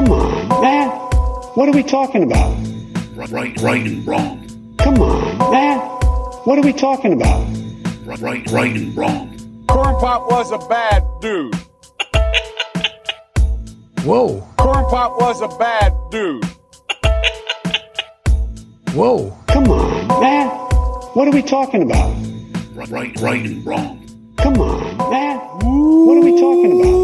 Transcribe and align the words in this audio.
Come 0.00 0.12
on, 0.12 0.62
man. 0.62 0.88
What 1.56 1.68
are 1.68 1.72
we 1.72 1.82
talking 1.82 2.22
about? 2.22 2.56
Right, 3.14 3.28
right 3.28 3.60
right 3.60 3.86
and 3.86 4.06
wrong. 4.06 4.74
Come 4.78 4.94
on, 4.94 5.52
man. 5.52 5.78
What 6.46 6.58
are 6.58 6.62
we 6.62 6.72
talking 6.72 7.12
about? 7.12 7.46
Right, 8.06 8.50
right 8.50 8.74
and 8.74 8.96
wrong. 8.96 9.36
Corn 9.68 9.94
Pop 9.96 10.30
was 10.30 10.52
a 10.52 10.58
bad 10.70 11.04
dude. 11.20 11.54
Whoa, 14.02 14.40
Corn 14.56 14.86
Pop 14.86 15.20
was 15.20 15.42
a 15.42 15.48
bad 15.58 15.92
dude. 16.10 16.46
whoa. 18.94 19.36
Come 19.48 19.66
on, 19.66 20.20
man. 20.22 20.48
What 21.12 21.28
are 21.28 21.32
we 21.32 21.42
talking 21.42 21.82
about? 21.82 22.16
Right, 22.88 23.20
right 23.20 23.44
and 23.44 23.66
wrong. 23.66 24.34
Come 24.38 24.62
on, 24.62 25.10
man. 25.10 25.36
What 25.36 26.16
are 26.16 26.24
we 26.24 26.40
talking 26.40 26.80
about? 26.80 26.99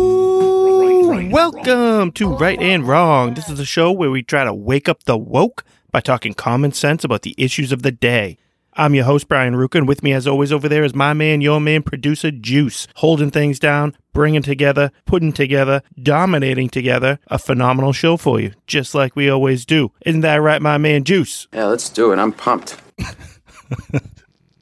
Right, 1.47 1.55
right 1.55 1.69
and 1.69 1.77
Welcome 1.77 2.13
to 2.13 2.29
Right 2.35 2.61
and 2.61 2.89
Wrong. 2.89 3.35
This 3.35 3.49
is 3.49 3.61
a 3.61 3.65
show 3.65 3.93
where 3.93 4.11
we 4.11 4.25
try 4.25 4.43
to 4.43 4.53
wake 4.53 4.89
up 4.89 5.05
the 5.05 5.17
woke 5.17 5.65
by 5.93 6.01
talking 6.01 6.35
common 6.35 6.73
sense 6.73 7.05
about 7.05 7.23
the 7.23 7.37
issues 7.39 7.71
of 7.71 7.83
the 7.83 7.93
day. 7.93 8.37
I'm 8.73 8.97
your 8.97 9.05
host, 9.05 9.29
Brian 9.29 9.55
Ruka, 9.55 9.77
and 9.77 9.87
with 9.87 10.03
me, 10.03 10.13
as 10.13 10.27
always, 10.27 10.51
over 10.51 10.69
there 10.69 10.83
is 10.83 10.93
my 10.93 11.13
man, 11.13 11.41
your 11.41 11.61
man, 11.61 11.85
producer 11.85 12.33
Juice, 12.33 12.89
holding 12.97 13.31
things 13.31 13.61
down, 13.61 13.97
bringing 14.13 14.43
together, 14.43 14.91
putting 15.05 15.33
together, 15.33 15.83
dominating 16.03 16.69
together 16.69 17.21
a 17.29 17.39
phenomenal 17.39 17.93
show 17.93 18.17
for 18.17 18.41
you, 18.41 18.53
just 18.67 18.93
like 18.93 19.15
we 19.15 19.31
always 19.31 19.65
do. 19.65 19.93
Isn't 20.05 20.23
that 20.23 20.43
right, 20.43 20.61
my 20.61 20.79
man, 20.79 21.05
Juice? 21.05 21.47
Yeah, 21.53 21.67
let's 21.67 21.89
do 21.89 22.13
it. 22.13 22.19
I'm 22.19 22.33
pumped. 22.33 22.77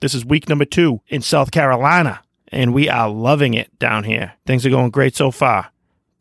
This 0.00 0.12
is 0.12 0.22
week 0.22 0.50
number 0.50 0.66
two 0.66 1.00
in 1.08 1.22
South 1.22 1.50
Carolina, 1.50 2.20
and 2.48 2.74
we 2.74 2.90
are 2.90 3.08
loving 3.08 3.54
it 3.54 3.78
down 3.78 4.04
here. 4.04 4.34
Things 4.44 4.66
are 4.66 4.70
going 4.70 4.90
great 4.90 5.16
so 5.16 5.30
far. 5.30 5.70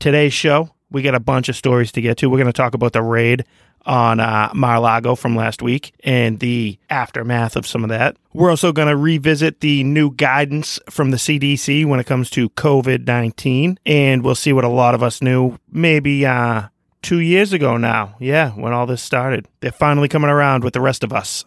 Today's 0.03 0.33
show, 0.33 0.69
we 0.91 1.01
got 1.01 1.15
a 1.15 1.19
bunch 1.21 1.47
of 1.47 1.55
stories 1.55 1.93
to 1.93 2.01
get 2.01 2.17
to. 2.17 2.29
We're 2.29 2.35
going 2.35 2.47
to 2.47 2.51
talk 2.51 2.73
about 2.73 2.91
the 2.91 3.01
raid 3.01 3.45
on 3.85 4.19
uh, 4.19 4.51
Mar-a-Lago 4.53 5.15
from 5.15 5.33
last 5.33 5.61
week 5.61 5.93
and 6.03 6.41
the 6.41 6.77
aftermath 6.89 7.55
of 7.55 7.65
some 7.65 7.85
of 7.85 7.89
that. 7.89 8.17
We're 8.33 8.49
also 8.49 8.73
going 8.73 8.89
to 8.89 8.97
revisit 8.97 9.61
the 9.61 9.81
new 9.85 10.11
guidance 10.11 10.77
from 10.89 11.11
the 11.11 11.15
CDC 11.15 11.85
when 11.85 12.01
it 12.01 12.05
comes 12.05 12.29
to 12.31 12.49
COVID-19, 12.49 13.77
and 13.85 14.25
we'll 14.25 14.35
see 14.35 14.51
what 14.51 14.65
a 14.65 14.67
lot 14.67 14.93
of 14.93 15.01
us 15.01 15.21
knew 15.21 15.57
maybe 15.71 16.25
uh, 16.25 16.63
two 17.01 17.21
years 17.21 17.53
ago 17.53 17.77
now. 17.77 18.17
Yeah, 18.19 18.51
when 18.51 18.73
all 18.73 18.85
this 18.85 19.01
started. 19.01 19.47
They're 19.61 19.71
finally 19.71 20.09
coming 20.09 20.29
around 20.29 20.65
with 20.65 20.73
the 20.73 20.81
rest 20.81 21.05
of 21.05 21.13
us. 21.13 21.45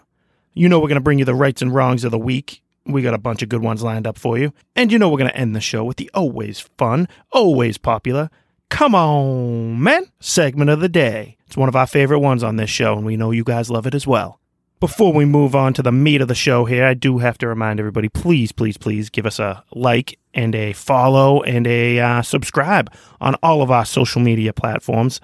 You 0.54 0.70
know, 0.70 0.78
we're 0.80 0.88
going 0.88 0.94
to 0.94 1.02
bring 1.02 1.18
you 1.18 1.26
the 1.26 1.34
rights 1.34 1.60
and 1.60 1.74
wrongs 1.74 2.04
of 2.04 2.10
the 2.10 2.18
week. 2.18 2.62
We 2.86 3.02
got 3.02 3.12
a 3.12 3.18
bunch 3.18 3.42
of 3.42 3.50
good 3.50 3.62
ones 3.62 3.82
lined 3.82 4.06
up 4.06 4.16
for 4.16 4.38
you. 4.38 4.54
And 4.74 4.90
you 4.90 4.98
know, 4.98 5.10
we're 5.10 5.18
going 5.18 5.30
to 5.30 5.36
end 5.36 5.54
the 5.54 5.60
show 5.60 5.84
with 5.84 5.98
the 5.98 6.10
always 6.14 6.60
fun, 6.78 7.06
always 7.32 7.76
popular, 7.76 8.30
come 8.68 8.94
on, 8.94 9.82
man 9.82 10.06
segment 10.20 10.70
of 10.70 10.80
the 10.80 10.88
day. 10.88 11.36
It's 11.46 11.56
one 11.56 11.68
of 11.68 11.76
our 11.76 11.86
favorite 11.86 12.18
ones 12.20 12.42
on 12.42 12.56
this 12.56 12.70
show, 12.70 12.96
and 12.96 13.06
we 13.06 13.16
know 13.16 13.30
you 13.30 13.44
guys 13.44 13.70
love 13.70 13.86
it 13.86 13.94
as 13.94 14.06
well. 14.06 14.40
Before 14.78 15.12
we 15.12 15.24
move 15.24 15.54
on 15.54 15.72
to 15.74 15.82
the 15.82 15.92
meat 15.92 16.20
of 16.20 16.28
the 16.28 16.34
show 16.34 16.66
here, 16.66 16.84
I 16.84 16.92
do 16.94 17.18
have 17.18 17.38
to 17.38 17.48
remind 17.48 17.80
everybody 17.80 18.08
please, 18.10 18.52
please, 18.52 18.76
please 18.76 19.08
give 19.08 19.24
us 19.24 19.38
a 19.38 19.64
like 19.72 20.18
and 20.34 20.54
a 20.54 20.74
follow 20.74 21.42
and 21.42 21.66
a 21.66 21.98
uh, 21.98 22.22
subscribe 22.22 22.92
on 23.20 23.36
all 23.36 23.62
of 23.62 23.70
our 23.70 23.86
social 23.86 24.20
media 24.20 24.52
platforms. 24.52 25.20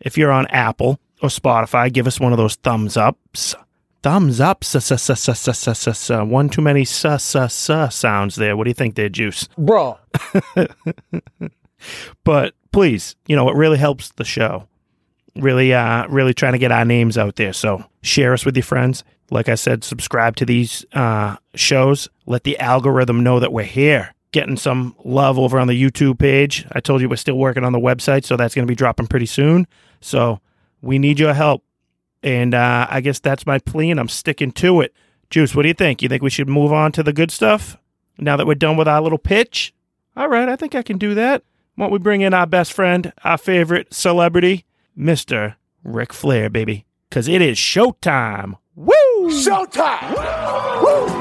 If 0.00 0.18
you're 0.18 0.32
on 0.32 0.46
Apple 0.48 1.00
or 1.22 1.30
Spotify, 1.30 1.90
give 1.90 2.06
us 2.06 2.20
one 2.20 2.32
of 2.32 2.38
those 2.38 2.56
thumbs 2.56 2.96
ups. 2.98 3.54
Thumbs 4.02 4.40
up. 4.40 4.64
One 6.28 6.48
too 6.48 6.62
many 6.62 6.84
sa, 6.84 7.16
sa, 7.16 7.46
sa 7.46 7.88
sounds 7.88 8.36
there. 8.36 8.56
What 8.56 8.64
do 8.64 8.70
you 8.70 8.74
think 8.74 8.96
there, 8.96 9.08
Juice? 9.08 9.48
Bro, 9.56 9.98
But 12.24 12.54
please, 12.72 13.16
you 13.26 13.36
know, 13.36 13.48
it 13.48 13.56
really 13.56 13.78
helps 13.78 14.10
the 14.10 14.24
show. 14.24 14.66
Really, 15.36 15.72
uh, 15.72 16.08
really 16.08 16.34
trying 16.34 16.52
to 16.52 16.58
get 16.58 16.72
our 16.72 16.84
names 16.84 17.16
out 17.16 17.36
there. 17.36 17.52
So 17.52 17.84
share 18.02 18.32
us 18.32 18.44
with 18.44 18.56
your 18.56 18.64
friends. 18.64 19.04
Like 19.30 19.48
I 19.48 19.54
said, 19.54 19.84
subscribe 19.84 20.36
to 20.36 20.44
these 20.44 20.84
uh, 20.92 21.36
shows. 21.54 22.08
Let 22.26 22.42
the 22.42 22.58
algorithm 22.58 23.22
know 23.22 23.38
that 23.38 23.52
we're 23.52 23.64
here. 23.64 24.14
Getting 24.32 24.56
some 24.56 24.94
love 25.04 25.38
over 25.38 25.58
on 25.58 25.68
the 25.68 25.80
YouTube 25.80 26.18
page. 26.18 26.66
I 26.72 26.80
told 26.80 27.00
you 27.00 27.08
we're 27.08 27.16
still 27.16 27.38
working 27.38 27.64
on 27.64 27.72
the 27.72 27.78
website, 27.78 28.24
so 28.24 28.36
that's 28.36 28.54
going 28.54 28.66
to 28.66 28.70
be 28.70 28.76
dropping 28.76 29.06
pretty 29.06 29.26
soon. 29.26 29.66
So 30.00 30.40
we 30.82 30.98
need 30.98 31.18
your 31.18 31.34
help. 31.34 31.64
And 32.22 32.54
uh, 32.54 32.86
I 32.90 33.00
guess 33.00 33.18
that's 33.18 33.46
my 33.46 33.58
plea, 33.58 33.90
and 33.90 33.98
I'm 33.98 34.08
sticking 34.08 34.52
to 34.52 34.80
it. 34.80 34.94
Juice, 35.30 35.54
what 35.54 35.62
do 35.62 35.68
you 35.68 35.74
think? 35.74 36.02
You 36.02 36.08
think 36.08 36.22
we 36.22 36.30
should 36.30 36.48
move 36.48 36.72
on 36.72 36.92
to 36.92 37.02
the 37.02 37.12
good 37.12 37.30
stuff 37.30 37.76
now 38.18 38.36
that 38.36 38.46
we're 38.46 38.54
done 38.54 38.76
with 38.76 38.88
our 38.88 39.00
little 39.00 39.18
pitch? 39.18 39.72
All 40.16 40.28
right, 40.28 40.48
I 40.48 40.56
think 40.56 40.74
I 40.74 40.82
can 40.82 40.98
do 40.98 41.14
that. 41.14 41.44
Why 41.74 41.84
don't 41.86 41.92
we 41.92 41.98
bring 41.98 42.20
in 42.20 42.34
our 42.34 42.46
best 42.46 42.72
friend, 42.72 43.12
our 43.24 43.38
favorite 43.38 43.94
celebrity, 43.94 44.64
Mr. 44.98 45.54
Ric 45.82 46.12
Flair, 46.12 46.50
baby? 46.50 46.84
Because 47.08 47.28
it 47.28 47.40
is 47.40 47.56
showtime. 47.56 48.56
Woo! 48.74 48.94
Showtime! 49.28 50.14
Woo! 50.82 51.20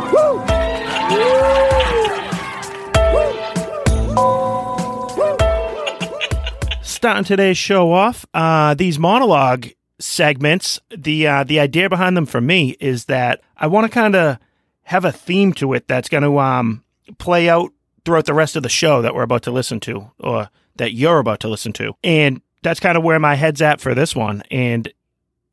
Starting 6.81 7.23
today's 7.23 7.57
show 7.57 7.93
off, 7.93 8.25
uh, 8.33 8.73
these 8.73 8.99
monologue 8.99 9.67
segments, 9.99 10.79
the 10.89 11.27
uh, 11.27 11.43
the 11.45 11.59
idea 11.59 11.87
behind 11.89 12.17
them 12.17 12.25
for 12.25 12.41
me 12.41 12.75
is 12.81 13.05
that 13.05 13.39
I 13.55 13.67
want 13.67 13.85
to 13.85 13.89
kind 13.89 14.15
of 14.15 14.37
have 14.83 15.05
a 15.05 15.11
theme 15.11 15.53
to 15.53 15.73
it 15.73 15.87
that's 15.87 16.09
going 16.09 16.23
to 16.23 16.39
um, 16.39 16.83
play 17.17 17.47
out 17.47 17.71
throughout 18.09 18.25
the 18.25 18.33
rest 18.33 18.55
of 18.55 18.63
the 18.63 18.69
show 18.69 19.03
that 19.03 19.13
we're 19.13 19.21
about 19.21 19.43
to 19.43 19.51
listen 19.51 19.79
to, 19.81 20.09
or 20.19 20.49
that 20.77 20.93
you're 20.93 21.19
about 21.19 21.41
to 21.41 21.47
listen 21.47 21.71
to, 21.73 21.93
and 22.03 22.41
that's 22.63 22.79
kind 22.79 22.97
of 22.97 23.03
where 23.03 23.19
my 23.19 23.35
head's 23.35 23.61
at 23.61 23.79
for 23.79 23.93
this 23.93 24.15
one. 24.15 24.41
And 24.49 24.91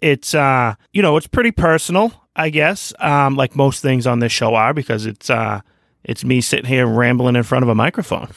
it's 0.01 0.35
uh, 0.35 0.75
you 0.91 1.03
know, 1.03 1.19
it's 1.19 1.27
pretty 1.27 1.51
personal, 1.51 2.15
I 2.35 2.49
guess, 2.49 2.95
um, 2.99 3.37
like 3.37 3.55
most 3.55 3.83
things 3.83 4.07
on 4.07 4.21
this 4.21 4.33
show 4.33 4.55
are, 4.55 4.73
because 4.73 5.05
it's 5.05 5.29
uh, 5.29 5.61
it's 6.03 6.25
me 6.25 6.41
sitting 6.41 6.65
here 6.65 6.87
rambling 6.87 7.37
in 7.37 7.43
front 7.43 7.63
of 7.63 7.69
a 7.69 7.75
microphone. 7.75 8.31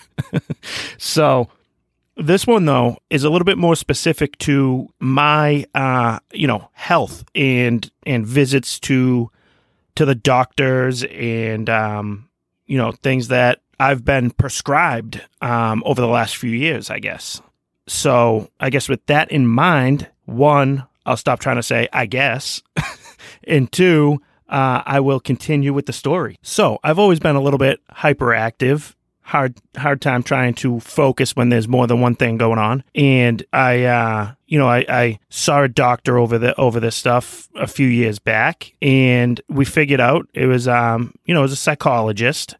so 0.98 1.48
this 2.18 2.46
one 2.46 2.66
though 2.66 2.98
is 3.10 3.24
a 3.24 3.30
little 3.30 3.46
bit 3.46 3.58
more 3.58 3.78
specific 3.78 4.38
to 4.40 4.90
my 5.00 5.66
uh 5.74 6.20
you 6.34 6.48
know 6.48 6.70
health 6.74 7.24
and 7.34 7.90
and 8.06 8.28
visits 8.28 8.78
to 8.82 9.32
to 9.96 10.04
the 10.04 10.16
doctors 10.16 11.06
and 11.06 11.70
um 11.70 12.28
you 12.66 12.78
know 12.78 12.92
things 12.92 13.30
that 13.30 13.62
I've 13.80 14.04
been 14.04 14.32
prescribed 14.32 15.22
um 15.42 15.84
over 15.86 16.02
the 16.02 16.08
last 16.08 16.38
few 16.38 16.52
years 16.52 16.90
I 16.90 17.00
guess. 17.00 17.42
So 17.88 18.50
I 18.60 18.70
guess 18.70 18.88
with 18.88 19.06
that 19.08 19.32
in 19.32 19.48
mind, 19.48 20.10
one 20.26 20.86
I'll 21.06 21.18
stop 21.18 21.40
trying 21.40 21.58
to 21.58 21.64
say 21.64 21.88
I 21.94 22.06
guess 22.06 22.62
and 23.44 23.72
two 23.72 24.22
uh, 24.48 24.82
I 24.84 25.00
will 25.00 25.20
continue 25.20 25.74
with 25.74 25.86
the 25.86 25.94
story. 25.94 26.38
So 26.42 26.80
I've 26.84 26.98
always 26.98 27.20
been 27.20 27.36
a 27.36 27.42
little 27.42 27.60
bit 27.60 27.82
hyperactive 27.92 28.96
hard 29.30 29.56
hard 29.78 30.02
time 30.02 30.24
trying 30.24 30.56
to 30.56 30.80
focus 30.80 31.36
when 31.36 31.50
there's 31.50 31.68
more 31.68 31.86
than 31.86 32.02
one 32.02 32.16
thing 32.16 32.36
going 32.38 32.58
on. 32.58 32.84
And 32.96 33.44
I 33.54 33.84
uh 33.84 34.32
you 34.48 34.58
know, 34.58 34.68
I, 34.68 34.86
I 34.90 35.20
saw 35.30 35.62
a 35.62 35.68
doctor 35.68 36.18
over 36.18 36.40
the 36.40 36.60
over 36.60 36.80
this 36.80 36.96
stuff 36.96 37.48
a 37.56 37.68
few 37.68 37.88
years 37.88 38.18
back 38.18 38.74
and 38.82 39.40
we 39.48 39.66
figured 39.66 40.02
out 40.02 40.28
it 40.34 40.48
was 40.48 40.68
um 40.68 41.14
you 41.26 41.36
know, 41.36 41.42
it 41.42 41.44
was 41.44 41.52
a 41.52 41.58
psychologist, 41.58 42.56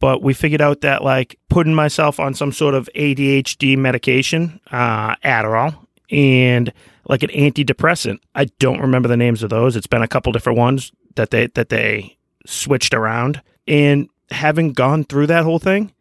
but 0.00 0.22
we 0.22 0.34
figured 0.34 0.60
out 0.60 0.80
that 0.82 1.02
like 1.02 1.38
putting 1.48 1.74
myself 1.74 2.20
on 2.20 2.34
some 2.34 2.52
sort 2.52 2.74
of 2.74 2.88
ADHD 2.94 3.76
medication, 3.76 4.60
uh 4.70 5.16
Adderall, 5.16 5.76
and 6.10 6.72
like 7.08 7.22
an 7.22 7.30
antidepressant. 7.30 8.18
I 8.34 8.46
don't 8.58 8.80
remember 8.80 9.08
the 9.08 9.16
names 9.16 9.42
of 9.42 9.50
those. 9.50 9.76
It's 9.76 9.86
been 9.86 10.02
a 10.02 10.08
couple 10.08 10.32
different 10.32 10.58
ones 10.58 10.92
that 11.14 11.30
they 11.30 11.48
that 11.48 11.68
they 11.68 12.16
switched 12.46 12.94
around. 12.94 13.42
And 13.66 14.08
having 14.30 14.72
gone 14.72 15.04
through 15.04 15.28
that 15.28 15.44
whole 15.44 15.58
thing, 15.58 15.92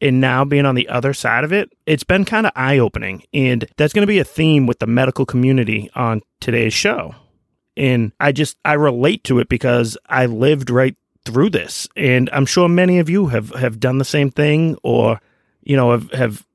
and 0.00 0.20
now 0.20 0.44
being 0.44 0.66
on 0.66 0.74
the 0.74 0.88
other 0.88 1.12
side 1.12 1.44
of 1.44 1.52
it, 1.52 1.72
it's 1.86 2.04
been 2.04 2.24
kind 2.24 2.46
of 2.46 2.52
eye 2.54 2.78
opening. 2.78 3.24
And 3.32 3.66
that's 3.76 3.92
going 3.92 4.02
to 4.02 4.06
be 4.06 4.18
a 4.18 4.24
theme 4.24 4.66
with 4.66 4.78
the 4.78 4.86
medical 4.86 5.26
community 5.26 5.90
on 5.94 6.22
today's 6.40 6.74
show. 6.74 7.14
And 7.76 8.12
I 8.18 8.32
just, 8.32 8.56
I 8.64 8.74
relate 8.74 9.24
to 9.24 9.38
it 9.38 9.48
because 9.48 9.96
I 10.08 10.26
lived 10.26 10.70
right 10.70 10.96
through 11.28 11.50
this. 11.50 11.86
And 11.96 12.30
I'm 12.32 12.46
sure 12.46 12.68
many 12.68 12.98
of 12.98 13.10
you 13.10 13.26
have, 13.26 13.50
have 13.50 13.78
done 13.78 13.98
the 13.98 14.04
same 14.04 14.30
thing 14.30 14.76
or, 14.82 15.20
you 15.62 15.76
know, 15.76 15.92
have, 15.92 16.10
have 16.12 16.46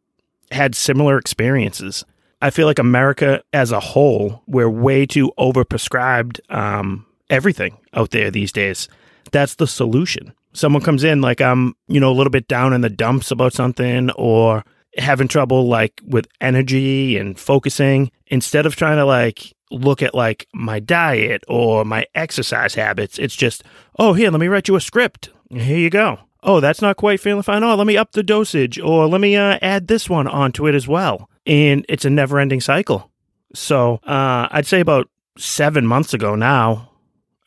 had 0.52 0.76
similar 0.76 1.18
experiences. 1.18 2.04
I 2.42 2.50
feel 2.50 2.68
like 2.68 2.80
America 2.80 3.44
as 3.54 3.72
a 3.72 3.80
whole, 3.80 4.42
we're 4.48 4.70
way 4.70 5.06
too 5.06 5.32
overprescribed 5.38 6.40
um, 6.50 7.06
everything 7.30 7.78
out 7.94 8.12
there 8.12 8.32
these 8.32 8.52
days. 8.52 8.90
That's 9.32 9.56
the 9.56 9.68
solution 9.68 10.34
someone 10.54 10.84
comes 10.84 11.04
in 11.04 11.22
like 11.22 11.42
I'm, 11.42 11.76
you 11.88 12.00
know, 12.00 12.12
a 12.12 12.16
little 12.16 12.32
bit 12.32 12.48
down 12.48 12.74
in 12.74 12.82
the 12.82 12.90
dumps 12.90 13.32
about 13.32 13.54
something 13.54 14.12
or 14.12 14.64
having 14.98 15.28
trouble 15.28 15.68
like 15.68 16.00
with 16.06 16.28
energy 16.40 17.18
and 17.18 17.38
focusing, 17.38 18.12
instead 18.28 18.66
of 18.66 18.76
trying 18.76 18.98
to 18.98 19.06
like 19.06 19.54
look 19.74 20.02
at 20.02 20.16
like 20.16 20.48
my 20.54 20.80
diet 20.80 21.44
or 21.48 21.84
my 21.84 22.06
exercise 22.16 22.76
habits, 22.76 23.20
it's 23.20 23.36
just, 23.36 23.64
oh, 24.00 24.14
here, 24.14 24.32
let 24.32 24.40
me 24.40 24.48
write 24.48 24.68
you 24.68 24.76
a 24.76 24.82
script. 24.82 25.30
Here 25.50 25.78
you 25.78 25.90
go. 25.90 26.20
Oh, 26.42 26.60
that's 26.60 26.82
not 26.82 26.98
quite 26.98 27.20
feeling 27.20 27.44
fine. 27.44 27.64
Oh, 27.64 27.76
let 27.76 27.88
me 27.88 27.98
up 27.98 28.12
the 28.12 28.24
dosage 28.24 28.80
or 28.80 29.08
let 29.08 29.22
me 29.22 29.36
uh, 29.36 29.60
add 29.62 29.88
this 29.88 30.10
one 30.10 30.28
onto 30.28 30.68
it 30.68 30.76
as 30.76 30.88
well. 30.88 31.30
And 31.46 31.86
it's 31.90 32.06
a 32.06 32.10
never 32.10 32.40
ending 32.40 32.62
cycle. 32.62 33.12
So 33.54 34.00
uh, 34.04 34.48
I'd 34.52 34.66
say 34.66 34.80
about 34.80 35.10
seven 35.38 35.86
months 35.86 36.14
ago 36.14 36.36
now, 36.36 36.90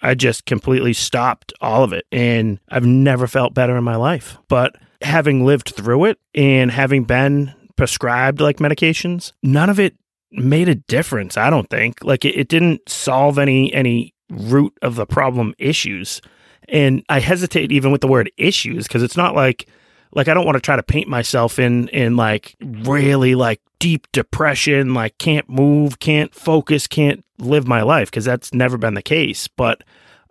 I 0.02 0.14
just 0.14 0.46
completely 0.46 0.92
stopped 0.92 1.52
all 1.60 1.84
of 1.84 1.92
it. 1.92 2.06
And 2.10 2.58
I've 2.68 2.86
never 2.86 3.26
felt 3.26 3.54
better 3.54 3.76
in 3.76 3.84
my 3.84 3.96
life. 3.96 4.38
But 4.48 4.76
having 5.02 5.44
lived 5.44 5.74
through 5.74 6.06
it 6.06 6.18
and 6.34 6.70
having 6.70 7.04
been 7.04 7.54
prescribed 7.76 8.40
like 8.40 8.58
medications, 8.58 9.32
none 9.42 9.68
of 9.68 9.78
it 9.78 9.94
made 10.30 10.68
a 10.68 10.74
difference, 10.74 11.36
I 11.36 11.50
don't 11.50 11.68
think. 11.68 12.02
Like 12.02 12.24
it, 12.24 12.36
it 12.36 12.48
didn't 12.48 12.88
solve 12.88 13.38
any 13.38 13.72
any 13.72 14.14
root 14.30 14.76
of 14.82 14.96
the 14.96 15.06
problem 15.06 15.54
issues. 15.58 16.20
And 16.68 17.04
I 17.08 17.20
hesitate 17.20 17.70
even 17.70 17.92
with 17.92 18.00
the 18.00 18.08
word 18.08 18.30
issues 18.36 18.86
because 18.86 19.02
it's 19.02 19.16
not 19.16 19.34
like 19.34 19.68
like 20.12 20.28
I 20.28 20.34
don't 20.34 20.46
want 20.46 20.56
to 20.56 20.60
try 20.60 20.76
to 20.76 20.82
paint 20.82 21.08
myself 21.08 21.58
in 21.58 21.88
in 21.88 22.16
like 22.16 22.56
really 22.60 23.34
like 23.34 23.60
deep 23.78 24.10
depression, 24.12 24.94
like 24.94 25.18
can't 25.18 25.48
move, 25.48 25.98
can't 25.98 26.34
focus, 26.34 26.86
can't 26.86 27.24
live 27.38 27.68
my 27.68 27.82
life 27.82 28.10
because 28.10 28.24
that's 28.24 28.52
never 28.54 28.78
been 28.78 28.94
the 28.94 29.02
case. 29.02 29.48
But 29.48 29.82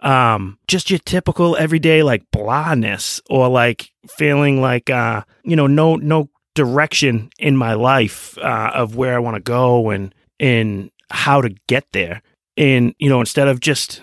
um 0.02 0.58
just 0.68 0.90
your 0.90 1.00
typical 1.00 1.56
everyday 1.56 2.04
like 2.04 2.30
blahness 2.32 3.22
or 3.30 3.48
like 3.48 3.92
feeling 4.10 4.62
like 4.62 4.90
uh 4.90 5.24
you 5.44 5.56
know 5.56 5.68
no 5.68 5.96
no 5.96 6.30
direction 6.56 7.30
in 7.38 7.56
my 7.56 7.74
life 7.74 8.38
uh 8.40 8.72
of 8.74 8.96
where 8.96 9.16
I 9.16 9.20
want 9.20 9.36
to 9.36 9.42
go 9.42 9.92
and 9.92 10.14
and 10.40 10.90
how 11.12 11.42
to 11.42 11.50
get 11.68 11.86
there. 11.92 12.22
And 12.58 12.96
you 12.98 13.10
know 13.10 13.20
instead 13.20 13.48
of 13.48 13.60
just 13.60 14.02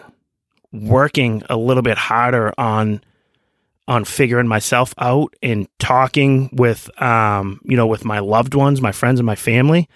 working 0.73 1.43
a 1.51 1.57
little 1.57 1.83
bit 1.83 1.99
harder 1.99 2.53
on 2.57 3.03
on 3.89 4.05
figuring 4.05 4.47
myself 4.47 4.95
out 4.99 5.35
and 5.43 5.67
talking 5.79 6.49
with 6.53 6.89
um 7.03 7.61
you 7.65 7.77
know 7.77 7.87
with 7.87 8.05
my 8.05 8.21
loved 8.21 8.55
ones 8.55 8.81
my 8.81 8.93
friends 8.93 9.19
and 9.19 9.27
my 9.27 9.35
family 9.35 9.89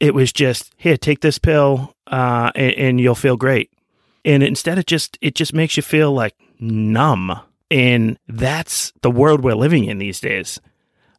it 0.00 0.14
was 0.14 0.32
just 0.32 0.72
here 0.76 0.96
take 0.96 1.20
this 1.20 1.38
pill 1.38 1.94
uh 2.08 2.50
and, 2.54 2.74
and 2.74 3.00
you'll 3.00 3.14
feel 3.14 3.36
great. 3.36 3.70
And 4.24 4.42
instead 4.42 4.78
it 4.78 4.86
just 4.86 5.18
it 5.20 5.34
just 5.34 5.52
makes 5.52 5.76
you 5.76 5.82
feel 5.82 6.12
like 6.12 6.34
numb. 6.58 7.32
And 7.70 8.18
that's 8.28 8.92
the 9.02 9.10
world 9.10 9.42
we're 9.42 9.54
living 9.54 9.84
in 9.84 9.98
these 9.98 10.20
days 10.20 10.60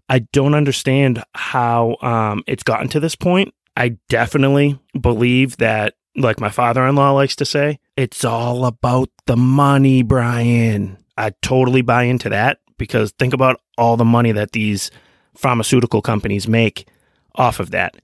i 0.09 0.19
don't 0.19 0.53
understand 0.53 1.23
how 1.33 1.97
um 2.01 2.44
it's 2.47 2.63
gotten 2.63 2.88
to 2.88 3.00
this 3.00 3.15
point 3.15 3.53
i 3.77 3.89
definitely 4.09 4.79
believe 5.00 5.57
that 5.57 5.95
like 6.15 6.39
my 6.39 6.50
father-in-law 6.50 7.11
likes 7.11 7.35
to 7.35 7.45
say 7.45 7.79
it's 7.97 8.23
all 8.23 8.65
about 8.65 9.09
the 9.25 9.38
money 9.38 10.03
brian 10.03 10.97
I 11.17 11.31
totally 11.41 11.81
buy 11.81 12.03
into 12.03 12.29
that 12.29 12.59
because 12.77 13.11
think 13.11 13.33
about 13.33 13.61
all 13.77 13.97
the 13.97 14.05
money 14.05 14.31
that 14.31 14.51
these 14.51 14.91
pharmaceutical 15.35 16.01
companies 16.01 16.47
make 16.47 16.88
off 17.35 17.59
of 17.59 17.71
that. 17.71 17.95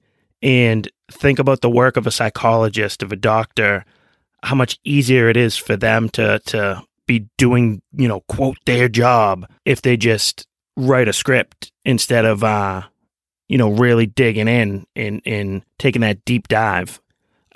And 0.42 0.90
think 1.10 1.38
about 1.38 1.60
the 1.60 1.70
work 1.70 1.96
of 1.96 2.06
a 2.06 2.10
psychologist, 2.10 3.02
of 3.02 3.12
a 3.12 3.16
doctor, 3.16 3.84
how 4.42 4.54
much 4.54 4.78
easier 4.84 5.28
it 5.28 5.36
is 5.36 5.56
for 5.56 5.76
them 5.76 6.08
to 6.10 6.38
to 6.46 6.82
be 7.06 7.28
doing, 7.36 7.82
you 7.92 8.08
know, 8.08 8.20
quote 8.20 8.56
their 8.64 8.88
job 8.88 9.46
if 9.64 9.82
they 9.82 9.96
just 9.96 10.46
write 10.76 11.08
a 11.08 11.12
script 11.12 11.72
instead 11.84 12.24
of 12.24 12.44
uh 12.44 12.82
you 13.50 13.58
know, 13.58 13.72
really 13.72 14.06
digging 14.06 14.46
in 14.46 14.86
and, 14.94 15.20
and 15.26 15.62
taking 15.76 16.02
that 16.02 16.24
deep 16.24 16.46
dive. 16.46 17.00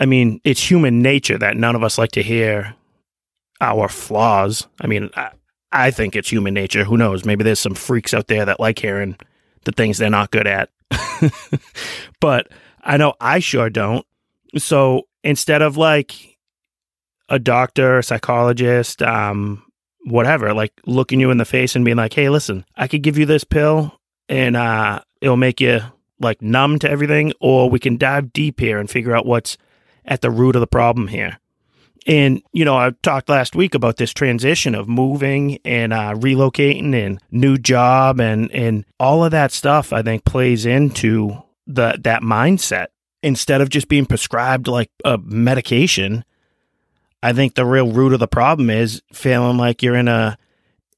I 0.01 0.07
mean, 0.07 0.41
it's 0.43 0.69
human 0.69 1.03
nature 1.03 1.39
that 1.39 1.57
none 1.57 1.77
of 1.77 1.85
us 1.85 1.99
like 1.99 2.11
to 2.13 2.23
hear 2.23 2.75
our 3.61 3.89
flaws. 3.89 4.67
I 4.81 4.89
mean, 4.89 5.11
I, 5.15 5.31
I 5.71 5.93
think 5.93 6.17
it's 6.17 6.29
human 6.29 6.53
nature. 6.53 6.83
Who 6.83 6.97
knows? 6.97 7.25
Maybe 7.25 7.45
there's 7.45 7.61
some 7.61 7.77
freaks 7.77 8.13
out 8.13 8.27
there 8.27 8.45
that 8.45 8.59
like 8.59 8.81
hearing 8.81 9.17
the 9.63 9.71
things 9.71 9.99
they're 9.99 10.11
not 10.11 10.33
good 10.33 10.49
at. 10.49 10.71
but 12.21 12.49
I 12.83 12.97
know 12.97 13.15
I 13.21 13.39
sure 13.39 13.71
don't. 13.71 14.05
So 14.59 15.03
instead 15.23 15.63
of 15.63 15.77
like 15.77 16.41
a 17.29 17.39
doctor, 17.39 17.99
a 17.99 18.03
psychologist, 18.03 19.01
um, 19.01 19.63
whatever, 20.05 20.53
like 20.55 20.73
looking 20.87 21.21
you 21.21 21.31
in 21.31 21.39
the 21.39 21.45
face 21.45 21.75
and 21.75 21.85
being 21.85 21.97
like, 21.97 22.13
hey, 22.13 22.29
listen, 22.29 22.65
I 22.77 22.89
could 22.89 23.03
give 23.03 23.19
you 23.19 23.27
this 23.27 23.45
pill 23.45 23.99
and 24.29 24.57
uh, 24.57 25.01
it'll 25.21 25.37
make 25.37 25.61
you 25.61 25.81
like 26.21 26.41
numb 26.41 26.79
to 26.79 26.91
everything, 26.91 27.33
or 27.41 27.69
we 27.69 27.79
can 27.79 27.97
dive 27.97 28.33
deep 28.33 28.61
here 28.61 28.79
and 28.79 28.89
figure 28.89 29.15
out 29.15 29.27
what's 29.27 29.59
at 30.05 30.21
the 30.21 30.31
root 30.31 30.57
of 30.57 30.61
the 30.61 30.67
problem 30.67 31.09
here. 31.09 31.39
And, 32.07 32.43
you 32.53 32.65
know, 32.65 32.77
I 32.77 32.93
talked 33.03 33.31
last 33.31 33.57
week 33.57 33.75
about 33.75 33.97
this 33.97 34.13
transition 34.13 34.75
of 34.75 34.89
moving 34.89 35.59
and 35.65 35.93
uh, 35.93 36.15
relocating 36.15 36.95
and 36.95 37.19
new 37.31 37.57
job 37.57 38.21
and, 38.21 38.51
and 38.53 38.85
all 39.01 39.25
of 39.25 39.31
that 39.31 39.53
stuff, 39.53 39.93
I 39.93 40.03
think 40.03 40.25
plays 40.25 40.67
into 40.67 41.43
the, 41.67 41.99
that 42.05 42.23
mindset. 42.23 42.89
Instead 43.23 43.63
of 43.63 43.71
just 43.71 43.89
being 43.89 44.05
prescribed 44.05 44.69
like 44.69 44.91
a 45.03 45.17
medication, 45.17 46.27
I 47.25 47.33
think 47.33 47.55
the 47.55 47.65
real 47.65 47.91
root 47.91 48.13
of 48.13 48.21
the 48.21 48.29
problem 48.29 48.69
is 48.69 49.01
feeling 49.15 49.57
like 49.57 49.83
you're 49.83 49.97
in 49.97 50.09
a, 50.09 50.37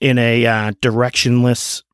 in 0.01 0.19
a 0.19 0.45
uh, 0.45 0.73
directionless 0.73 1.85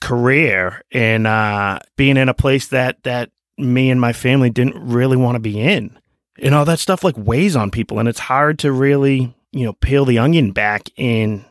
career 0.00 0.82
and 0.90 1.24
uh, 1.24 1.78
being 1.96 2.16
in 2.16 2.28
a 2.28 2.34
place 2.34 2.66
that, 2.68 3.00
that 3.04 3.30
me 3.56 3.88
and 3.90 4.00
my 4.00 4.12
family 4.12 4.50
didn't 4.50 4.74
really 4.74 5.16
want 5.16 5.36
to 5.36 5.40
be 5.40 5.60
in. 5.60 5.96
And 6.40 6.52
all 6.52 6.64
that 6.64 6.80
stuff 6.80 7.04
like 7.04 7.14
weighs 7.16 7.54
on 7.54 7.70
people 7.70 8.00
and 8.00 8.08
it's 8.08 8.18
hard 8.18 8.58
to 8.58 8.72
really 8.72 9.32
you 9.52 9.64
know 9.64 9.72
peel 9.74 10.04
the 10.04 10.18
onion 10.18 10.50
back 10.50 10.90
and 10.98 11.44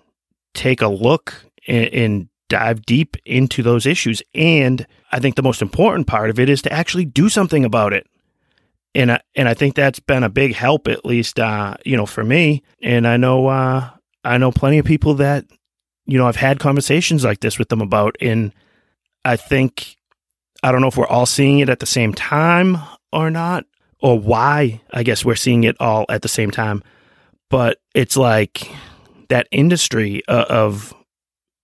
take 0.53 0.81
a 0.81 0.89
look 0.89 1.45
and, 1.67 1.87
and, 1.87 2.29
dive 2.47 2.85
deep 2.85 3.17
into 3.25 3.63
those 3.63 3.87
issues. 3.87 4.21
And 4.35 4.85
i 5.11 5.19
think 5.19 5.35
the 5.35 5.41
most 5.41 5.63
important 5.63 6.05
part 6.05 6.29
of 6.29 6.39
it 6.39 6.47
is 6.47 6.61
to 6.61 6.71
actually 6.71 7.05
do 7.05 7.27
something 7.27 7.65
about 7.65 7.91
it 7.91 8.05
and 8.95 9.11
I, 9.11 9.21
and 9.35 9.47
i 9.47 9.53
think 9.53 9.75
that's 9.75 9.99
been 9.99 10.23
a 10.23 10.29
big 10.29 10.55
help 10.55 10.87
at 10.87 11.05
least 11.05 11.39
uh, 11.39 11.75
you 11.85 11.95
know 11.95 12.05
for 12.05 12.23
me 12.23 12.63
and 12.81 13.07
i 13.07 13.17
know 13.17 13.47
uh, 13.47 13.89
i 14.23 14.37
know 14.37 14.51
plenty 14.51 14.79
of 14.79 14.85
people 14.85 15.13
that 15.15 15.45
you 16.05 16.17
know 16.17 16.27
i've 16.27 16.35
had 16.35 16.59
conversations 16.59 17.23
like 17.23 17.41
this 17.41 17.59
with 17.59 17.69
them 17.69 17.81
about 17.81 18.15
and 18.19 18.53
i 19.23 19.35
think 19.35 19.97
i 20.63 20.71
don't 20.71 20.81
know 20.81 20.87
if 20.87 20.97
we're 20.97 21.05
all 21.07 21.27
seeing 21.27 21.59
it 21.59 21.69
at 21.69 21.79
the 21.79 21.85
same 21.85 22.13
time 22.13 22.77
or 23.11 23.29
not 23.29 23.65
or 24.05 24.19
why 24.19 24.81
I 24.91 25.01
guess 25.01 25.25
we're 25.25 25.35
seeing 25.35 25.63
it 25.63 25.75
all 25.79 26.05
at 26.09 26.21
the 26.21 26.27
same 26.27 26.51
time. 26.51 26.83
But 27.49 27.79
it's 27.95 28.15
like 28.15 28.69
that 29.29 29.47
industry 29.51 30.21
uh, 30.27 30.45
of 30.47 30.93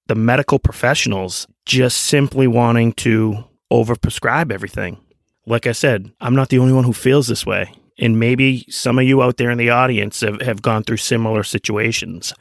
the 0.07 0.15
medical 0.15 0.57
professionals 0.57 1.47
just 1.67 1.97
simply 1.97 2.47
wanting 2.47 2.93
to 2.93 3.43
overprescribe 3.71 4.51
everything. 4.51 4.97
Like 5.45 5.67
I 5.67 5.71
said, 5.71 6.11
I'm 6.21 6.35
not 6.35 6.49
the 6.49 6.59
only 6.59 6.73
one 6.73 6.83
who 6.83 6.93
feels 6.93 7.27
this 7.27 7.45
way. 7.45 7.73
And 7.97 8.19
maybe 8.19 8.65
some 8.69 8.97
of 8.97 9.05
you 9.05 9.21
out 9.21 9.37
there 9.37 9.51
in 9.51 9.57
the 9.57 9.69
audience 9.69 10.21
have, 10.21 10.41
have 10.41 10.61
gone 10.61 10.83
through 10.83 10.97
similar 10.97 11.43
situations. 11.43 12.33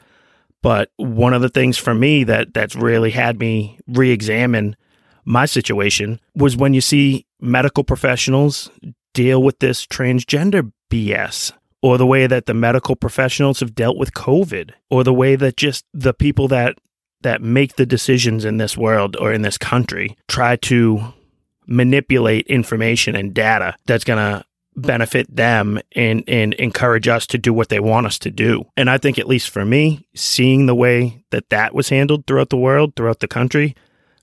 But 0.61 0.91
one 0.97 1.33
of 1.33 1.41
the 1.41 1.49
things 1.49 1.77
for 1.77 1.93
me 1.93 2.23
that 2.23 2.53
that's 2.53 2.75
really 2.75 3.11
had 3.11 3.39
me 3.39 3.79
re-examine 3.87 4.75
my 5.25 5.45
situation 5.45 6.19
was 6.35 6.57
when 6.57 6.73
you 6.73 6.81
see 6.81 7.25
medical 7.39 7.83
professionals 7.83 8.69
deal 9.13 9.41
with 9.41 9.59
this 9.59 9.85
transgender 9.85 10.71
BS 10.89 11.51
or 11.81 11.97
the 11.97 12.05
way 12.05 12.27
that 12.27 12.45
the 12.45 12.53
medical 12.53 12.95
professionals 12.95 13.59
have 13.59 13.75
dealt 13.75 13.97
with 13.97 14.13
COVID 14.13 14.71
or 14.89 15.03
the 15.03 15.13
way 15.13 15.35
that 15.35 15.57
just 15.57 15.85
the 15.93 16.13
people 16.13 16.47
that 16.49 16.77
that 17.21 17.41
make 17.41 17.75
the 17.75 17.85
decisions 17.85 18.45
in 18.45 18.57
this 18.57 18.75
world 18.75 19.15
or 19.17 19.31
in 19.31 19.43
this 19.43 19.57
country 19.57 20.17
try 20.27 20.55
to 20.55 21.13
manipulate 21.67 22.47
information 22.47 23.15
and 23.15 23.33
data 23.33 23.75
that's 23.85 24.03
going 24.03 24.17
to 24.17 24.43
benefit 24.75 25.33
them 25.35 25.79
and 25.97 26.23
and 26.29 26.53
encourage 26.53 27.07
us 27.07 27.27
to 27.27 27.37
do 27.37 27.53
what 27.53 27.69
they 27.69 27.79
want 27.79 28.05
us 28.05 28.17
to 28.17 28.31
do. 28.31 28.63
And 28.77 28.89
I 28.89 28.97
think 28.97 29.19
at 29.19 29.27
least 29.27 29.49
for 29.49 29.65
me, 29.65 30.07
seeing 30.15 30.65
the 30.65 30.75
way 30.75 31.23
that 31.31 31.49
that 31.49 31.73
was 31.75 31.89
handled 31.89 32.25
throughout 32.25 32.49
the 32.49 32.57
world, 32.57 32.95
throughout 32.95 33.19
the 33.19 33.27
country, 33.27 33.75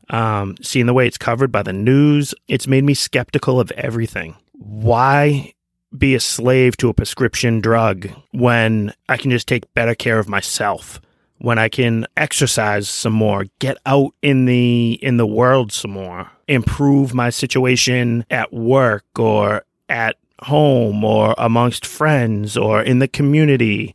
um, 0.09 0.57
seeing 0.63 0.87
the 0.87 0.95
way 0.95 1.07
it's 1.07 1.19
covered 1.19 1.53
by 1.53 1.63
the 1.63 1.73
news, 1.73 2.35
it's 2.49 2.67
made 2.67 2.85
me 2.85 2.95
skeptical 2.95 3.61
of 3.61 3.71
everything 3.73 4.37
why 4.59 5.53
be 5.97 6.15
a 6.15 6.21
slave 6.21 6.77
to 6.77 6.89
a 6.89 6.95
prescription 6.95 7.61
drug 7.61 8.09
when 8.33 8.93
I 9.09 9.17
can 9.17 9.31
just 9.31 9.49
take 9.49 9.73
better 9.75 9.95
care 9.95 10.19
of 10.19 10.29
myself? 10.29 11.01
When 11.39 11.59
I 11.59 11.69
can 11.69 12.07
exercise 12.17 12.89
some 12.89 13.13
more, 13.13 13.47
get 13.61 13.77
out 13.87 14.13
in 14.23 14.47
the 14.47 14.99
in 15.01 15.19
the 15.19 15.27
world 15.27 15.73
some 15.73 15.93
more, 15.93 16.31
improve 16.49 17.15
my 17.15 17.31
situation 17.31 18.25
at 18.31 18.53
work 18.53 19.05
or 19.19 19.65
at 19.89 20.17
home 20.43 21.05
or 21.05 21.35
amongst 21.39 21.87
friends 21.87 22.57
or 22.57 22.83
in 22.83 22.99
the 22.99 23.09
community, 23.09 23.95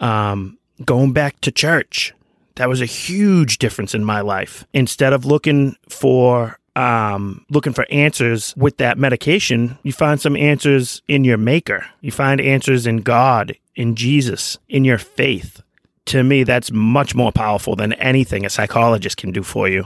um, 0.00 0.58
going 0.84 1.12
back 1.12 1.40
to 1.42 1.50
church. 1.50 2.14
That 2.56 2.68
was 2.68 2.80
a 2.80 2.86
huge 2.86 3.58
difference 3.58 3.94
in 3.94 4.04
my 4.04 4.20
life. 4.20 4.66
Instead 4.74 5.12
of 5.12 5.24
looking 5.24 5.76
for 5.88 6.58
um, 6.76 7.44
looking 7.50 7.72
for 7.72 7.86
answers 7.90 8.54
with 8.56 8.78
that 8.78 8.98
medication, 8.98 9.78
you 9.82 9.92
find 9.92 10.20
some 10.20 10.36
answers 10.36 11.02
in 11.08 11.24
your 11.24 11.38
maker. 11.38 11.84
You 12.00 12.10
find 12.10 12.40
answers 12.40 12.86
in 12.86 12.98
God, 12.98 13.54
in 13.74 13.94
Jesus, 13.94 14.58
in 14.68 14.84
your 14.84 14.98
faith. 14.98 15.61
To 16.06 16.22
me, 16.22 16.44
that's 16.44 16.72
much 16.72 17.14
more 17.14 17.32
powerful 17.32 17.76
than 17.76 17.92
anything 17.94 18.44
a 18.44 18.50
psychologist 18.50 19.16
can 19.16 19.30
do 19.32 19.42
for 19.42 19.68
you. 19.68 19.84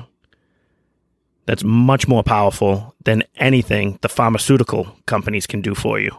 That's 1.45 1.63
much 1.63 2.09
more 2.09 2.23
powerful 2.23 2.95
than 3.05 3.23
anything 3.37 3.99
the 4.03 4.09
pharmaceutical 4.09 4.97
companies 5.07 5.47
can 5.47 5.61
do 5.61 5.75
for 5.75 6.01
you. 6.01 6.11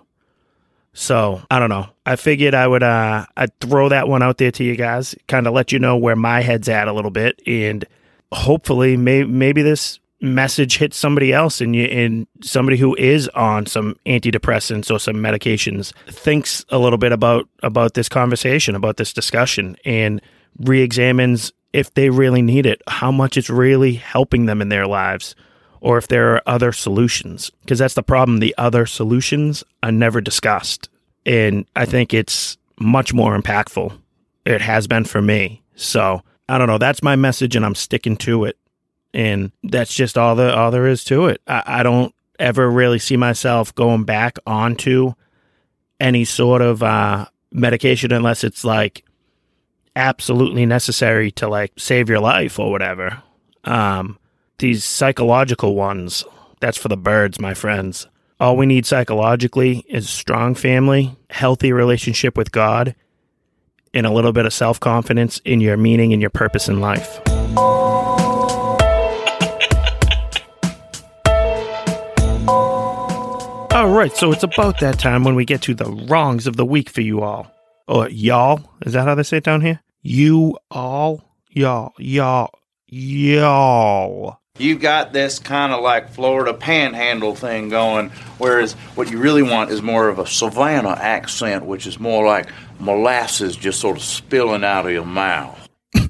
So 0.94 1.42
I 1.51 1.60
don't 1.60 1.70
know. 1.70 1.89
I 2.06 2.16
figured 2.16 2.56
I 2.56 2.68
would 2.68 2.82
uh 2.82 3.25
I'd 3.36 3.60
throw 3.60 3.89
that 3.89 4.08
one 4.08 4.24
out 4.24 4.38
there 4.38 4.51
to 4.51 4.63
you 4.63 4.75
guys, 4.75 5.13
kind 5.27 5.46
of 5.46 5.54
let 5.54 5.72
you 5.72 5.80
know 5.80 5.98
where 5.98 6.16
my 6.16 6.42
head's 6.42 6.70
at 6.70 6.88
a 6.88 6.94
little 6.94 7.12
bit, 7.12 7.39
and 7.46 7.86
hopefully 8.32 8.98
may, 8.98 9.24
maybe 9.24 9.62
this 9.62 10.00
message 10.19 10.77
hits 10.77 10.97
somebody 10.97 11.31
else 11.31 11.62
and 11.62 11.75
you 11.75 11.83
and 11.86 12.25
somebody 12.41 12.77
who 12.77 12.95
is 12.95 13.27
on 13.29 13.65
some 13.65 13.95
antidepressants 14.05 14.89
or 14.89 15.00
some 15.00 15.15
medications 15.15 15.93
thinks 16.07 16.65
a 16.69 16.79
little 16.79 16.97
bit 16.97 17.12
about 17.12 17.47
about 17.63 17.93
this 17.93 18.09
conversation, 18.09 18.75
about 18.75 18.97
this 18.97 19.13
discussion, 19.13 19.77
and 19.86 20.21
re-examines 20.59 21.51
if 21.74 21.93
they 21.93 22.09
really 22.09 22.41
need 22.41 22.65
it, 22.65 22.81
how 22.88 23.12
much 23.12 23.38
it's 23.38 23.50
really 23.50 23.93
helping 23.93 24.45
them 24.45 24.62
in 24.62 24.69
their 24.69 24.88
lives 24.88 25.36
or 25.81 25.97
if 25.97 26.07
there 26.07 26.33
are 26.33 26.41
other 26.47 26.71
solutions. 26.71 27.51
Because 27.62 27.79
that's 27.79 27.93
the 27.93 28.03
problem. 28.03 28.39
The 28.39 28.55
other 28.57 28.86
solutions 28.86 29.63
are 29.83 29.91
never 29.91 30.21
discussed. 30.21 30.89
And 31.25 31.65
I 31.75 31.86
think 31.86 32.13
it's 32.13 32.57
much 32.79 33.13
more 33.13 33.38
impactful. 33.38 33.95
It 34.45 34.62
has 34.62 34.88
been 34.88 35.03
for 35.03 35.21
me. 35.21 35.62
So 35.75 36.24
I 36.50 36.57
don't 36.57 36.67
know. 36.67 36.77
That's 36.77 37.03
my 37.03 37.15
message, 37.15 37.55
and 37.55 37.65
I'm 37.65 37.75
sticking 37.75 38.17
to 38.17 38.45
it. 38.45 38.57
And 39.17 39.51
that's 39.63 39.95
just 39.95 40.15
all 40.15 40.36
the 40.36 40.55
all 40.55 40.69
there 40.69 40.86
is 40.86 41.03
to 41.05 41.25
it. 41.25 41.41
I, 41.47 41.63
I 41.65 41.83
don't 41.83 42.13
ever 42.38 42.69
really 42.69 43.00
see 43.00 43.17
myself 43.17 43.74
going 43.74 44.03
back 44.03 44.38
onto 44.45 45.13
any 46.00 46.24
sort 46.24 46.62
of 46.62 46.83
uh, 46.83 47.25
medication 47.51 48.12
unless 48.12 48.43
it's 48.43 48.63
like 48.63 49.03
absolutely 49.95 50.67
necessary 50.67 51.31
to 51.31 51.47
like 51.47 51.74
save 51.79 52.09
your 52.09 52.19
life 52.19 52.59
or 52.59 52.69
whatever. 52.69 53.24
Um, 53.63 54.19
these 54.59 54.83
psychological 54.83 55.74
ones, 55.74 56.24
that's 56.59 56.77
for 56.77 56.88
the 56.88 56.95
birds, 56.95 57.39
my 57.39 57.55
friends. 57.55 58.07
All 58.39 58.55
we 58.55 58.67
need 58.67 58.86
psychologically 58.86 59.83
is 59.89 60.07
strong 60.07 60.53
family, 60.53 61.15
healthy 61.31 61.74
relationship 61.74 62.38
with 62.38 62.51
God, 62.51 62.93
and 63.95 64.05
a 64.05 64.12
little 64.12 64.31
bit 64.31 64.45
of 64.45 64.53
self 64.53 64.79
confidence 64.79 65.41
in 65.43 65.59
your 65.59 65.75
meaning 65.75 66.13
and 66.13 66.21
your 66.21 66.29
purpose 66.29 66.69
in 66.69 66.79
life. 66.79 67.19
All 73.77 73.89
right, 73.89 74.17
so 74.17 74.31
it's 74.31 74.41
about 74.41 74.79
that 74.79 74.98
time 74.98 75.24
when 75.24 75.36
we 75.36 75.46
get 75.46 75.62
to 75.62 75.75
the 75.75 75.86
wrongs 76.10 76.48
of 76.48 76.55
the 76.55 76.65
week 76.65 76.89
for 76.89 77.01
you 77.01 77.22
all. 77.22 77.51
Or 77.88 78.10
y'all. 78.10 78.60
Is 78.84 78.93
that 78.93 79.05
how 79.05 79.13
they 79.13 79.22
say 79.22 79.38
it 79.38 79.43
down 79.43 79.62
here? 79.62 79.81
You 80.01 80.57
all. 80.72 81.24
Y'all. 81.51 81.93
Y'all. 82.00 82.50
Y'all. 82.88 84.39
You 84.57 84.79
got 84.79 85.13
this 85.13 85.38
kind 85.38 85.74
of 85.74 85.84
like 85.84 86.10
Florida 86.10 86.55
panhandle 86.55 87.36
thing 87.36 87.69
going, 87.69 88.10
whereas 88.39 88.74
what 88.96 89.12
you 89.12 89.19
really 89.19 89.43
want 89.43 89.69
is 89.69 89.84
more 89.84 90.10
of 90.10 90.17
a 90.17 90.25
Savannah 90.25 90.98
accent, 91.00 91.63
which 91.63 91.86
is 91.86 92.00
more 92.00 92.25
like 92.25 92.50
molasses 92.79 93.55
just 93.55 93.79
sort 93.79 93.98
of 93.98 94.01
spilling 94.01 94.63
out 94.63 94.88
of 94.88 94.91
your 94.91 95.05
mouth. 95.05 95.69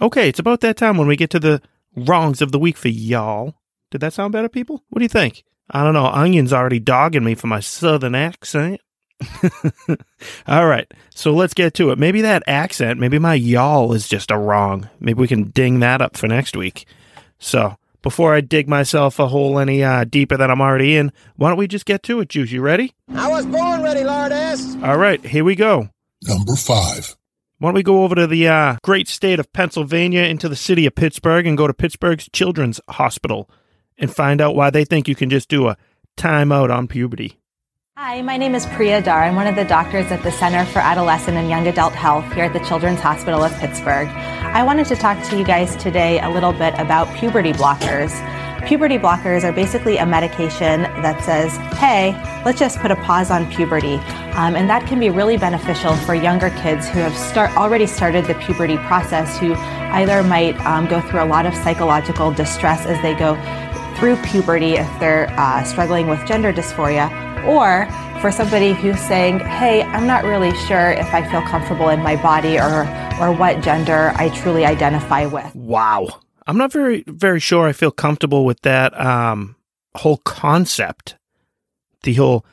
Okay, 0.00 0.28
it's 0.28 0.40
about 0.40 0.62
that 0.62 0.76
time 0.76 0.98
when 0.98 1.06
we 1.06 1.14
get 1.14 1.30
to 1.30 1.38
the 1.38 1.62
wrongs 1.94 2.42
of 2.42 2.50
the 2.50 2.58
week 2.58 2.76
for 2.76 2.88
y'all. 2.88 3.54
Did 3.92 4.00
that 4.00 4.14
sound 4.14 4.32
better, 4.32 4.48
people? 4.48 4.82
What 4.88 5.00
do 5.00 5.04
you 5.04 5.08
think? 5.10 5.44
I 5.70 5.84
don't 5.84 5.92
know. 5.92 6.06
Onion's 6.06 6.52
already 6.54 6.80
dogging 6.80 7.24
me 7.24 7.34
for 7.34 7.46
my 7.46 7.60
southern 7.60 8.14
accent. 8.14 8.80
All 10.46 10.66
right, 10.66 10.90
so 11.14 11.32
let's 11.32 11.52
get 11.52 11.74
to 11.74 11.90
it. 11.90 11.98
Maybe 11.98 12.22
that 12.22 12.42
accent, 12.46 12.98
maybe 12.98 13.18
my 13.18 13.34
y'all 13.34 13.92
is 13.92 14.08
just 14.08 14.30
a 14.30 14.38
wrong. 14.38 14.88
Maybe 14.98 15.20
we 15.20 15.28
can 15.28 15.50
ding 15.50 15.80
that 15.80 16.00
up 16.00 16.16
for 16.16 16.26
next 16.26 16.56
week. 16.56 16.86
So 17.38 17.76
before 18.00 18.34
I 18.34 18.40
dig 18.40 18.66
myself 18.66 19.18
a 19.18 19.28
hole 19.28 19.58
any 19.58 19.84
uh, 19.84 20.04
deeper 20.04 20.38
than 20.38 20.50
I'm 20.50 20.62
already 20.62 20.96
in, 20.96 21.12
why 21.36 21.50
don't 21.50 21.58
we 21.58 21.68
just 21.68 21.84
get 21.84 22.02
to 22.04 22.20
it, 22.20 22.30
Juice? 22.30 22.50
You 22.50 22.62
ready? 22.62 22.94
I 23.14 23.28
was 23.28 23.44
born 23.44 23.82
ready, 23.82 24.04
Lord 24.04 24.32
ass. 24.32 24.74
All 24.82 24.96
right, 24.96 25.22
here 25.22 25.44
we 25.44 25.54
go. 25.54 25.90
Number 26.22 26.56
5. 26.56 27.16
Why 27.58 27.68
don't 27.68 27.74
we 27.74 27.82
go 27.82 28.04
over 28.04 28.14
to 28.14 28.26
the 28.26 28.48
uh, 28.48 28.76
great 28.82 29.06
state 29.06 29.38
of 29.38 29.52
Pennsylvania 29.52 30.22
into 30.22 30.48
the 30.48 30.56
city 30.56 30.86
of 30.86 30.94
Pittsburgh 30.94 31.46
and 31.46 31.58
go 31.58 31.66
to 31.66 31.74
Pittsburgh's 31.74 32.30
Children's 32.32 32.80
Hospital 32.88 33.50
and 34.02 34.14
find 34.14 34.40
out 34.40 34.56
why 34.56 34.68
they 34.68 34.84
think 34.84 35.08
you 35.08 35.14
can 35.14 35.30
just 35.30 35.48
do 35.48 35.68
a 35.68 35.78
timeout 36.18 36.74
on 36.74 36.88
puberty. 36.88 37.38
Hi, 37.96 38.20
my 38.20 38.36
name 38.36 38.54
is 38.54 38.66
Priya 38.66 39.00
Dar. 39.00 39.22
I'm 39.22 39.36
one 39.36 39.46
of 39.46 39.54
the 39.54 39.64
doctors 39.64 40.10
at 40.10 40.22
the 40.24 40.32
Center 40.32 40.64
for 40.64 40.80
Adolescent 40.80 41.36
and 41.36 41.48
Young 41.48 41.68
Adult 41.68 41.92
Health 41.92 42.24
here 42.32 42.44
at 42.44 42.52
the 42.52 42.58
Children's 42.60 43.00
Hospital 43.00 43.44
of 43.44 43.52
Pittsburgh. 43.58 44.08
I 44.08 44.64
wanted 44.64 44.86
to 44.86 44.96
talk 44.96 45.22
to 45.28 45.38
you 45.38 45.44
guys 45.44 45.76
today 45.76 46.18
a 46.20 46.28
little 46.28 46.52
bit 46.52 46.74
about 46.78 47.14
puberty 47.16 47.52
blockers. 47.52 48.10
Puberty 48.66 48.98
blockers 48.98 49.44
are 49.44 49.52
basically 49.52 49.98
a 49.98 50.06
medication 50.06 50.82
that 50.82 51.22
says, 51.22 51.56
hey, 51.78 52.12
let's 52.44 52.58
just 52.58 52.78
put 52.78 52.90
a 52.90 52.96
pause 52.96 53.30
on 53.30 53.50
puberty. 53.52 53.94
Um, 54.34 54.56
and 54.56 54.68
that 54.68 54.86
can 54.86 54.98
be 54.98 55.10
really 55.10 55.36
beneficial 55.36 55.94
for 55.96 56.14
younger 56.14 56.50
kids 56.50 56.88
who 56.88 57.00
have 57.00 57.16
start, 57.16 57.56
already 57.56 57.86
started 57.86 58.24
the 58.24 58.34
puberty 58.34 58.78
process, 58.78 59.38
who 59.38 59.54
either 59.54 60.22
might 60.22 60.58
um, 60.64 60.86
go 60.86 61.00
through 61.02 61.22
a 61.22 61.26
lot 61.26 61.44
of 61.44 61.54
psychological 61.54 62.32
distress 62.32 62.86
as 62.86 63.00
they 63.02 63.14
go 63.14 63.34
through 64.02 64.16
puberty 64.16 64.72
if 64.72 64.98
they're 64.98 65.30
uh, 65.38 65.62
struggling 65.62 66.08
with 66.08 66.18
gender 66.26 66.52
dysphoria, 66.52 67.08
or 67.46 67.86
for 68.20 68.32
somebody 68.32 68.72
who's 68.72 68.98
saying, 68.98 69.38
hey, 69.38 69.82
I'm 69.82 70.08
not 70.08 70.24
really 70.24 70.52
sure 70.66 70.90
if 70.90 71.14
I 71.14 71.22
feel 71.30 71.40
comfortable 71.42 71.88
in 71.88 72.02
my 72.02 72.20
body 72.20 72.58
or, 72.58 72.80
or 73.20 73.32
what 73.32 73.62
gender 73.62 74.12
I 74.16 74.30
truly 74.30 74.64
identify 74.64 75.26
with. 75.26 75.54
Wow. 75.54 76.08
I'm 76.48 76.58
not 76.58 76.72
very 76.72 77.04
very 77.06 77.38
sure 77.38 77.68
I 77.68 77.72
feel 77.72 77.92
comfortable 77.92 78.44
with 78.44 78.60
that 78.62 78.98
um 79.00 79.54
whole 79.94 80.16
concept. 80.16 81.14
The 82.02 82.14
whole 82.14 82.44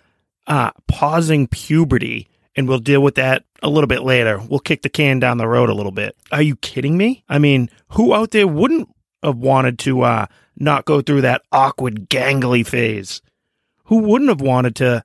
uh 0.46 0.70
pausing 0.88 1.48
puberty 1.48 2.28
and 2.56 2.68
we'll 2.68 2.78
deal 2.78 3.02
with 3.02 3.16
that 3.16 3.44
a 3.64 3.70
little 3.72 3.88
bit 3.88 4.04
later. 4.04 4.38
We'll 4.38 4.60
kick 4.60 4.84
the 4.84 4.90
can 4.90 5.18
down 5.18 5.40
the 5.40 5.48
road 5.48 5.70
a 5.70 5.74
little 5.74 5.92
bit. 5.92 6.16
Are 6.32 6.44
you 6.44 6.58
kidding 6.58 6.96
me? 6.96 7.24
I 7.28 7.40
mean, 7.40 7.72
who 7.94 8.14
out 8.14 8.30
there 8.30 8.48
wouldn't 8.48 8.88
have 9.24 9.38
wanted 9.38 9.80
to 9.80 10.04
uh 10.04 10.28
not 10.60 10.86
go 10.86 11.02
through 11.02 11.22
that 11.22 11.42
awkward 11.52 12.10
gangly 12.10 12.66
phase? 12.66 13.22
Who 13.86 13.98
wouldn't 14.00 14.30
have 14.30 14.42
wanted 14.42 14.76
to 14.78 15.04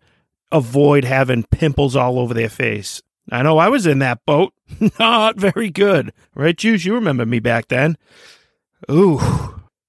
avoid 0.52 1.04
having 1.04 1.44
pimples 1.44 1.96
all 1.96 2.18
over 2.18 2.34
their 2.34 2.48
face? 2.48 3.02
I 3.30 3.42
know 3.42 3.58
I 3.58 3.68
was 3.68 3.86
in 3.86 4.00
that 4.00 4.24
boat. 4.26 4.52
Not 4.98 5.36
very 5.36 5.70
good. 5.70 6.12
Right, 6.34 6.56
Juice? 6.56 6.84
You 6.84 6.94
remember 6.94 7.24
me 7.24 7.38
back 7.40 7.68
then. 7.68 7.96
Ooh. 8.90 9.20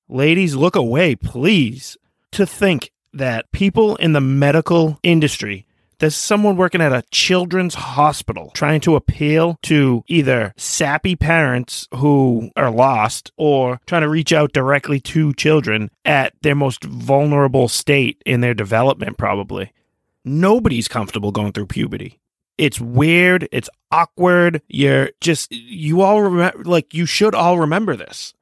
Ladies, 0.07 0.55
look 0.55 0.75
away, 0.75 1.15
please. 1.15 1.97
To 2.31 2.45
think 2.45 2.91
that 3.13 3.51
people 3.51 3.95
in 3.97 4.13
the 4.13 4.21
medical 4.21 4.99
industry, 5.03 5.65
there's 5.99 6.15
someone 6.15 6.57
working 6.57 6.81
at 6.81 6.93
a 6.93 7.03
children's 7.11 7.75
hospital 7.75 8.51
trying 8.53 8.81
to 8.81 8.95
appeal 8.95 9.57
to 9.63 10.03
either 10.07 10.53
sappy 10.57 11.15
parents 11.15 11.87
who 11.95 12.51
are 12.55 12.71
lost 12.71 13.31
or 13.37 13.79
trying 13.85 14.01
to 14.01 14.09
reach 14.09 14.33
out 14.33 14.53
directly 14.53 14.99
to 14.99 15.33
children 15.33 15.89
at 16.03 16.33
their 16.41 16.55
most 16.55 16.83
vulnerable 16.83 17.67
state 17.67 18.21
in 18.25 18.41
their 18.41 18.53
development, 18.53 19.17
probably. 19.17 19.71
Nobody's 20.23 20.87
comfortable 20.87 21.31
going 21.31 21.51
through 21.51 21.67
puberty. 21.67 22.19
It's 22.57 22.79
weird. 22.79 23.47
It's 23.51 23.69
awkward. 23.91 24.61
You're 24.67 25.11
just, 25.21 25.51
you 25.51 26.01
all 26.01 26.21
remember, 26.21 26.63
like, 26.63 26.93
you 26.93 27.05
should 27.05 27.35
all 27.35 27.59
remember 27.59 27.95
this 27.95 28.33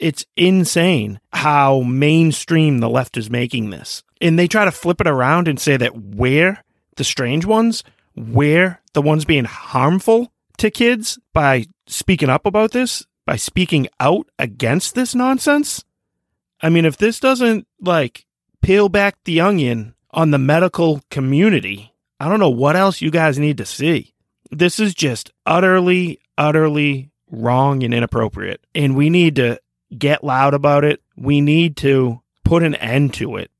it's 0.00 0.24
insane 0.34 1.20
how 1.32 1.80
mainstream 1.80 2.78
the 2.78 2.88
left 2.88 3.16
is 3.16 3.30
making 3.30 3.70
this. 3.70 4.02
And 4.20 4.38
they 4.38 4.48
try 4.48 4.64
to 4.64 4.72
flip 4.72 5.00
it 5.00 5.06
around 5.06 5.46
and 5.46 5.60
say 5.60 5.76
that 5.76 5.96
we're 5.96 6.64
the 6.96 7.04
strange 7.04 7.44
ones, 7.44 7.84
we're 8.16 8.80
the 8.92 9.02
ones 9.02 9.24
being 9.24 9.44
harmful 9.44 10.32
to 10.58 10.70
kids 10.70 11.18
by 11.32 11.66
speaking 11.86 12.28
up 12.28 12.46
about 12.46 12.72
this, 12.72 13.06
by 13.26 13.36
speaking 13.36 13.88
out 13.98 14.28
against 14.38 14.94
this 14.94 15.14
nonsense. 15.14 15.84
I 16.60 16.68
mean, 16.68 16.84
if 16.84 16.96
this 16.96 17.20
doesn't 17.20 17.66
like 17.80 18.26
peel 18.60 18.88
back 18.88 19.16
the 19.24 19.40
onion 19.40 19.94
on 20.10 20.30
the 20.30 20.38
medical 20.38 21.02
community, 21.10 21.94
I 22.18 22.28
don't 22.28 22.40
know 22.40 22.50
what 22.50 22.76
else 22.76 23.00
you 23.00 23.10
guys 23.10 23.38
need 23.38 23.58
to 23.58 23.66
see. 23.66 24.12
This 24.50 24.78
is 24.80 24.94
just 24.94 25.30
utterly, 25.46 26.20
utterly 26.36 27.10
wrong 27.30 27.82
and 27.82 27.94
inappropriate. 27.94 28.60
And 28.74 28.96
we 28.96 29.08
need 29.08 29.36
to 29.36 29.60
get 29.96 30.24
loud 30.24 30.52
about 30.52 30.84
it. 30.84 31.00
We 31.16 31.40
need 31.40 31.76
to 31.78 32.20
put 32.44 32.62
an 32.62 32.74
end 32.74 33.14
to 33.14 33.36
it 33.36 33.50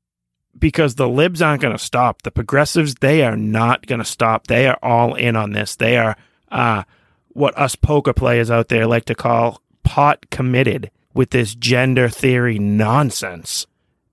because 0.57 0.95
the 0.95 1.07
libs 1.07 1.41
aren't 1.41 1.61
going 1.61 1.75
to 1.75 1.83
stop. 1.83 2.21
The 2.21 2.31
progressives, 2.31 2.95
they 2.95 3.23
are 3.23 3.37
not 3.37 3.87
going 3.87 3.99
to 3.99 4.05
stop. 4.05 4.47
They 4.47 4.67
are 4.67 4.77
all 4.81 5.15
in 5.15 5.35
on 5.35 5.51
this. 5.51 5.75
They 5.75 5.97
are 5.97 6.15
uh, 6.51 6.83
what 7.29 7.57
us 7.57 7.75
poker 7.75 8.13
players 8.13 8.51
out 8.51 8.69
there 8.69 8.87
like 8.87 9.05
to 9.05 9.15
call 9.15 9.61
pot 9.83 10.29
committed 10.29 10.91
with 11.13 11.31
this 11.31 11.55
gender 11.55 12.09
theory 12.09 12.59
nonsense. 12.59 13.65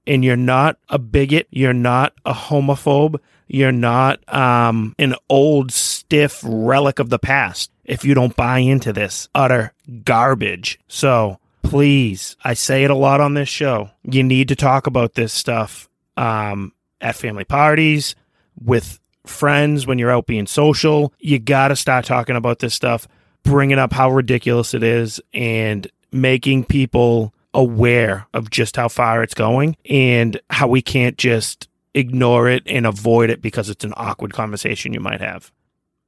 And 0.07 0.25
you're 0.25 0.37
not 0.37 0.79
a 0.89 0.99
bigot. 0.99 1.47
You're 1.51 1.75
not 1.75 2.15
a 2.25 2.33
homophobe. 2.33 3.21
You're 3.47 3.73
not 3.73 4.21
um, 4.33 4.95
an 4.99 5.15
old, 5.29 5.73
stiff 5.73 6.41
relic 6.45 6.99
of 6.99 7.11
the 7.11 7.19
past 7.19 7.71
if 7.85 8.05
you 8.05 8.15
don't 8.15 8.37
buy 8.37 8.59
into 8.59 8.93
this 8.93 9.29
utter 9.35 9.73
garbage. 10.05 10.79
So, 10.89 11.39
please, 11.63 12.37
I 12.45 12.55
say 12.55 12.85
it 12.85 12.91
a 12.91 12.95
lot 12.95 13.21
on 13.21 13.35
this 13.35 13.49
show. 13.49 13.91
You 14.05 14.23
need 14.23 14.49
to 14.49 14.57
talk 14.57 14.87
about 14.87 15.15
this 15.15 15.33
stuff. 15.33 15.88
Um, 16.19 16.73
at 17.01 17.17
family 17.17 17.45
parties, 17.45 18.15
with 18.63 19.01
friends, 19.25 19.87
when 19.87 19.99
you're 19.99 20.11
out 20.11 20.27
being 20.27 20.47
social. 20.47 21.13
You 21.19 21.39
got 21.39 21.69
to 21.69 21.77
start 21.77 22.05
talking 22.05 22.37
about 22.37 22.59
this 22.59 22.75
stuff, 22.75 23.07
bringing 23.43 23.79
up 23.79 23.93
how 23.93 24.11
ridiculous 24.11 24.75
it 24.75 24.83
is, 24.83 25.21
and 25.33 25.87
making 26.13 26.65
people 26.65 27.33
aware 27.55 28.27
of 28.35 28.51
just 28.51 28.77
how 28.77 28.89
far 28.89 29.23
it's 29.23 29.35
going 29.35 29.77
and 29.89 30.41
how 30.51 30.69
we 30.69 30.81
can't 30.83 31.17
just 31.17 31.69
ignore 31.95 32.49
it 32.49 32.63
and 32.67 32.87
avoid 32.87 33.31
it 33.31 33.43
because 33.43 33.69
it's 33.71 33.85
an 33.85 33.93
awkward 33.97 34.33
conversation 34.33 34.93
you 34.95 35.01
might 35.01 35.21
have. 35.21 35.51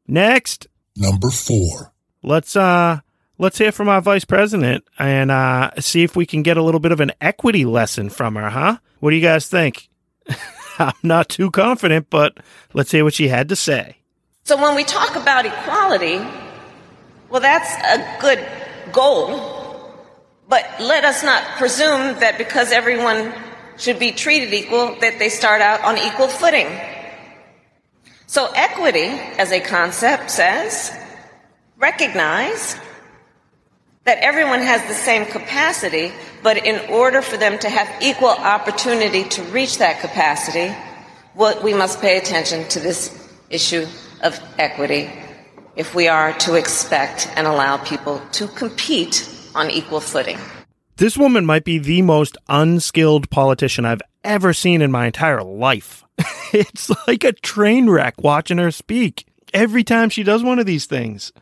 Next, 0.07 0.67
Number 0.97 1.31
four. 1.31 1.93
let's 2.23 2.57
uh 2.57 3.01
let's 3.39 3.59
hear 3.59 3.73
from 3.73 3.89
our 3.89 4.01
vice 4.01 4.25
president 4.25 4.85
and 4.99 5.31
uh 5.31 5.71
see 5.81 6.03
if 6.03 6.15
we 6.17 6.25
can 6.27 6.43
get 6.43 6.57
a 6.57 6.63
little 6.63 6.81
bit 6.81 6.93
of 6.93 7.01
an 7.01 7.13
equity 7.21 7.65
lesson 7.65 8.09
from 8.11 8.37
her, 8.37 8.51
huh? 8.51 8.79
What 9.01 9.11
do 9.11 9.17
you 9.17 9.23
guys 9.23 9.49
think? 9.49 9.90
I'm 10.79 10.93
not 11.03 11.29
too 11.29 11.51
confident, 11.51 12.09
but 12.11 12.39
let's 12.73 12.91
hear 12.91 13.05
what 13.05 13.15
she 13.15 13.29
had 13.29 13.49
to 13.51 13.57
say. 13.57 13.97
So 14.45 14.61
when 14.61 14.75
we 14.75 14.85
talk 14.85 15.17
about 15.17 15.47
equality, 15.47 16.21
well, 17.29 17.41
that's 17.41 17.71
a 17.85 18.21
good 18.21 18.45
goal. 18.93 19.59
But 20.49 20.67
let 20.81 21.05
us 21.05 21.23
not 21.23 21.43
presume 21.59 22.19
that 22.21 22.39
because 22.39 22.73
everyone 22.73 23.33
should 23.79 23.99
be 23.99 24.13
treated 24.13 24.53
equal, 24.53 24.97
that 25.01 25.19
they 25.19 25.29
start 25.29 25.61
out 25.61 25.83
on 25.85 25.97
equal 25.97 26.29
footing. 26.29 26.69
So 28.27 28.51
equity 28.55 29.09
as 29.39 29.53
a 29.53 29.61
concept 29.61 30.31
says 30.31 30.97
recognize 31.77 32.77
that 34.05 34.19
everyone 34.19 34.61
has 34.61 34.87
the 34.87 34.95
same 34.95 35.25
capacity, 35.25 36.13
but 36.43 36.65
in 36.65 36.91
order 36.91 37.23
for 37.23 37.37
them 37.37 37.59
to 37.59 37.69
have 37.69 38.03
equal 38.03 38.29
opportunity 38.29 39.25
to 39.25 39.43
reach 39.45 39.79
that 39.79 40.01
capacity, 40.01 40.75
what 41.35 41.63
we 41.63 41.75
must 41.75 42.01
pay 42.01 42.19
attention 42.19 42.69
to 42.69 42.81
this 42.81 43.29
issue 43.51 43.87
of 44.23 44.39
equity 44.59 45.11
if 45.77 45.95
we 45.95 46.09
are 46.09 46.33
to 46.35 46.55
expect 46.55 47.29
and 47.37 47.47
allow 47.47 47.77
people 47.77 48.21
to 48.33 48.49
compete 48.49 49.29
on 49.55 49.71
equal 49.71 50.01
footing. 50.01 50.39
This 50.97 51.17
woman 51.17 51.47
might 51.47 51.65
be 51.65 51.79
the 51.79 52.03
most 52.03 52.37
unskilled 52.49 53.31
politician 53.31 53.87
I've 53.87 54.03
ever 54.23 54.53
seen 54.53 54.83
in 54.83 54.91
my 54.91 55.07
entire 55.07 55.43
life. 55.43 56.05
it's 56.53 56.91
like 57.07 57.25
a 57.25 57.33
train 57.33 57.89
wreck 57.89 58.23
watching 58.23 58.59
her 58.59 58.71
speak 58.71 59.27
every 59.55 59.83
time 59.83 60.11
she 60.11 60.23
does 60.23 60.43
one 60.43 60.59
of 60.59 60.67
these 60.67 60.87
things. 60.87 61.33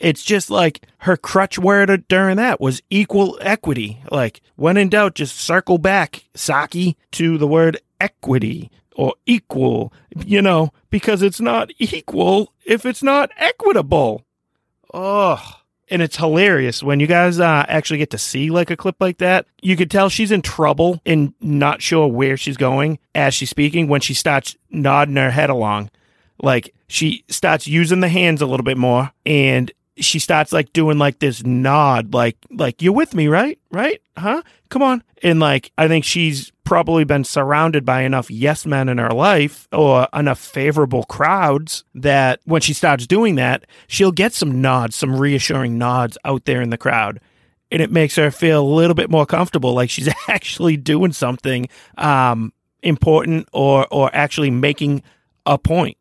It's 0.00 0.22
just 0.22 0.50
like 0.50 0.86
her 0.98 1.16
crutch 1.16 1.58
word 1.58 2.06
during 2.08 2.36
that 2.36 2.60
was 2.60 2.82
equal 2.90 3.38
equity. 3.40 4.02
Like, 4.10 4.40
when 4.56 4.76
in 4.76 4.88
doubt, 4.88 5.14
just 5.14 5.36
circle 5.36 5.78
back, 5.78 6.24
Psaki, 6.34 6.96
to 7.12 7.38
the 7.38 7.46
word 7.46 7.78
equity 8.00 8.70
or 8.94 9.14
equal, 9.26 9.92
you 10.24 10.42
know, 10.42 10.72
because 10.90 11.22
it's 11.22 11.40
not 11.40 11.70
equal 11.78 12.52
if 12.64 12.84
it's 12.84 13.02
not 13.02 13.30
equitable. 13.36 14.24
Oh, 14.92 15.42
and 15.88 16.02
it's 16.02 16.16
hilarious 16.16 16.82
when 16.82 17.00
you 17.00 17.06
guys 17.06 17.38
uh, 17.38 17.64
actually 17.68 17.98
get 17.98 18.10
to 18.10 18.18
see 18.18 18.50
like 18.50 18.70
a 18.70 18.76
clip 18.76 18.96
like 18.98 19.18
that. 19.18 19.46
You 19.62 19.76
could 19.76 19.90
tell 19.90 20.08
she's 20.08 20.32
in 20.32 20.42
trouble 20.42 21.00
and 21.06 21.34
not 21.40 21.82
sure 21.82 22.08
where 22.08 22.36
she's 22.36 22.56
going 22.56 22.98
as 23.14 23.34
she's 23.34 23.50
speaking 23.50 23.88
when 23.88 24.00
she 24.00 24.14
starts 24.14 24.56
nodding 24.70 25.16
her 25.16 25.30
head 25.30 25.50
along. 25.50 25.90
Like 26.42 26.74
she 26.88 27.24
starts 27.28 27.66
using 27.66 28.00
the 28.00 28.08
hands 28.08 28.42
a 28.42 28.46
little 28.46 28.64
bit 28.64 28.78
more 28.78 29.12
and 29.24 29.70
she 29.98 30.18
starts 30.18 30.52
like 30.52 30.72
doing 30.72 30.98
like 30.98 31.18
this 31.18 31.44
nod, 31.44 32.12
like 32.12 32.36
like 32.50 32.82
you're 32.82 32.92
with 32.92 33.14
me, 33.14 33.28
right? 33.28 33.58
Right? 33.70 34.02
Huh? 34.16 34.42
Come 34.68 34.82
on. 34.82 35.02
And 35.22 35.40
like 35.40 35.72
I 35.78 35.88
think 35.88 36.04
she's 36.04 36.52
probably 36.64 37.04
been 37.04 37.24
surrounded 37.24 37.84
by 37.84 38.02
enough 38.02 38.30
yes 38.30 38.66
men 38.66 38.88
in 38.88 38.98
her 38.98 39.10
life 39.10 39.68
or 39.72 40.08
enough 40.12 40.38
favorable 40.38 41.04
crowds 41.04 41.84
that 41.94 42.40
when 42.44 42.60
she 42.60 42.72
starts 42.72 43.06
doing 43.06 43.36
that, 43.36 43.64
she'll 43.86 44.12
get 44.12 44.34
some 44.34 44.60
nods, 44.60 44.96
some 44.96 45.16
reassuring 45.16 45.78
nods 45.78 46.18
out 46.24 46.44
there 46.44 46.60
in 46.60 46.70
the 46.70 46.78
crowd. 46.78 47.20
And 47.70 47.80
it 47.80 47.90
makes 47.90 48.16
her 48.16 48.30
feel 48.30 48.62
a 48.62 48.74
little 48.74 48.94
bit 48.94 49.10
more 49.10 49.26
comfortable, 49.26 49.72
like 49.74 49.90
she's 49.90 50.08
actually 50.28 50.76
doing 50.76 51.12
something 51.12 51.68
um, 51.96 52.52
important 52.82 53.48
or 53.52 53.86
or 53.90 54.10
actually 54.14 54.50
making 54.50 55.02
a 55.46 55.56
point. 55.56 55.96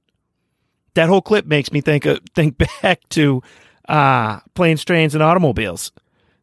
That 0.96 1.10
whole 1.10 1.22
clip 1.22 1.46
makes 1.46 1.72
me 1.72 1.82
think 1.82 2.06
of, 2.06 2.20
think 2.36 2.58
back 2.82 3.08
to 3.10 3.42
uh, 3.88 4.40
planes, 4.54 4.84
trains, 4.84 5.14
and 5.14 5.24
automobiles. 5.24 5.92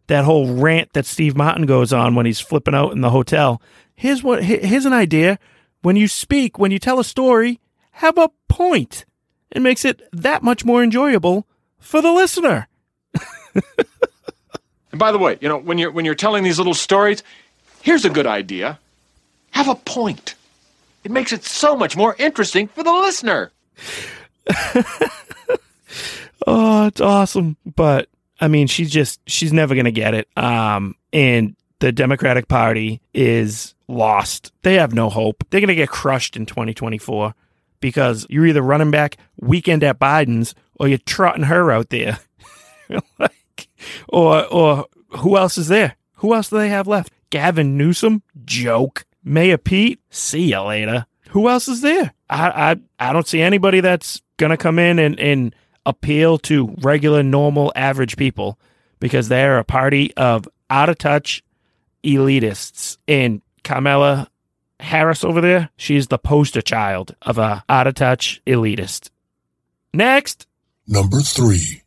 That 0.08 0.24
whole 0.24 0.54
rant 0.54 0.92
that 0.92 1.06
Steve 1.06 1.36
Martin 1.36 1.66
goes 1.66 1.92
on 1.92 2.14
when 2.14 2.26
he's 2.26 2.40
flipping 2.40 2.74
out 2.74 2.92
in 2.92 3.00
the 3.00 3.10
hotel. 3.10 3.62
Here's 3.94 4.22
what. 4.22 4.42
Here's 4.42 4.86
an 4.86 4.92
idea. 4.92 5.38
When 5.82 5.96
you 5.96 6.08
speak, 6.08 6.58
when 6.58 6.70
you 6.70 6.78
tell 6.78 7.00
a 7.00 7.04
story, 7.04 7.60
have 7.92 8.18
a 8.18 8.30
point. 8.48 9.04
It 9.50 9.62
makes 9.62 9.84
it 9.84 10.02
that 10.12 10.42
much 10.42 10.64
more 10.64 10.82
enjoyable 10.82 11.46
for 11.78 12.00
the 12.02 12.12
listener. 12.12 12.68
And 14.92 14.98
by 14.98 15.10
the 15.10 15.18
way, 15.18 15.38
you 15.40 15.48
know, 15.48 15.56
when 15.58 15.78
you're 15.78 15.90
when 15.90 16.04
you're 16.04 16.14
telling 16.14 16.44
these 16.44 16.58
little 16.58 16.74
stories, 16.74 17.22
here's 17.80 18.04
a 18.04 18.10
good 18.10 18.26
idea. 18.26 18.78
Have 19.52 19.68
a 19.68 19.74
point. 19.74 20.34
It 21.02 21.10
makes 21.10 21.32
it 21.32 21.44
so 21.44 21.74
much 21.74 21.96
more 21.96 22.14
interesting 22.18 22.68
for 22.68 22.84
the 22.84 22.92
listener. 22.92 23.50
Oh, 26.46 26.86
it's 26.86 27.00
awesome. 27.00 27.56
But 27.64 28.08
I 28.40 28.48
mean, 28.48 28.66
she's 28.66 28.90
just 28.90 29.20
she's 29.26 29.52
never 29.52 29.74
gonna 29.74 29.90
get 29.90 30.14
it. 30.14 30.28
Um, 30.36 30.96
and 31.12 31.56
the 31.78 31.92
Democratic 31.92 32.48
Party 32.48 33.00
is 33.14 33.74
lost. 33.88 34.52
They 34.62 34.74
have 34.74 34.94
no 34.94 35.10
hope. 35.10 35.44
They're 35.50 35.60
gonna 35.60 35.74
get 35.74 35.88
crushed 35.88 36.36
in 36.36 36.46
2024 36.46 37.34
because 37.80 38.26
you're 38.30 38.46
either 38.46 38.62
running 38.62 38.90
back 38.90 39.16
weekend 39.40 39.84
at 39.84 39.98
Biden's 39.98 40.54
or 40.78 40.88
you're 40.88 40.98
trotting 40.98 41.44
her 41.44 41.70
out 41.70 41.90
there. 41.90 42.18
like, 43.18 43.68
or 44.08 44.46
or 44.46 44.86
who 45.18 45.36
else 45.36 45.58
is 45.58 45.68
there? 45.68 45.96
Who 46.16 46.34
else 46.34 46.48
do 46.48 46.58
they 46.58 46.68
have 46.68 46.86
left? 46.86 47.12
Gavin 47.30 47.76
Newsom, 47.76 48.22
joke. 48.44 49.04
Mayor 49.24 49.58
Pete, 49.58 50.00
see 50.10 50.46
ya 50.46 50.66
later. 50.66 51.06
Who 51.30 51.48
else 51.48 51.68
is 51.68 51.80
there? 51.80 52.12
I 52.28 52.72
I, 52.72 52.76
I 53.10 53.12
don't 53.12 53.26
see 53.26 53.40
anybody 53.40 53.80
that's 53.80 54.20
gonna 54.36 54.56
come 54.56 54.78
in 54.78 54.98
and, 54.98 55.18
and 55.20 55.54
appeal 55.86 56.38
to 56.38 56.74
regular, 56.80 57.22
normal, 57.22 57.72
average 57.76 58.16
people 58.16 58.58
because 59.00 59.28
they're 59.28 59.58
a 59.58 59.64
party 59.64 60.12
of 60.16 60.48
out 60.70 60.88
of 60.88 60.98
touch 60.98 61.42
elitists. 62.04 62.98
And 63.08 63.42
Kamala 63.64 64.28
Harris 64.80 65.24
over 65.24 65.40
there, 65.40 65.70
she's 65.76 66.08
the 66.08 66.18
poster 66.18 66.62
child 66.62 67.14
of 67.22 67.38
a 67.38 67.64
out 67.68 67.86
of 67.86 67.94
touch 67.94 68.40
elitist. 68.46 69.10
Next, 69.94 70.46
Number 70.86 71.20
three. 71.20 71.82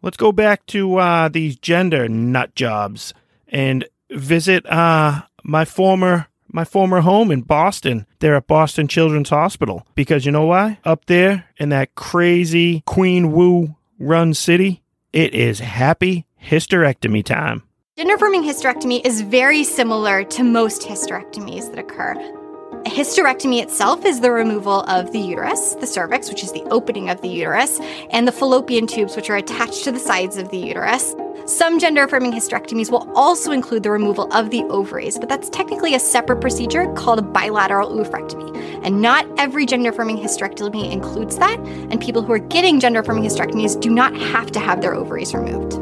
let's 0.00 0.16
go 0.16 0.32
back 0.32 0.64
to 0.66 0.96
uh, 0.96 1.28
these 1.28 1.56
gender 1.56 2.08
nut 2.08 2.54
jobs 2.54 3.12
and 3.48 3.84
visit 4.10 4.64
uh, 4.66 5.22
my 5.42 5.64
former 5.64 6.28
my 6.52 6.64
former 6.64 7.00
home 7.00 7.30
in 7.30 7.42
Boston. 7.42 8.06
They're 8.20 8.36
at 8.36 8.46
Boston 8.46 8.88
Children's 8.88 9.30
Hospital 9.30 9.86
because 9.94 10.26
you 10.26 10.32
know 10.32 10.46
why? 10.46 10.78
Up 10.84 11.06
there 11.06 11.46
in 11.56 11.70
that 11.70 11.94
crazy 11.94 12.82
Queen 12.86 13.32
Wu 13.32 13.76
run 13.98 14.34
city, 14.34 14.82
it 15.12 15.34
is 15.34 15.60
happy 15.60 16.26
hysterectomy 16.42 17.24
time. 17.24 17.62
Gender 17.96 18.14
affirming 18.14 18.42
hysterectomy 18.42 19.04
is 19.06 19.20
very 19.20 19.64
similar 19.64 20.24
to 20.24 20.42
most 20.42 20.82
hysterectomies 20.82 21.68
that 21.70 21.78
occur. 21.78 22.41
A 22.84 22.90
hysterectomy 22.90 23.62
itself 23.62 24.04
is 24.04 24.20
the 24.20 24.32
removal 24.32 24.80
of 24.90 25.12
the 25.12 25.20
uterus, 25.20 25.74
the 25.76 25.86
cervix, 25.86 26.28
which 26.28 26.42
is 26.42 26.50
the 26.50 26.64
opening 26.64 27.10
of 27.10 27.20
the 27.22 27.28
uterus, 27.28 27.78
and 28.10 28.26
the 28.26 28.32
fallopian 28.32 28.88
tubes, 28.88 29.14
which 29.14 29.30
are 29.30 29.36
attached 29.36 29.84
to 29.84 29.92
the 29.92 30.00
sides 30.00 30.36
of 30.36 30.50
the 30.50 30.58
uterus. 30.58 31.14
Some 31.46 31.78
gender 31.78 32.02
affirming 32.02 32.32
hysterectomies 32.32 32.90
will 32.90 33.08
also 33.14 33.52
include 33.52 33.84
the 33.84 33.92
removal 33.92 34.32
of 34.32 34.50
the 34.50 34.64
ovaries, 34.64 35.16
but 35.16 35.28
that's 35.28 35.48
technically 35.50 35.94
a 35.94 36.00
separate 36.00 36.40
procedure 36.40 36.92
called 36.94 37.20
a 37.20 37.22
bilateral 37.22 37.88
oophorectomy. 37.90 38.52
And 38.84 39.00
not 39.00 39.28
every 39.38 39.64
gender 39.64 39.90
affirming 39.90 40.16
hysterectomy 40.16 40.90
includes 40.90 41.38
that, 41.38 41.60
and 41.60 42.00
people 42.00 42.22
who 42.22 42.32
are 42.32 42.40
getting 42.40 42.80
gender 42.80 42.98
affirming 42.98 43.22
hysterectomies 43.22 43.80
do 43.80 43.90
not 43.90 44.16
have 44.16 44.50
to 44.52 44.58
have 44.58 44.80
their 44.80 44.94
ovaries 44.94 45.32
removed. 45.34 45.74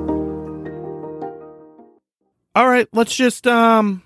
All 2.55 2.69
right, 2.69 2.89
let's 2.93 3.17
just 3.17 3.47
um 3.47 4.03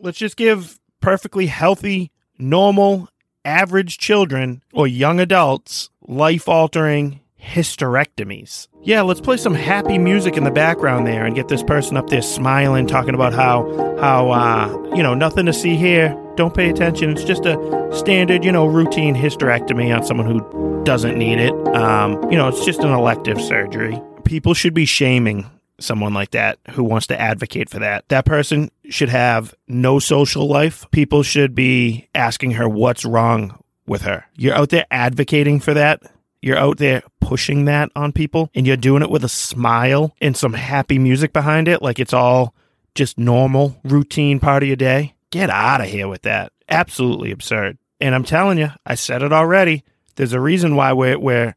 let's 0.00 0.18
just 0.18 0.36
give 0.36 0.78
perfectly 1.00 1.46
healthy, 1.46 2.12
normal, 2.38 3.08
average 3.44 3.98
children 3.98 4.62
or 4.72 4.86
young 4.86 5.20
adults 5.20 5.90
life-altering 6.08 7.20
hysterectomies. 7.40 8.68
Yeah, 8.82 9.02
let's 9.02 9.20
play 9.20 9.36
some 9.36 9.54
happy 9.54 9.98
music 9.98 10.36
in 10.36 10.44
the 10.44 10.50
background 10.50 11.06
there 11.06 11.24
and 11.24 11.34
get 11.34 11.48
this 11.48 11.62
person 11.62 11.96
up 11.96 12.08
there 12.08 12.22
smiling 12.22 12.86
talking 12.86 13.14
about 13.14 13.32
how 13.32 13.96
how 14.00 14.30
uh 14.30 14.94
you 14.96 15.02
know, 15.02 15.14
nothing 15.14 15.46
to 15.46 15.52
see 15.52 15.76
here. 15.76 16.16
Don't 16.36 16.54
pay 16.54 16.68
attention. 16.68 17.10
It's 17.10 17.24
just 17.24 17.46
a 17.46 17.56
standard, 17.92 18.44
you 18.44 18.52
know, 18.52 18.66
routine 18.66 19.14
hysterectomy 19.14 19.96
on 19.96 20.04
someone 20.04 20.26
who 20.26 20.84
doesn't 20.84 21.16
need 21.16 21.38
it. 21.38 21.52
Um, 21.74 22.30
you 22.30 22.36
know, 22.36 22.48
it's 22.48 22.64
just 22.64 22.80
an 22.80 22.90
elective 22.92 23.40
surgery. 23.40 24.00
People 24.24 24.54
should 24.54 24.74
be 24.74 24.86
shaming 24.86 25.50
someone 25.78 26.14
like 26.14 26.30
that 26.30 26.58
who 26.70 26.82
wants 26.84 27.06
to 27.08 27.20
advocate 27.20 27.68
for 27.68 27.78
that. 27.80 28.08
That 28.08 28.24
person 28.24 28.70
should 28.88 29.08
have 29.08 29.54
no 29.68 29.98
social 29.98 30.48
life. 30.48 30.86
People 30.90 31.22
should 31.22 31.54
be 31.54 32.08
asking 32.14 32.52
her 32.52 32.68
what's 32.68 33.04
wrong 33.04 33.62
with 33.86 34.02
her. 34.02 34.24
You're 34.36 34.54
out 34.54 34.70
there 34.70 34.86
advocating 34.90 35.60
for 35.60 35.74
that. 35.74 36.02
You're 36.42 36.58
out 36.58 36.78
there 36.78 37.02
pushing 37.20 37.64
that 37.64 37.90
on 37.96 38.12
people 38.12 38.50
and 38.54 38.66
you're 38.66 38.76
doing 38.76 39.02
it 39.02 39.10
with 39.10 39.24
a 39.24 39.28
smile 39.28 40.14
and 40.20 40.36
some 40.36 40.52
happy 40.52 40.98
music 40.98 41.32
behind 41.32 41.68
it 41.68 41.82
like 41.82 41.98
it's 41.98 42.12
all 42.12 42.54
just 42.94 43.18
normal 43.18 43.80
routine 43.84 44.40
part 44.40 44.62
of 44.62 44.68
your 44.68 44.76
day. 44.76 45.14
Get 45.30 45.50
out 45.50 45.80
of 45.80 45.88
here 45.88 46.08
with 46.08 46.22
that. 46.22 46.52
Absolutely 46.68 47.30
absurd. 47.30 47.78
And 48.00 48.14
I'm 48.14 48.24
telling 48.24 48.58
you, 48.58 48.70
I 48.84 48.94
said 48.94 49.22
it 49.22 49.32
already. 49.32 49.84
There's 50.16 50.32
a 50.32 50.40
reason 50.40 50.76
why 50.76 50.92
we're, 50.92 51.18
we're 51.18 51.54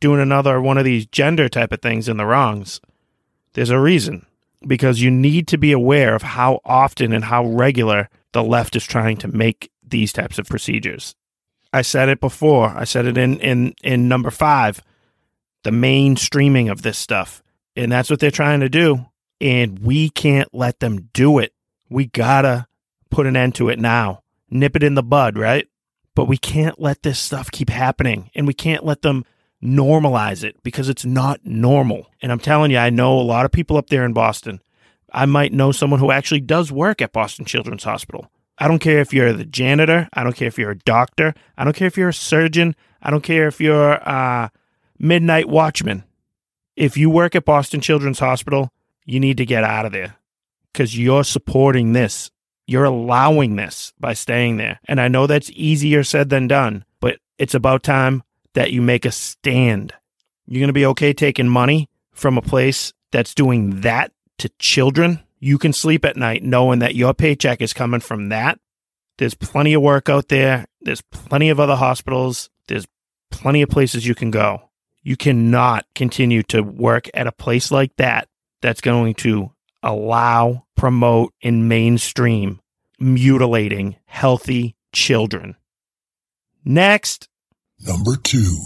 doing 0.00 0.20
another 0.20 0.60
one 0.60 0.78
of 0.78 0.84
these 0.84 1.06
gender 1.06 1.48
type 1.48 1.72
of 1.72 1.82
things 1.82 2.08
in 2.08 2.16
the 2.16 2.26
wrongs. 2.26 2.80
There's 3.54 3.70
a 3.70 3.78
reason 3.78 4.26
because 4.66 5.00
you 5.00 5.10
need 5.10 5.48
to 5.48 5.58
be 5.58 5.72
aware 5.72 6.14
of 6.14 6.22
how 6.22 6.60
often 6.64 7.12
and 7.12 7.24
how 7.24 7.46
regular 7.46 8.08
the 8.32 8.42
left 8.42 8.76
is 8.76 8.84
trying 8.84 9.16
to 9.18 9.28
make 9.28 9.70
these 9.82 10.12
types 10.12 10.38
of 10.38 10.48
procedures. 10.48 11.14
I 11.72 11.82
said 11.82 12.08
it 12.08 12.20
before. 12.20 12.68
I 12.68 12.84
said 12.84 13.06
it 13.06 13.16
in, 13.16 13.38
in, 13.40 13.74
in 13.82 14.08
number 14.08 14.30
five, 14.30 14.82
the 15.62 15.70
mainstreaming 15.70 16.70
of 16.70 16.82
this 16.82 16.98
stuff. 16.98 17.42
And 17.76 17.90
that's 17.90 18.10
what 18.10 18.20
they're 18.20 18.30
trying 18.30 18.60
to 18.60 18.68
do. 18.68 19.06
And 19.40 19.78
we 19.78 20.10
can't 20.10 20.52
let 20.52 20.80
them 20.80 21.08
do 21.12 21.38
it. 21.38 21.52
We 21.88 22.06
gotta 22.06 22.66
put 23.10 23.26
an 23.26 23.36
end 23.36 23.54
to 23.56 23.68
it 23.68 23.78
now. 23.78 24.22
Nip 24.50 24.76
it 24.76 24.82
in 24.82 24.94
the 24.94 25.02
bud, 25.02 25.38
right? 25.38 25.66
But 26.14 26.26
we 26.26 26.36
can't 26.36 26.80
let 26.80 27.02
this 27.02 27.18
stuff 27.18 27.50
keep 27.50 27.70
happening. 27.70 28.30
And 28.34 28.46
we 28.46 28.54
can't 28.54 28.84
let 28.84 29.02
them 29.02 29.24
normalize 29.62 30.42
it 30.44 30.62
because 30.62 30.88
it's 30.88 31.04
not 31.04 31.44
normal. 31.44 32.06
And 32.22 32.32
I'm 32.32 32.38
telling 32.38 32.70
you, 32.70 32.78
I 32.78 32.90
know 32.90 33.18
a 33.18 33.22
lot 33.22 33.44
of 33.44 33.52
people 33.52 33.76
up 33.76 33.88
there 33.88 34.04
in 34.04 34.12
Boston. 34.12 34.60
I 35.12 35.26
might 35.26 35.52
know 35.52 35.72
someone 35.72 36.00
who 36.00 36.10
actually 36.10 36.40
does 36.40 36.70
work 36.72 37.02
at 37.02 37.12
Boston 37.12 37.44
Children's 37.44 37.84
Hospital. 37.84 38.30
I 38.58 38.68
don't 38.68 38.78
care 38.78 39.00
if 39.00 39.12
you're 39.12 39.32
the 39.32 39.44
janitor. 39.44 40.08
I 40.12 40.22
don't 40.22 40.36
care 40.36 40.48
if 40.48 40.58
you're 40.58 40.70
a 40.70 40.78
doctor. 40.78 41.34
I 41.56 41.64
don't 41.64 41.74
care 41.74 41.88
if 41.88 41.96
you're 41.96 42.10
a 42.10 42.14
surgeon. 42.14 42.76
I 43.02 43.10
don't 43.10 43.22
care 43.22 43.48
if 43.48 43.60
you're 43.60 43.92
a 43.92 44.50
midnight 44.98 45.48
watchman. 45.48 46.04
If 46.76 46.96
you 46.96 47.10
work 47.10 47.34
at 47.34 47.44
Boston 47.44 47.80
Children's 47.80 48.18
Hospital, 48.18 48.72
you 49.04 49.18
need 49.18 49.38
to 49.38 49.46
get 49.46 49.64
out 49.64 49.86
of 49.86 49.92
there 49.92 50.16
because 50.72 50.96
you're 50.96 51.24
supporting 51.24 51.92
this. 51.92 52.30
You're 52.66 52.84
allowing 52.84 53.56
this 53.56 53.92
by 53.98 54.12
staying 54.12 54.58
there. 54.58 54.78
And 54.84 55.00
I 55.00 55.08
know 55.08 55.26
that's 55.26 55.50
easier 55.54 56.04
said 56.04 56.28
than 56.28 56.46
done, 56.46 56.84
but 57.00 57.18
it's 57.38 57.54
about 57.54 57.82
time 57.82 58.22
that 58.54 58.72
you 58.72 58.82
make 58.82 59.04
a 59.04 59.12
stand. 59.12 59.92
You're 60.46 60.60
going 60.60 60.68
to 60.68 60.72
be 60.72 60.86
okay 60.86 61.12
taking 61.12 61.48
money 61.48 61.88
from 62.12 62.36
a 62.36 62.42
place 62.42 62.92
that's 63.12 63.34
doing 63.34 63.80
that 63.80 64.12
to 64.38 64.48
children. 64.58 65.20
You 65.38 65.58
can 65.58 65.72
sleep 65.72 66.04
at 66.04 66.16
night 66.16 66.42
knowing 66.42 66.80
that 66.80 66.94
your 66.94 67.14
paycheck 67.14 67.60
is 67.60 67.72
coming 67.72 68.00
from 68.00 68.28
that. 68.28 68.58
There's 69.18 69.34
plenty 69.34 69.74
of 69.74 69.82
work 69.82 70.08
out 70.08 70.28
there. 70.28 70.66
There's 70.80 71.02
plenty 71.02 71.50
of 71.50 71.60
other 71.60 71.76
hospitals. 71.76 72.50
There's 72.68 72.86
plenty 73.30 73.62
of 73.62 73.68
places 73.68 74.06
you 74.06 74.14
can 74.14 74.30
go. 74.30 74.70
You 75.02 75.16
cannot 75.16 75.86
continue 75.94 76.42
to 76.44 76.62
work 76.62 77.08
at 77.14 77.26
a 77.26 77.32
place 77.32 77.70
like 77.70 77.96
that 77.96 78.28
that's 78.60 78.80
going 78.80 79.14
to 79.14 79.52
allow, 79.82 80.66
promote, 80.76 81.32
and 81.42 81.68
mainstream 81.68 82.60
mutilating 82.98 83.96
healthy 84.04 84.76
children. 84.92 85.56
Next. 86.64 87.28
Number 87.86 88.16
two. 88.16 88.56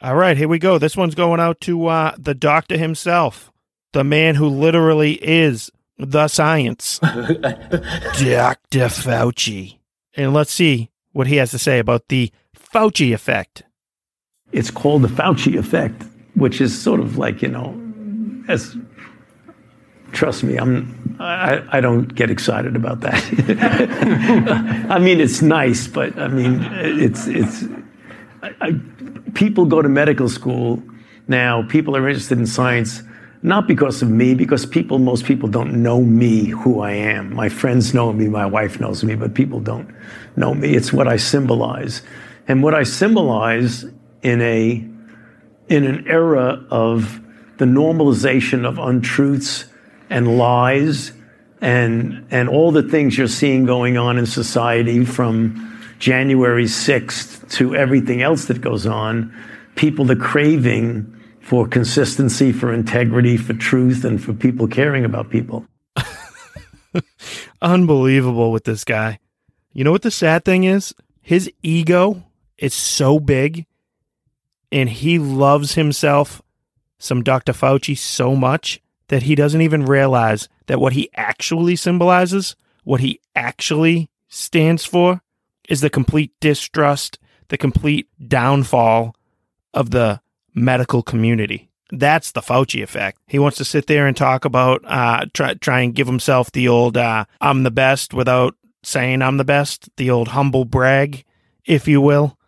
All 0.00 0.16
right, 0.16 0.36
here 0.36 0.48
we 0.48 0.58
go. 0.58 0.78
This 0.78 0.96
one's 0.96 1.14
going 1.14 1.40
out 1.40 1.60
to 1.62 1.86
uh, 1.86 2.14
the 2.18 2.34
doctor 2.34 2.76
himself, 2.76 3.50
the 3.92 4.04
man 4.04 4.34
who 4.34 4.46
literally 4.48 5.14
is 5.14 5.70
the 5.98 6.28
science, 6.28 6.98
Dr. 7.00 8.88
Fauci. 8.88 9.78
And 10.16 10.32
let's 10.34 10.52
see 10.52 10.90
what 11.12 11.26
he 11.26 11.36
has 11.36 11.50
to 11.52 11.58
say 11.58 11.78
about 11.78 12.08
the 12.08 12.30
Fauci 12.56 13.14
effect. 13.14 13.62
It's 14.52 14.70
called 14.70 15.02
the 15.02 15.08
Fauci 15.08 15.56
effect, 15.58 16.04
which 16.34 16.60
is 16.60 16.78
sort 16.78 17.00
of 17.00 17.16
like, 17.16 17.42
you 17.42 17.48
know, 17.48 17.80
as 18.48 18.76
trust 20.12 20.42
me, 20.44 20.56
I'm 20.56 21.16
I, 21.18 21.62
I 21.78 21.80
don't 21.80 22.14
get 22.14 22.30
excited 22.30 22.76
about 22.76 23.00
that. 23.00 24.86
I 24.90 24.98
mean, 24.98 25.20
it's 25.20 25.42
nice, 25.42 25.86
but 25.86 26.18
I 26.18 26.28
mean, 26.28 26.60
it's 26.72 27.26
it's 27.26 27.64
I, 27.64 27.66
I, 27.68 27.83
people 29.34 29.66
go 29.66 29.82
to 29.82 29.88
medical 29.88 30.28
school 30.28 30.82
now. 31.28 31.66
People 31.68 31.96
are 31.96 32.08
interested 32.08 32.38
in 32.38 32.46
science 32.46 33.02
not 33.44 33.68
because 33.68 34.00
of 34.00 34.08
me, 34.08 34.34
because 34.34 34.64
people, 34.64 34.98
most 34.98 35.26
people 35.26 35.50
don't 35.50 35.82
know 35.82 36.00
me, 36.00 36.46
who 36.46 36.80
I 36.80 36.92
am. 36.92 37.34
My 37.34 37.50
friends 37.50 37.92
know 37.92 38.10
me, 38.10 38.26
my 38.26 38.46
wife 38.46 38.80
knows 38.80 39.04
me, 39.04 39.16
but 39.16 39.34
people 39.34 39.60
don't 39.60 39.94
know 40.34 40.54
me. 40.54 40.74
It's 40.74 40.94
what 40.94 41.06
I 41.06 41.18
symbolize, 41.18 42.00
and 42.48 42.62
what 42.62 42.74
I 42.74 42.84
symbolize 42.84 43.84
in 44.22 44.40
a 44.40 44.82
in 45.68 45.84
an 45.84 46.08
era 46.08 46.64
of 46.70 47.20
the 47.58 47.66
normalization 47.66 48.66
of 48.66 48.78
untruths 48.78 49.66
and 50.08 50.38
lies 50.38 51.12
and 51.60 52.26
and 52.30 52.48
all 52.48 52.72
the 52.72 52.82
things 52.82 53.18
you're 53.18 53.28
seeing 53.28 53.66
going 53.66 53.98
on 53.98 54.16
in 54.16 54.24
society 54.24 55.04
from 55.04 55.73
January 56.04 56.66
6th 56.66 57.50
to 57.52 57.74
everything 57.74 58.20
else 58.20 58.44
that 58.44 58.60
goes 58.60 58.86
on, 58.86 59.34
people 59.74 60.12
are 60.12 60.16
craving 60.16 61.18
for 61.40 61.66
consistency, 61.66 62.52
for 62.52 62.74
integrity, 62.74 63.38
for 63.38 63.54
truth, 63.54 64.04
and 64.04 64.22
for 64.22 64.34
people 64.34 64.68
caring 64.68 65.06
about 65.06 65.30
people. 65.30 65.64
Unbelievable 67.62 68.52
with 68.52 68.64
this 68.64 68.84
guy. 68.84 69.18
You 69.72 69.82
know 69.82 69.92
what 69.92 70.02
the 70.02 70.10
sad 70.10 70.44
thing 70.44 70.64
is? 70.64 70.94
His 71.22 71.50
ego 71.62 72.22
is 72.58 72.74
so 72.74 73.18
big 73.18 73.64
and 74.70 74.90
he 74.90 75.18
loves 75.18 75.72
himself, 75.72 76.42
some 76.98 77.22
Dr. 77.22 77.54
Fauci, 77.54 77.96
so 77.96 78.36
much 78.36 78.78
that 79.08 79.22
he 79.22 79.34
doesn't 79.34 79.62
even 79.62 79.86
realize 79.86 80.50
that 80.66 80.80
what 80.80 80.92
he 80.92 81.08
actually 81.14 81.76
symbolizes, 81.76 82.56
what 82.82 83.00
he 83.00 83.20
actually 83.34 84.10
stands 84.28 84.84
for, 84.84 85.22
is 85.68 85.80
the 85.80 85.90
complete 85.90 86.32
distrust, 86.40 87.18
the 87.48 87.58
complete 87.58 88.08
downfall 88.26 89.14
of 89.72 89.90
the 89.90 90.20
medical 90.54 91.02
community. 91.02 91.70
That's 91.90 92.32
the 92.32 92.40
Fauci 92.40 92.82
effect. 92.82 93.20
He 93.26 93.38
wants 93.38 93.58
to 93.58 93.64
sit 93.64 93.86
there 93.86 94.06
and 94.06 94.16
talk 94.16 94.44
about, 94.44 94.82
uh, 94.84 95.26
try, 95.32 95.54
try 95.54 95.80
and 95.80 95.94
give 95.94 96.06
himself 96.06 96.50
the 96.52 96.68
old, 96.68 96.96
uh, 96.96 97.24
I'm 97.40 97.62
the 97.62 97.70
best 97.70 98.14
without 98.14 98.56
saying 98.82 99.22
I'm 99.22 99.36
the 99.36 99.44
best, 99.44 99.88
the 99.96 100.10
old 100.10 100.28
humble 100.28 100.64
brag, 100.64 101.24
if 101.64 101.86
you 101.86 102.00
will. 102.00 102.38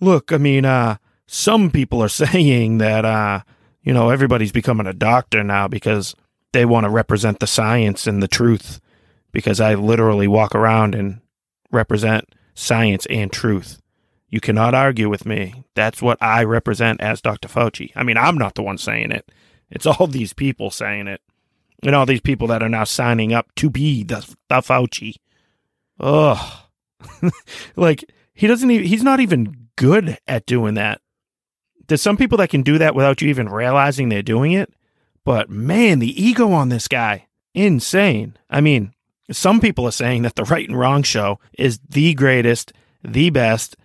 Look, 0.00 0.32
I 0.32 0.38
mean, 0.38 0.64
uh, 0.64 0.96
some 1.26 1.70
people 1.70 2.02
are 2.02 2.08
saying 2.08 2.78
that, 2.78 3.04
uh, 3.04 3.40
you 3.82 3.92
know, 3.92 4.10
everybody's 4.10 4.52
becoming 4.52 4.86
a 4.86 4.92
doctor 4.92 5.42
now 5.42 5.68
because 5.68 6.14
they 6.52 6.64
want 6.64 6.84
to 6.84 6.90
represent 6.90 7.40
the 7.40 7.46
science 7.46 8.06
and 8.06 8.22
the 8.22 8.28
truth. 8.28 8.80
Because 9.32 9.60
I 9.60 9.74
literally 9.74 10.28
walk 10.28 10.54
around 10.54 10.94
and 10.94 11.20
represent 11.70 12.34
science 12.54 13.06
and 13.06 13.32
truth. 13.32 13.80
You 14.28 14.40
cannot 14.40 14.74
argue 14.74 15.08
with 15.08 15.26
me. 15.26 15.64
That's 15.74 16.00
what 16.00 16.16
I 16.22 16.44
represent 16.44 17.00
as 17.00 17.20
Dr. 17.20 17.48
Fauci. 17.48 17.92
I 17.94 18.02
mean, 18.02 18.16
I'm 18.16 18.38
not 18.38 18.54
the 18.54 18.62
one 18.62 18.78
saying 18.78 19.12
it. 19.12 19.30
It's 19.70 19.86
all 19.86 20.06
these 20.06 20.32
people 20.32 20.70
saying 20.70 21.06
it. 21.06 21.20
And 21.82 21.94
all 21.94 22.06
these 22.06 22.20
people 22.20 22.46
that 22.48 22.62
are 22.62 22.68
now 22.68 22.84
signing 22.84 23.32
up 23.32 23.54
to 23.56 23.68
be 23.68 24.04
the, 24.04 24.26
the 24.48 24.56
Fauci. 24.56 25.16
Ugh. 26.00 26.60
like, 27.76 28.04
he 28.32 28.46
doesn't 28.46 28.70
even, 28.70 28.86
he's 28.86 29.02
not 29.02 29.20
even 29.20 29.68
good 29.76 30.16
at 30.26 30.46
doing 30.46 30.74
that. 30.74 31.00
There's 31.88 32.00
some 32.00 32.16
people 32.16 32.38
that 32.38 32.50
can 32.50 32.62
do 32.62 32.78
that 32.78 32.94
without 32.94 33.20
you 33.20 33.28
even 33.28 33.48
realizing 33.48 34.08
they're 34.08 34.22
doing 34.22 34.52
it. 34.52 34.72
But 35.24 35.50
man, 35.50 35.98
the 35.98 36.22
ego 36.22 36.52
on 36.52 36.68
this 36.68 36.88
guy, 36.88 37.26
insane. 37.54 38.36
I 38.48 38.60
mean, 38.60 38.94
some 39.30 39.60
people 39.60 39.86
are 39.86 39.92
saying 39.92 40.22
that 40.22 40.34
the 40.34 40.44
Right 40.44 40.68
and 40.68 40.78
Wrong 40.78 41.02
show 41.02 41.38
is 41.58 41.80
the 41.88 42.14
greatest, 42.14 42.72
the 43.02 43.30
best, 43.30 43.76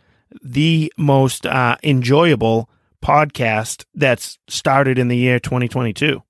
the 0.41 0.91
most 0.97 1.45
uh, 1.45 1.77
enjoyable 1.83 2.69
podcast 3.03 3.85
that's 3.93 4.37
started 4.47 4.97
in 4.97 5.07
the 5.07 5.17
year 5.17 5.39
2022. 5.39 6.23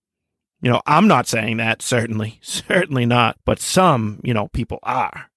You 0.62 0.72
know, 0.72 0.82
I'm 0.86 1.08
not 1.08 1.28
saying 1.28 1.58
that, 1.58 1.82
certainly, 1.82 2.40
certainly 2.44 3.06
not, 3.06 3.38
but 3.46 3.60
some, 3.60 4.20
you 4.24 4.34
know, 4.34 4.48
people 4.50 4.80
are. 4.84 5.30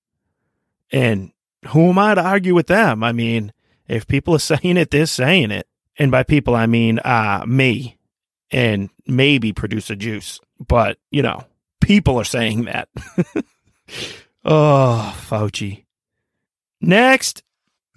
And 0.92 1.32
who 1.68 1.90
am 1.90 1.98
I 1.98 2.14
to 2.14 2.22
argue 2.22 2.54
with 2.54 2.66
them? 2.66 3.04
I 3.04 3.12
mean, 3.12 3.52
if 3.86 4.06
people 4.06 4.34
are 4.34 4.38
saying 4.40 4.76
it, 4.76 4.90
they're 4.90 5.06
saying 5.06 5.50
it. 5.50 5.66
And 5.98 6.10
by 6.10 6.22
people, 6.22 6.54
I 6.54 6.66
mean 6.66 6.98
uh, 7.00 7.44
me 7.46 7.98
and 8.50 8.90
maybe 9.06 9.52
producer 9.52 9.94
Juice. 9.94 10.40
But, 10.58 10.98
you 11.10 11.22
know, 11.22 11.44
people 11.80 12.18
are 12.18 12.24
saying 12.24 12.64
that. 12.64 12.88
oh, 14.44 15.16
Fauci. 15.28 15.84
Next. 16.80 17.42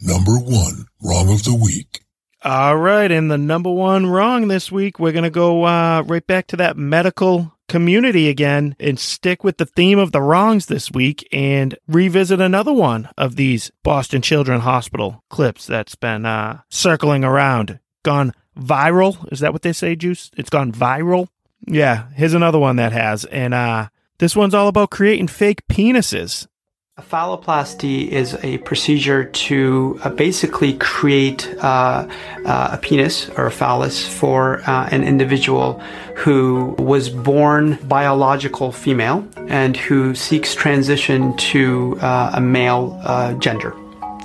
Number 0.02 0.38
one, 0.38 0.88
wrong 1.02 1.32
of 1.32 1.44
the 1.44 1.56
week. 1.56 2.02
All 2.44 2.76
right. 2.76 3.10
And 3.10 3.32
the 3.32 3.38
number 3.38 3.72
one 3.72 4.08
wrong 4.08 4.50
this 4.50 4.72
week, 4.72 5.00
we're 5.00 5.14
going 5.14 5.24
to 5.24 5.30
go 5.30 5.64
uh, 5.64 6.04
right 6.06 6.26
back 6.28 6.48
to 6.48 6.58
that 6.58 6.76
medical 6.76 7.54
community 7.70 8.28
again 8.28 8.76
and 8.80 9.00
stick 9.00 9.44
with 9.44 9.58
the 9.58 9.66
theme 9.66 9.98
of 9.98 10.12
the 10.12 10.22
wrongs 10.22 10.66
this 10.66 10.92
week 10.92 11.28
and 11.32 11.78
revisit 11.88 12.42
another 12.42 12.74
one 12.74 13.10
of 13.18 13.38
these 13.38 13.72
Boston 13.82 14.22
Children 14.22 14.62
Hospital 14.62 15.24
clips 15.30 15.66
that's 15.66 15.96
been 15.96 16.26
uh, 16.26 16.62
circling 16.70 17.24
around, 17.24 17.80
gone 18.04 18.34
viral. 18.58 19.32
Is 19.32 19.40
that 19.40 19.54
what 19.54 19.62
they 19.62 19.74
say, 19.74 19.96
Juice? 19.96 20.30
It's 20.36 20.50
gone 20.50 20.72
viral. 20.72 21.30
Yeah, 21.66 22.10
here's 22.14 22.34
another 22.34 22.60
one 22.60 22.76
that 22.76 22.92
has, 22.92 23.24
and 23.26 23.54
uh, 23.54 23.88
this 24.20 24.36
one's 24.36 24.54
all 24.54 24.68
about 24.68 24.90
creating 24.90 25.28
fake 25.28 25.62
penises. 25.68 26.48
A 26.96 27.02
phalloplasty 27.02 28.08
is 28.08 28.38
a 28.44 28.60
procedure 28.60 29.26
to 29.26 30.00
uh, 30.04 30.10
basically 30.12 30.74
create 30.74 31.52
uh, 31.58 32.08
uh, 32.46 32.70
a 32.74 32.78
penis 32.78 33.30
or 33.30 33.48
a 33.48 33.52
phallus 33.52 34.08
for 34.08 34.62
uh, 34.70 34.88
an 34.92 35.04
individual 35.04 35.80
who 36.16 36.76
was 36.78 37.10
born 37.10 37.80
biological 37.86 38.72
female 38.72 39.28
and 39.48 39.76
who 39.76 40.14
seeks 40.14 40.54
transition 40.54 41.36
to 41.38 41.98
uh, 42.00 42.34
a 42.36 42.42
male 42.42 43.00
uh, 43.04 43.34
gender. 43.40 43.76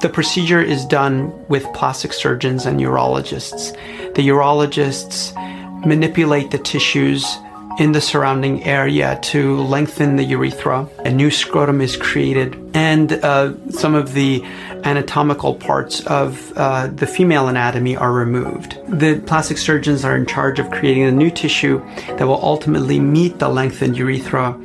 The 0.03 0.11
procedure 0.11 0.61
is 0.61 0.85
done 0.85 1.33
with 1.49 1.65
plastic 1.73 2.13
surgeons 2.13 2.67
and 2.67 2.81
urologists. 2.81 3.73
The 4.15 4.29
urologists 4.29 5.35
manipulate 5.87 6.51
the 6.51 6.59
tissues 6.59 7.25
in 7.79 7.93
the 7.93 8.01
surrounding 8.01 8.65
area 8.65 9.19
to 9.23 9.61
lengthen 9.63 10.17
the 10.17 10.25
urethra. 10.25 10.89
A 11.05 11.11
new 11.11 11.31
scrotum 11.31 11.81
is 11.81 11.97
created, 11.97 12.59
and 12.75 13.13
uh, 13.13 13.55
some 13.71 13.95
of 13.95 14.15
the 14.15 14.43
anatomical 14.85 15.55
parts 15.55 16.05
of 16.07 16.53
uh, 16.57 16.89
the 16.89 17.07
female 17.07 17.49
anatomy 17.49 17.97
are 17.97 18.13
removed. 18.13 18.79
The 18.89 19.23
plastic 19.27 19.59
surgeons 19.59 20.05
are 20.05 20.17
in 20.17 20.27
charge 20.27 20.59
of 20.59 20.71
creating 20.71 21.05
a 21.05 21.13
new 21.13 21.31
tissue 21.31 21.81
that 22.17 22.27
will 22.27 22.43
ultimately 22.43 22.99
meet 22.99 23.39
the 23.39 23.49
lengthened 23.49 23.97
urethra 23.97 24.59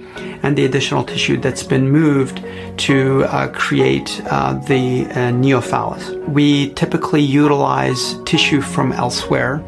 and 0.43 0.57
the 0.57 0.65
additional 0.65 1.03
tissue 1.03 1.37
that's 1.37 1.63
been 1.63 1.89
moved 1.89 2.43
to 2.77 3.23
uh, 3.25 3.47
create 3.49 4.21
uh, 4.25 4.53
the 4.67 5.05
uh, 5.05 5.31
neophallus. 5.31 6.27
We 6.27 6.73
typically 6.73 7.21
utilize 7.21 8.15
tissue 8.25 8.61
from 8.61 8.91
elsewhere 8.91 9.63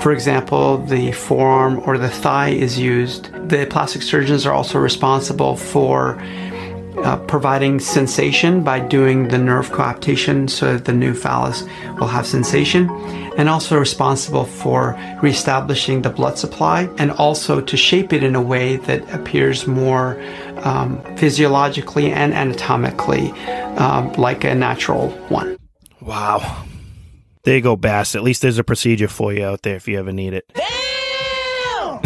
for 0.00 0.12
example, 0.12 0.78
the 0.78 1.12
forearm 1.12 1.80
or 1.84 1.98
the 1.98 2.08
thigh 2.08 2.48
is 2.48 2.78
used. 2.78 3.24
The 3.48 3.66
plastic 3.66 4.02
surgeons 4.02 4.46
are 4.46 4.52
also 4.52 4.78
responsible 4.78 5.56
for 5.56 6.18
uh, 7.04 7.16
providing 7.26 7.80
sensation 7.80 8.62
by 8.62 8.80
doing 8.80 9.28
the 9.28 9.38
nerve 9.38 9.70
coaptation 9.70 10.48
so 10.48 10.72
that 10.72 10.84
the 10.86 10.92
new 10.92 11.14
phallus 11.14 11.62
will 11.98 12.08
have 12.08 12.26
sensation, 12.26 12.90
and 13.38 13.48
also 13.48 13.78
responsible 13.78 14.44
for 14.44 14.98
reestablishing 15.22 16.02
the 16.02 16.10
blood 16.10 16.38
supply 16.38 16.88
and 16.98 17.10
also 17.12 17.60
to 17.60 17.76
shape 17.76 18.12
it 18.12 18.22
in 18.22 18.34
a 18.34 18.42
way 18.42 18.76
that 18.76 19.08
appears 19.14 19.66
more 19.66 20.20
um, 20.58 21.00
physiologically 21.16 22.10
and 22.10 22.34
anatomically 22.34 23.30
um, 23.76 24.12
like 24.14 24.44
a 24.44 24.54
natural 24.54 25.10
one. 25.28 25.56
Wow. 26.00 26.64
There 27.42 27.56
you 27.56 27.62
go, 27.62 27.76
Bass. 27.76 28.14
At 28.14 28.22
least 28.22 28.42
there's 28.42 28.58
a 28.58 28.64
procedure 28.64 29.08
for 29.08 29.32
you 29.32 29.44
out 29.44 29.62
there 29.62 29.76
if 29.76 29.88
you 29.88 29.98
ever 29.98 30.12
need 30.12 30.34
it. 30.34 30.52
uh, 31.82 32.00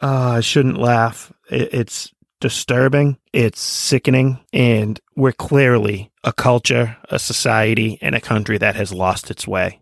I 0.00 0.40
shouldn't 0.40 0.78
laugh. 0.78 1.32
It, 1.50 1.74
it's 1.74 2.12
disturbing, 2.40 3.18
it's 3.32 3.60
sickening, 3.60 4.38
and 4.52 5.00
we're 5.16 5.32
clearly 5.32 6.12
a 6.22 6.32
culture, 6.32 6.96
a 7.10 7.18
society, 7.18 7.98
and 8.00 8.14
a 8.14 8.20
country 8.20 8.58
that 8.58 8.76
has 8.76 8.92
lost 8.92 9.30
its 9.30 9.46
way. 9.48 9.80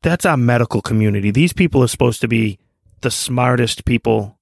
That's 0.00 0.24
our 0.24 0.38
medical 0.38 0.80
community. 0.80 1.30
These 1.30 1.52
people 1.52 1.82
are 1.82 1.88
supposed 1.88 2.22
to 2.22 2.28
be 2.28 2.58
the 3.02 3.10
smartest 3.10 3.84
people. 3.84 4.38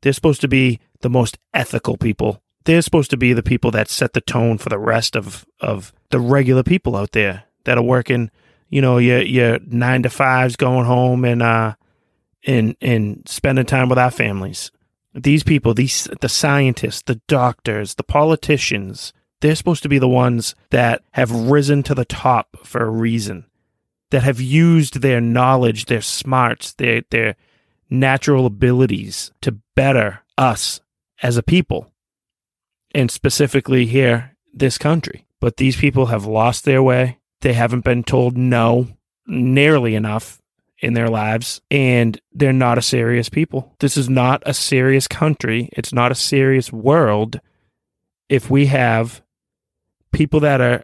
They're 0.00 0.12
supposed 0.12 0.40
to 0.40 0.48
be 0.48 0.80
the 1.00 1.10
most 1.10 1.38
ethical 1.54 1.96
people. 1.96 2.42
They're 2.64 2.82
supposed 2.82 3.10
to 3.10 3.16
be 3.16 3.32
the 3.32 3.42
people 3.42 3.70
that 3.70 3.88
set 3.88 4.12
the 4.12 4.20
tone 4.20 4.58
for 4.58 4.68
the 4.68 4.78
rest 4.78 5.16
of, 5.16 5.46
of 5.60 5.92
the 6.10 6.18
regular 6.18 6.64
people 6.64 6.96
out 6.96 7.12
there 7.12 7.44
that 7.68 7.76
are 7.76 7.82
working, 7.82 8.30
you 8.70 8.80
know, 8.80 8.96
your 8.96 9.20
your 9.20 9.58
nine 9.66 10.02
to 10.04 10.08
fives, 10.08 10.56
going 10.56 10.86
home 10.86 11.22
and 11.26 11.42
uh, 11.42 11.74
and 12.46 12.74
and 12.80 13.22
spending 13.28 13.66
time 13.66 13.90
with 13.90 13.98
our 13.98 14.10
families. 14.10 14.70
These 15.12 15.42
people, 15.42 15.74
these 15.74 16.08
the 16.22 16.30
scientists, 16.30 17.02
the 17.02 17.20
doctors, 17.28 17.96
the 17.96 18.04
politicians, 18.04 19.12
they're 19.42 19.54
supposed 19.54 19.82
to 19.82 19.88
be 19.90 19.98
the 19.98 20.08
ones 20.08 20.54
that 20.70 21.02
have 21.12 21.30
risen 21.30 21.82
to 21.84 21.94
the 21.94 22.06
top 22.06 22.56
for 22.64 22.82
a 22.82 22.90
reason, 22.90 23.44
that 24.12 24.22
have 24.22 24.40
used 24.40 25.02
their 25.02 25.20
knowledge, 25.20 25.84
their 25.84 26.00
smarts, 26.00 26.72
their 26.72 27.02
their 27.10 27.36
natural 27.90 28.46
abilities 28.46 29.30
to 29.42 29.58
better 29.76 30.20
us 30.38 30.80
as 31.22 31.36
a 31.36 31.42
people, 31.42 31.92
and 32.94 33.10
specifically 33.10 33.84
here, 33.84 34.34
this 34.54 34.78
country. 34.78 35.26
But 35.38 35.58
these 35.58 35.76
people 35.76 36.06
have 36.06 36.24
lost 36.24 36.64
their 36.64 36.82
way. 36.82 37.18
They 37.40 37.52
haven't 37.52 37.84
been 37.84 38.02
told 38.02 38.36
no 38.36 38.88
nearly 39.26 39.94
enough 39.94 40.40
in 40.80 40.94
their 40.94 41.08
lives, 41.08 41.60
and 41.70 42.20
they're 42.32 42.52
not 42.52 42.78
a 42.78 42.82
serious 42.82 43.28
people. 43.28 43.74
This 43.80 43.96
is 43.96 44.08
not 44.08 44.42
a 44.46 44.54
serious 44.54 45.08
country. 45.08 45.68
It's 45.72 45.92
not 45.92 46.12
a 46.12 46.16
serious 46.16 46.72
world 46.72 47.40
if 48.28 48.50
we 48.50 48.66
have 48.66 49.22
people 50.12 50.40
that 50.40 50.60
are 50.60 50.82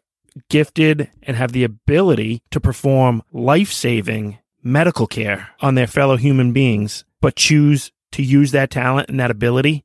gifted 0.49 1.11
and 1.23 1.37
have 1.37 1.53
the 1.53 1.65
ability 1.65 2.43
to 2.51 2.61
perform 2.61 3.23
life 3.33 3.73
saving 3.73 4.39
medical 4.63 5.07
care 5.07 5.51
on 5.61 5.75
their 5.75 5.87
fellow 5.87 6.17
human 6.17 6.53
beings, 6.53 7.05
but 7.21 7.37
choose 7.37 7.93
to 8.13 8.23
use 8.23 8.51
that 8.53 8.71
talent 8.71 9.09
and 9.09 9.21
that 9.21 9.31
ability 9.31 9.85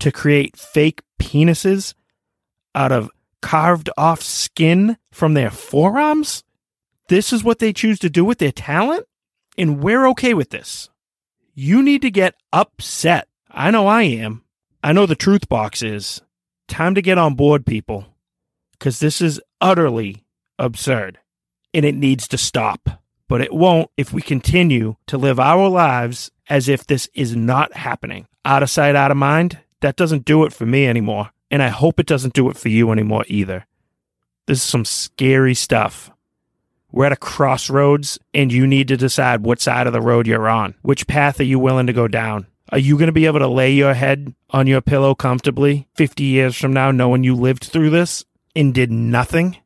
to 0.00 0.10
create 0.10 0.56
fake 0.56 1.02
penises 1.20 1.94
out 2.74 2.92
of 2.92 3.10
carved 3.40 3.90
off 3.96 4.22
skin 4.22 4.96
from 5.10 5.34
their 5.34 5.50
forearms? 5.50 6.44
This 7.08 7.32
is 7.32 7.42
what 7.42 7.58
they 7.58 7.72
choose 7.72 7.98
to 8.00 8.10
do 8.10 8.24
with 8.24 8.38
their 8.38 8.52
talent? 8.52 9.06
And 9.56 9.82
we're 9.82 10.06
okay 10.08 10.34
with 10.34 10.50
this. 10.50 10.90
You 11.54 11.82
need 11.82 12.02
to 12.02 12.10
get 12.10 12.34
upset. 12.52 13.28
I 13.50 13.70
know 13.70 13.86
I 13.86 14.02
am. 14.02 14.44
I 14.82 14.92
know 14.92 15.06
the 15.06 15.16
truth 15.16 15.48
box 15.48 15.82
is. 15.82 16.22
Time 16.68 16.94
to 16.94 17.02
get 17.02 17.18
on 17.18 17.34
board, 17.34 17.66
people. 17.66 18.06
Because 18.72 19.00
this 19.00 19.20
is 19.20 19.40
utterly 19.60 20.24
absurd. 20.58 21.18
And 21.74 21.84
it 21.84 21.94
needs 21.94 22.28
to 22.28 22.38
stop. 22.38 23.02
But 23.26 23.40
it 23.40 23.52
won't 23.52 23.90
if 23.96 24.12
we 24.12 24.22
continue 24.22 24.96
to 25.06 25.18
live 25.18 25.40
our 25.40 25.68
lives 25.68 26.30
as 26.48 26.68
if 26.68 26.86
this 26.86 27.08
is 27.14 27.34
not 27.34 27.74
happening. 27.74 28.26
Out 28.44 28.62
of 28.62 28.70
sight, 28.70 28.96
out 28.96 29.10
of 29.10 29.16
mind, 29.16 29.58
that 29.80 29.96
doesn't 29.96 30.24
do 30.24 30.44
it 30.44 30.52
for 30.52 30.64
me 30.64 30.86
anymore. 30.86 31.30
And 31.50 31.62
I 31.62 31.68
hope 31.68 31.98
it 31.98 32.06
doesn't 32.06 32.34
do 32.34 32.50
it 32.50 32.56
for 32.56 32.68
you 32.68 32.90
anymore 32.90 33.24
either. 33.28 33.66
This 34.46 34.58
is 34.58 34.64
some 34.64 34.84
scary 34.84 35.54
stuff. 35.54 36.10
We're 36.90 37.06
at 37.06 37.12
a 37.12 37.16
crossroads 37.16 38.18
and 38.32 38.52
you 38.52 38.66
need 38.66 38.88
to 38.88 38.96
decide 38.96 39.42
what 39.42 39.60
side 39.60 39.86
of 39.86 39.92
the 39.92 40.00
road 40.00 40.26
you're 40.26 40.48
on. 40.48 40.74
Which 40.82 41.06
path 41.06 41.38
are 41.40 41.44
you 41.44 41.58
willing 41.58 41.86
to 41.86 41.92
go 41.92 42.08
down? 42.08 42.46
Are 42.70 42.78
you 42.78 42.96
going 42.96 43.08
to 43.08 43.12
be 43.12 43.26
able 43.26 43.38
to 43.40 43.48
lay 43.48 43.72
your 43.72 43.94
head 43.94 44.34
on 44.50 44.66
your 44.66 44.80
pillow 44.80 45.14
comfortably 45.14 45.86
50 45.96 46.22
years 46.22 46.56
from 46.56 46.72
now 46.72 46.90
knowing 46.90 47.24
you 47.24 47.34
lived 47.34 47.64
through 47.64 47.90
this 47.90 48.24
and 48.54 48.74
did 48.74 48.90
nothing? 48.90 49.56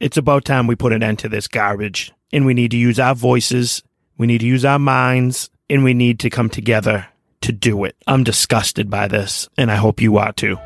It's 0.00 0.16
about 0.16 0.44
time 0.44 0.66
we 0.66 0.74
put 0.74 0.92
an 0.92 1.02
end 1.02 1.20
to 1.20 1.28
this 1.28 1.48
garbage. 1.48 2.12
And 2.32 2.46
we 2.46 2.54
need 2.54 2.70
to 2.70 2.78
use 2.78 2.98
our 2.98 3.14
voices, 3.14 3.82
we 4.16 4.26
need 4.26 4.40
to 4.40 4.46
use 4.46 4.64
our 4.64 4.78
minds, 4.78 5.50
and 5.68 5.84
we 5.84 5.92
need 5.92 6.18
to 6.20 6.30
come 6.30 6.48
together 6.48 7.06
to 7.42 7.52
do 7.52 7.84
it. 7.84 7.94
I'm 8.06 8.24
disgusted 8.24 8.88
by 8.88 9.06
this, 9.06 9.48
and 9.58 9.70
I 9.70 9.76
hope 9.76 10.00
you 10.00 10.16
are 10.16 10.32
too. 10.32 10.56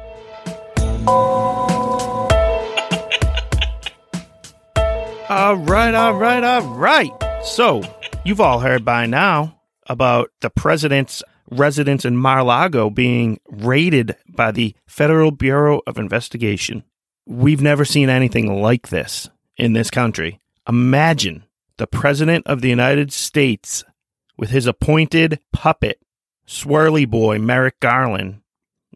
All 5.29 5.57
right, 5.57 5.95
all 5.95 6.14
right, 6.14 6.42
all 6.42 6.62
right. 6.75 7.11
So, 7.45 7.83
you've 8.25 8.40
all 8.40 8.61
heard 8.61 8.85
by 8.85 9.07
now 9.07 9.61
about 9.88 10.31
the 10.40 10.51
president's 10.51 11.23
residence 11.51 12.05
in 12.05 12.16
Mar-Lago 12.16 12.90
being 12.90 13.40
raided 13.49 14.16
by 14.29 14.51
the 14.51 14.75
Federal 14.87 15.31
Bureau 15.31 15.83
of 15.87 15.99
Investigation. 15.99 16.85
We've 17.27 17.62
never 17.62 17.85
seen 17.85 18.09
anything 18.09 18.61
like 18.61 18.88
this 18.88 19.29
in 19.57 19.73
this 19.73 19.90
country. 19.90 20.40
Imagine 20.69 21.45
the 21.77 21.87
president 21.87 22.47
of 22.47 22.61
the 22.61 22.69
United 22.69 23.12
States 23.12 23.85
with 24.37 24.51
his 24.51 24.66
appointed 24.66 25.40
puppet, 25.53 26.01
swirly 26.47 27.09
boy 27.09 27.38
Merrick 27.38 27.79
Garland, 27.81 28.40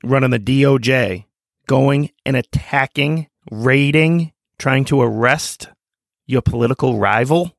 running 0.03 0.31
the 0.31 0.39
DOJ, 0.39 1.25
going 1.71 2.11
and 2.27 2.37
attacking, 2.37 3.29
raiding, 3.51 4.33
trying 4.59 4.85
to 4.85 5.01
arrest 5.01 5.69
your 6.27 6.43
political 6.43 6.99
rival, 6.99 7.57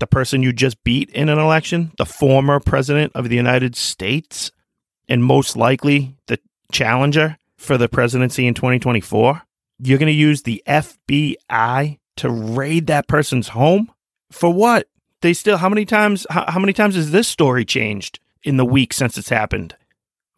the 0.00 0.06
person 0.06 0.42
you 0.42 0.52
just 0.52 0.82
beat 0.84 1.10
in 1.10 1.28
an 1.28 1.38
election, 1.38 1.92
the 1.98 2.06
former 2.06 2.58
president 2.58 3.12
of 3.14 3.28
the 3.28 3.36
United 3.36 3.76
States, 3.76 4.50
and 5.08 5.22
most 5.22 5.56
likely 5.56 6.16
the 6.26 6.38
challenger 6.72 7.36
for 7.58 7.76
the 7.76 7.88
presidency 7.88 8.46
in 8.46 8.54
2024, 8.54 9.42
you're 9.78 9.98
going 9.98 10.06
to 10.06 10.12
use 10.12 10.42
the 10.42 10.62
FBI 10.66 11.98
to 12.16 12.30
raid 12.30 12.86
that 12.86 13.06
person's 13.06 13.48
home? 13.48 13.92
For 14.30 14.50
what? 14.50 14.88
They 15.20 15.34
still 15.34 15.58
how 15.58 15.68
many 15.68 15.84
times 15.84 16.26
how, 16.30 16.44
how 16.48 16.60
many 16.60 16.72
times 16.72 16.94
has 16.94 17.10
this 17.10 17.28
story 17.28 17.66
changed? 17.66 18.20
in 18.44 18.58
the 18.58 18.64
week 18.64 18.92
since 18.92 19.18
it's 19.18 19.30
happened. 19.30 19.74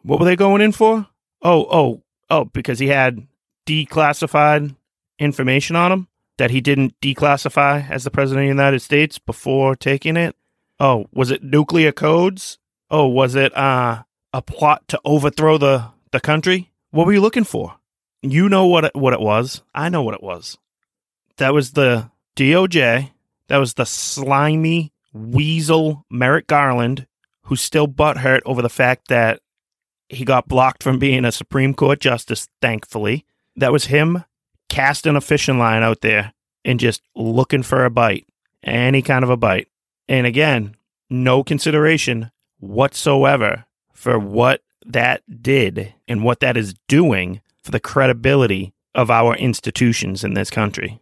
What 0.01 0.19
were 0.19 0.25
they 0.25 0.35
going 0.35 0.61
in 0.61 0.71
for? 0.71 1.07
Oh, 1.41 1.67
oh, 1.69 2.03
oh, 2.29 2.45
because 2.45 2.79
he 2.79 2.87
had 2.87 3.27
declassified 3.65 4.75
information 5.19 5.75
on 5.75 5.91
him 5.91 6.07
that 6.37 6.51
he 6.51 6.61
didn't 6.61 6.99
declassify 7.01 7.89
as 7.89 8.03
the 8.03 8.11
president 8.11 8.43
of 8.43 8.47
the 8.47 8.61
United 8.61 8.79
States 8.79 9.17
before 9.19 9.75
taking 9.75 10.15
it. 10.15 10.35
Oh, 10.79 11.07
was 11.11 11.31
it 11.31 11.43
nuclear 11.43 11.91
codes? 11.91 12.59
Oh, 12.89 13.07
was 13.07 13.35
it 13.35 13.55
uh, 13.57 14.03
a 14.33 14.41
plot 14.41 14.87
to 14.89 14.99
overthrow 15.03 15.57
the, 15.57 15.85
the 16.11 16.19
country? 16.19 16.71
What 16.91 17.07
were 17.07 17.13
you 17.13 17.21
looking 17.21 17.43
for? 17.43 17.75
You 18.21 18.49
know 18.49 18.67
what 18.67 18.85
it, 18.85 18.95
what 18.95 19.13
it 19.13 19.19
was. 19.19 19.61
I 19.73 19.89
know 19.89 20.03
what 20.03 20.13
it 20.13 20.23
was. 20.23 20.57
That 21.37 21.53
was 21.53 21.71
the 21.71 22.09
DOJ. 22.35 23.11
That 23.47 23.57
was 23.57 23.73
the 23.73 23.85
slimy 23.85 24.91
weasel 25.13 26.05
Merrick 26.09 26.47
Garland, 26.47 27.07
who's 27.43 27.61
still 27.61 27.87
butthurt 27.87 28.41
over 28.45 28.61
the 28.61 28.69
fact 28.69 29.07
that 29.07 29.41
he 30.09 30.25
got 30.25 30.47
blocked 30.47 30.83
from 30.83 30.99
being 30.99 31.25
a 31.25 31.31
Supreme 31.31 31.73
Court 31.73 31.99
justice, 31.99 32.47
thankfully. 32.61 33.25
That 33.55 33.71
was 33.71 33.85
him 33.85 34.23
casting 34.69 35.15
a 35.15 35.21
fishing 35.21 35.57
line 35.57 35.83
out 35.83 36.01
there 36.01 36.33
and 36.63 36.79
just 36.79 37.01
looking 37.15 37.63
for 37.63 37.85
a 37.85 37.89
bite, 37.89 38.27
any 38.63 39.01
kind 39.01 39.23
of 39.23 39.29
a 39.29 39.37
bite. 39.37 39.67
And 40.07 40.27
again, 40.27 40.75
no 41.09 41.43
consideration 41.43 42.31
whatsoever 42.59 43.65
for 43.93 44.19
what 44.19 44.61
that 44.85 45.21
did 45.41 45.93
and 46.07 46.23
what 46.23 46.39
that 46.39 46.57
is 46.57 46.75
doing 46.87 47.41
for 47.63 47.71
the 47.71 47.79
credibility 47.79 48.73
of 48.95 49.11
our 49.11 49.35
institutions 49.35 50.23
in 50.23 50.33
this 50.33 50.49
country. 50.49 50.99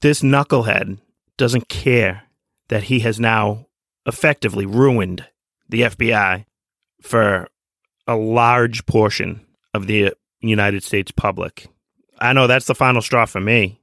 This 0.00 0.22
knucklehead 0.22 0.98
doesn't 1.36 1.68
care 1.68 2.24
that 2.68 2.84
he 2.84 3.00
has 3.00 3.20
now 3.20 3.66
effectively 4.06 4.66
ruined 4.66 5.26
the 5.68 5.82
FBI 5.82 6.44
for 7.02 7.48
a 8.06 8.16
large 8.16 8.86
portion 8.86 9.44
of 9.74 9.86
the 9.86 10.12
United 10.40 10.82
States 10.82 11.10
public. 11.10 11.66
I 12.18 12.32
know 12.32 12.46
that's 12.46 12.66
the 12.66 12.74
final 12.74 13.02
straw 13.02 13.26
for 13.26 13.40
me. 13.40 13.80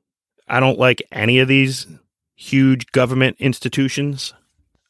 I 0.48 0.60
don't 0.60 0.80
like 0.80 1.02
any 1.12 1.40
of 1.40 1.48
these 1.48 1.88
huge 2.36 2.92
government 2.92 3.38
institutions. 3.40 4.34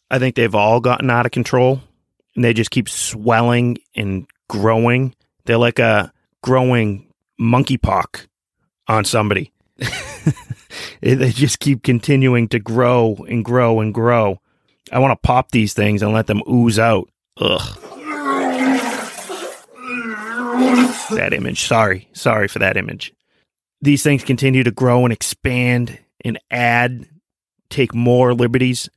I 0.10 0.20
think 0.20 0.36
they've 0.36 0.56
all 0.56 0.80
gotten 0.80 1.10
out 1.10 1.26
of 1.26 1.32
control 1.32 1.82
and 2.36 2.44
they 2.44 2.54
just 2.54 2.72
keep 2.72 2.90
swelling 2.90 3.78
and 3.96 4.28
growing. 4.50 5.16
They're 5.46 5.58
like 5.58 5.80
a 5.80 6.12
growing 6.42 7.12
monkeypox 7.40 8.28
on 8.88 9.06
somebody. 9.06 9.52
they 11.02 11.32
just 11.32 11.60
keep 11.60 11.84
continuing 11.84 12.48
to 12.50 12.60
grow 12.60 13.18
and 13.28 13.44
grow 13.44 13.80
and 13.80 13.94
grow. 13.94 14.40
I 14.92 15.00
want 15.00 15.12
to 15.12 15.28
pop 15.28 15.52
these 15.52 15.74
things 15.74 16.02
and 16.02 16.14
let 16.14 16.28
them 16.28 16.42
ooze 16.48 16.80
out. 16.80 17.10
Ugh. 17.38 17.93
That 21.12 21.34
image. 21.34 21.66
Sorry. 21.66 22.10
Sorry 22.14 22.48
for 22.48 22.60
that 22.60 22.78
image. 22.78 23.14
These 23.82 24.04
things 24.04 24.24
continue 24.24 24.64
to 24.64 24.72
grow 24.72 25.04
and 25.04 25.14
expand 25.14 26.00
and 26.24 26.40
add, 26.50 27.06
take 27.70 27.94
more 27.94 28.34
liberties. 28.34 28.90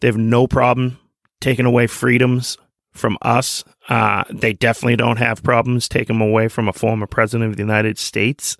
They 0.00 0.06
have 0.08 0.16
no 0.16 0.46
problem 0.46 0.98
taking 1.40 1.66
away 1.66 1.86
freedoms 1.86 2.56
from 2.92 3.18
us. 3.22 3.64
Uh, 3.88 4.24
they 4.30 4.52
definitely 4.52 4.96
don't 4.96 5.18
have 5.18 5.42
problems 5.42 5.88
taking 5.88 6.18
them 6.18 6.28
away 6.28 6.48
from 6.48 6.68
a 6.68 6.72
former 6.72 7.06
president 7.06 7.50
of 7.50 7.56
the 7.56 7.62
United 7.62 7.98
States. 7.98 8.56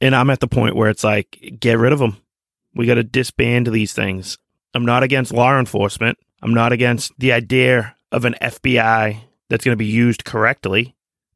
And 0.00 0.14
I'm 0.14 0.30
at 0.30 0.40
the 0.40 0.48
point 0.48 0.76
where 0.76 0.90
it's 0.90 1.04
like, 1.04 1.56
get 1.58 1.78
rid 1.78 1.92
of 1.92 1.98
them. 1.98 2.16
We 2.74 2.86
got 2.86 2.94
to 2.94 3.04
disband 3.04 3.68
these 3.68 3.92
things. 3.92 4.38
I'm 4.74 4.84
not 4.84 5.02
against 5.02 5.32
law 5.32 5.58
enforcement. 5.58 6.18
I'm 6.42 6.54
not 6.54 6.72
against 6.72 7.12
the 7.18 7.32
idea 7.32 7.96
of 8.10 8.24
an 8.24 8.34
FBI 8.40 9.20
that's 9.48 9.64
going 9.64 9.72
to 9.72 9.76
be 9.76 9.86
used 9.86 10.24
correctly, 10.24 10.93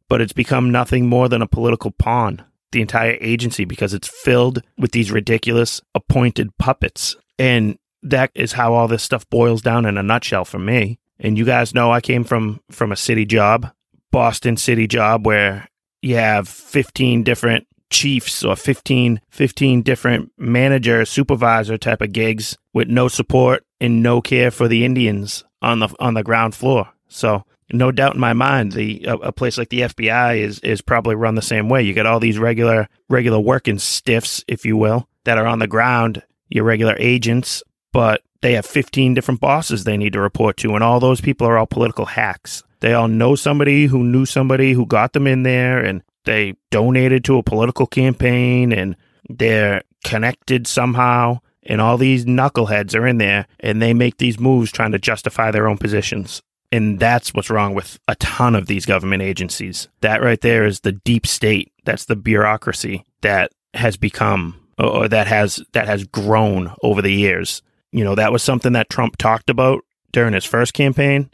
but 0.08 0.20
it's 0.20 0.32
become 0.32 0.70
nothing 0.70 1.06
more 1.06 1.28
than 1.28 1.42
a 1.42 1.46
political 1.46 1.90
pawn, 1.90 2.44
the 2.72 2.80
entire 2.80 3.16
agency, 3.20 3.64
because 3.64 3.94
it's 3.94 4.08
filled 4.08 4.62
with 4.76 4.92
these 4.92 5.12
ridiculous 5.12 5.80
appointed 5.94 6.56
puppets. 6.58 7.16
And 7.38 7.78
that 8.02 8.30
is 8.34 8.52
how 8.52 8.74
all 8.74 8.88
this 8.88 9.02
stuff 9.02 9.28
boils 9.30 9.62
down 9.62 9.86
in 9.86 9.98
a 9.98 10.02
nutshell 10.02 10.44
for 10.44 10.58
me. 10.58 10.98
And 11.18 11.36
you 11.36 11.44
guys 11.44 11.74
know 11.74 11.90
I 11.90 12.00
came 12.00 12.24
from 12.24 12.60
from 12.70 12.92
a 12.92 12.96
city 12.96 13.24
job, 13.24 13.70
Boston 14.10 14.56
city 14.56 14.86
job 14.86 15.26
where 15.26 15.68
you 16.00 16.14
have 16.14 16.48
15 16.48 17.24
different 17.24 17.66
chiefs 17.90 18.44
or 18.44 18.54
15, 18.54 19.20
15 19.30 19.82
different 19.82 20.30
manager, 20.38 21.04
supervisor 21.04 21.76
type 21.76 22.02
of 22.02 22.12
gigs 22.12 22.56
with 22.72 22.88
no 22.88 23.08
support 23.08 23.64
and 23.80 24.02
no 24.02 24.20
care 24.20 24.50
for 24.50 24.68
the 24.68 24.84
Indians 24.84 25.44
on 25.60 25.80
the 25.80 25.88
on 25.98 26.14
the 26.14 26.22
ground 26.22 26.54
floor. 26.54 26.88
So 27.08 27.44
no 27.72 27.92
doubt 27.92 28.14
in 28.14 28.20
my 28.20 28.32
mind, 28.32 28.72
the 28.72 29.04
a, 29.04 29.14
a, 29.16 29.32
place 29.32 29.58
like 29.58 29.68
the 29.68 29.80
FBI 29.80 30.38
is 30.38 30.58
is 30.60 30.80
probably 30.80 31.14
run 31.14 31.34
the 31.34 31.42
same 31.42 31.68
way. 31.68 31.82
You 31.82 31.94
got 31.94 32.06
all 32.06 32.20
these 32.20 32.38
regular 32.38 32.88
regular 33.08 33.38
working 33.38 33.78
stiffs, 33.78 34.44
if 34.48 34.64
you 34.64 34.76
will, 34.76 35.08
that 35.24 35.38
are 35.38 35.46
on 35.46 35.58
the 35.58 35.66
ground, 35.66 36.22
your 36.48 36.64
regular 36.64 36.96
agents, 36.98 37.62
but 37.92 38.22
they 38.40 38.52
have 38.52 38.64
15 38.66 39.14
different 39.14 39.40
bosses 39.40 39.84
they 39.84 39.96
need 39.96 40.12
to 40.12 40.20
report 40.20 40.56
to, 40.58 40.74
and 40.74 40.84
all 40.84 41.00
those 41.00 41.20
people 41.20 41.46
are 41.46 41.58
all 41.58 41.66
political 41.66 42.06
hacks. 42.06 42.62
They 42.80 42.94
all 42.94 43.08
know 43.08 43.34
somebody 43.34 43.86
who 43.86 44.04
knew 44.04 44.24
somebody 44.24 44.72
who 44.72 44.86
got 44.86 45.12
them 45.12 45.26
in 45.26 45.42
there, 45.42 45.84
and 45.84 46.02
they 46.28 46.54
donated 46.70 47.24
to 47.24 47.38
a 47.38 47.42
political 47.42 47.86
campaign 47.86 48.70
and 48.70 48.96
they're 49.30 49.82
connected 50.04 50.66
somehow. 50.66 51.40
And 51.62 51.80
all 51.80 51.96
these 51.96 52.26
knuckleheads 52.26 52.94
are 52.94 53.06
in 53.06 53.18
there 53.18 53.46
and 53.60 53.80
they 53.80 53.94
make 53.94 54.18
these 54.18 54.38
moves 54.38 54.70
trying 54.70 54.92
to 54.92 54.98
justify 54.98 55.50
their 55.50 55.66
own 55.66 55.78
positions. 55.78 56.42
And 56.70 57.00
that's 57.00 57.32
what's 57.32 57.50
wrong 57.50 57.74
with 57.74 57.98
a 58.08 58.14
ton 58.16 58.54
of 58.54 58.66
these 58.66 58.84
government 58.84 59.22
agencies. 59.22 59.88
That 60.02 60.22
right 60.22 60.40
there 60.40 60.66
is 60.66 60.80
the 60.80 60.92
deep 60.92 61.26
state. 61.26 61.72
That's 61.84 62.04
the 62.04 62.16
bureaucracy 62.16 63.04
that 63.22 63.52
has 63.74 63.96
become 63.96 64.60
or 64.78 65.08
that 65.08 65.26
has 65.26 65.62
that 65.72 65.86
has 65.86 66.04
grown 66.04 66.72
over 66.82 67.00
the 67.00 67.12
years. 67.12 67.62
You 67.90 68.04
know, 68.04 68.14
that 68.14 68.32
was 68.32 68.42
something 68.42 68.72
that 68.74 68.90
Trump 68.90 69.16
talked 69.16 69.48
about 69.48 69.82
during 70.12 70.34
his 70.34 70.44
first 70.44 70.74
campaign 70.74 71.30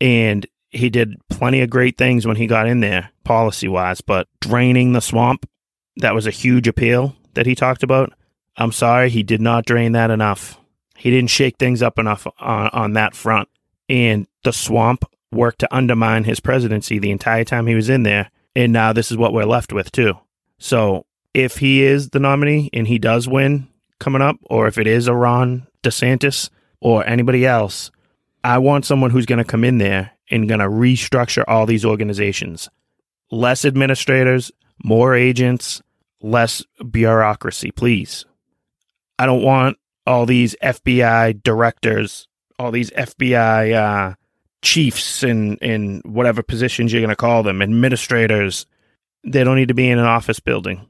and 0.00 0.46
he 0.70 0.90
did 0.90 1.16
plenty 1.30 1.60
of 1.62 1.70
great 1.70 1.96
things 1.96 2.26
when 2.26 2.36
he 2.36 2.46
got 2.46 2.66
in 2.66 2.80
there, 2.80 3.10
policy 3.24 3.68
wise, 3.68 4.00
but 4.00 4.28
draining 4.40 4.92
the 4.92 5.00
swamp, 5.00 5.48
that 5.96 6.14
was 6.14 6.26
a 6.26 6.30
huge 6.32 6.68
appeal 6.68 7.16
that 7.34 7.46
he 7.46 7.54
talked 7.54 7.82
about. 7.82 8.12
I'm 8.56 8.72
sorry, 8.72 9.10
he 9.10 9.22
did 9.22 9.40
not 9.40 9.66
drain 9.66 9.92
that 9.92 10.10
enough. 10.10 10.58
He 10.96 11.10
didn't 11.10 11.30
shake 11.30 11.56
things 11.58 11.82
up 11.82 11.98
enough 11.98 12.26
on, 12.38 12.68
on 12.72 12.92
that 12.94 13.14
front. 13.14 13.48
And 13.88 14.26
the 14.44 14.52
swamp 14.52 15.04
worked 15.32 15.60
to 15.60 15.74
undermine 15.74 16.24
his 16.24 16.40
presidency 16.40 16.98
the 16.98 17.10
entire 17.10 17.44
time 17.44 17.66
he 17.66 17.74
was 17.74 17.88
in 17.88 18.02
there. 18.02 18.30
And 18.54 18.72
now 18.72 18.92
this 18.92 19.10
is 19.10 19.16
what 19.16 19.32
we're 19.32 19.44
left 19.44 19.72
with, 19.72 19.92
too. 19.92 20.14
So 20.58 21.06
if 21.34 21.58
he 21.58 21.82
is 21.82 22.10
the 22.10 22.20
nominee 22.20 22.70
and 22.72 22.88
he 22.88 22.98
does 22.98 23.28
win 23.28 23.68
coming 23.98 24.22
up, 24.22 24.36
or 24.44 24.66
if 24.66 24.78
it 24.78 24.86
is 24.86 25.08
a 25.08 25.14
Ron 25.14 25.66
DeSantis 25.82 26.50
or 26.80 27.06
anybody 27.06 27.46
else, 27.46 27.90
I 28.42 28.58
want 28.58 28.86
someone 28.86 29.10
who's 29.10 29.26
going 29.26 29.38
to 29.38 29.44
come 29.44 29.64
in 29.64 29.78
there 29.78 30.12
and 30.30 30.48
going 30.48 30.60
to 30.60 30.68
restructure 30.68 31.44
all 31.46 31.66
these 31.66 31.84
organizations. 31.84 32.68
Less 33.30 33.64
administrators, 33.64 34.52
more 34.82 35.14
agents, 35.14 35.82
less 36.22 36.64
bureaucracy, 36.90 37.70
please. 37.70 38.24
I 39.18 39.26
don't 39.26 39.42
want 39.42 39.78
all 40.06 40.26
these 40.26 40.54
FBI 40.62 41.42
directors, 41.42 42.28
all 42.58 42.70
these 42.70 42.90
FBI 42.90 43.74
uh, 43.74 44.14
chiefs 44.62 45.22
in, 45.22 45.56
in 45.58 46.02
whatever 46.04 46.42
positions 46.42 46.92
you're 46.92 47.02
going 47.02 47.10
to 47.10 47.16
call 47.16 47.42
them, 47.42 47.62
administrators. 47.62 48.66
They 49.24 49.44
don't 49.44 49.56
need 49.56 49.68
to 49.68 49.74
be 49.74 49.88
in 49.88 49.98
an 49.98 50.04
office 50.04 50.40
building. 50.40 50.86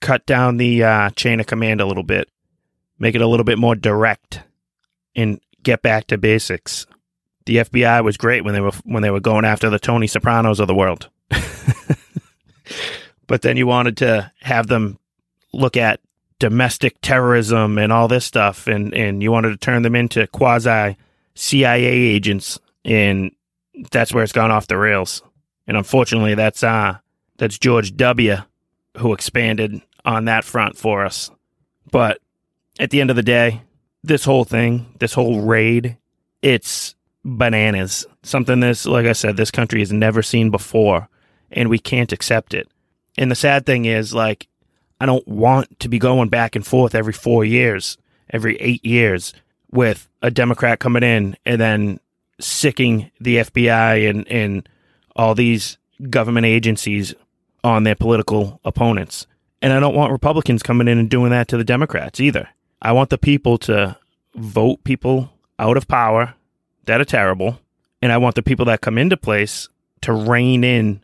Cut 0.00 0.26
down 0.26 0.56
the 0.56 0.82
uh, 0.82 1.10
chain 1.10 1.40
of 1.40 1.46
command 1.46 1.80
a 1.80 1.86
little 1.86 2.02
bit, 2.02 2.28
make 2.98 3.14
it 3.14 3.20
a 3.20 3.26
little 3.26 3.44
bit 3.44 3.58
more 3.58 3.76
direct, 3.76 4.42
and 5.14 5.40
get 5.62 5.80
back 5.80 6.08
to 6.08 6.18
basics 6.18 6.86
the 7.46 7.56
FBI 7.56 8.04
was 8.04 8.16
great 8.16 8.44
when 8.44 8.54
they 8.54 8.60
were 8.60 8.72
when 8.84 9.02
they 9.02 9.10
were 9.10 9.20
going 9.20 9.44
after 9.44 9.68
the 9.70 9.78
Tony 9.78 10.06
Sopranos 10.06 10.60
of 10.60 10.68
the 10.68 10.74
world. 10.74 11.08
but 13.26 13.42
then 13.42 13.56
you 13.56 13.66
wanted 13.66 13.96
to 13.98 14.30
have 14.40 14.66
them 14.68 14.98
look 15.52 15.76
at 15.76 16.00
domestic 16.42 17.00
terrorism 17.02 17.78
and 17.78 17.92
all 17.92 18.08
this 18.08 18.24
stuff 18.24 18.66
and 18.66 18.92
and 18.94 19.22
you 19.22 19.30
wanted 19.30 19.50
to 19.50 19.56
turn 19.56 19.82
them 19.82 19.94
into 19.94 20.26
quasi 20.26 20.96
CIA 21.36 21.84
agents 21.84 22.58
and 22.84 23.30
that's 23.92 24.12
where 24.12 24.24
it's 24.24 24.32
gone 24.32 24.50
off 24.50 24.66
the 24.66 24.76
rails. 24.76 25.22
And 25.68 25.76
unfortunately 25.76 26.34
that's 26.34 26.64
uh 26.64 26.98
that's 27.36 27.60
George 27.60 27.96
W 27.96 28.38
who 28.98 29.12
expanded 29.12 29.80
on 30.04 30.24
that 30.24 30.42
front 30.42 30.76
for 30.76 31.04
us. 31.04 31.30
But 31.92 32.18
at 32.80 32.90
the 32.90 33.00
end 33.00 33.10
of 33.10 33.16
the 33.16 33.22
day, 33.22 33.62
this 34.02 34.24
whole 34.24 34.44
thing, 34.44 34.96
this 34.98 35.14
whole 35.14 35.42
raid, 35.42 35.96
it's 36.42 36.96
bananas. 37.24 38.04
Something 38.24 38.58
this, 38.58 38.84
like 38.84 39.06
I 39.06 39.12
said, 39.12 39.36
this 39.36 39.52
country 39.52 39.78
has 39.78 39.92
never 39.92 40.22
seen 40.24 40.50
before, 40.50 41.08
and 41.52 41.68
we 41.68 41.78
can't 41.78 42.12
accept 42.12 42.52
it. 42.52 42.68
And 43.16 43.30
the 43.30 43.36
sad 43.36 43.64
thing 43.64 43.84
is, 43.84 44.12
like, 44.12 44.48
I 45.02 45.06
don't 45.06 45.26
want 45.26 45.80
to 45.80 45.88
be 45.88 45.98
going 45.98 46.28
back 46.28 46.54
and 46.54 46.64
forth 46.64 46.94
every 46.94 47.12
four 47.12 47.44
years, 47.44 47.98
every 48.30 48.56
eight 48.58 48.84
years 48.84 49.34
with 49.72 50.08
a 50.22 50.30
Democrat 50.30 50.78
coming 50.78 51.02
in 51.02 51.36
and 51.44 51.60
then 51.60 51.98
sicking 52.38 53.10
the 53.20 53.38
FBI 53.38 54.08
and, 54.08 54.28
and 54.28 54.68
all 55.16 55.34
these 55.34 55.76
government 56.08 56.46
agencies 56.46 57.16
on 57.64 57.82
their 57.82 57.96
political 57.96 58.60
opponents. 58.64 59.26
And 59.60 59.72
I 59.72 59.80
don't 59.80 59.96
want 59.96 60.12
Republicans 60.12 60.62
coming 60.62 60.86
in 60.86 60.98
and 60.98 61.10
doing 61.10 61.30
that 61.30 61.48
to 61.48 61.56
the 61.56 61.64
Democrats 61.64 62.20
either. 62.20 62.48
I 62.80 62.92
want 62.92 63.10
the 63.10 63.18
people 63.18 63.58
to 63.58 63.96
vote 64.36 64.84
people 64.84 65.32
out 65.58 65.76
of 65.76 65.88
power 65.88 66.34
that 66.84 67.00
are 67.00 67.04
terrible. 67.04 67.58
And 68.00 68.12
I 68.12 68.18
want 68.18 68.36
the 68.36 68.42
people 68.44 68.66
that 68.66 68.82
come 68.82 68.98
into 68.98 69.16
place 69.16 69.68
to 70.02 70.12
rein 70.12 70.62
in 70.62 71.02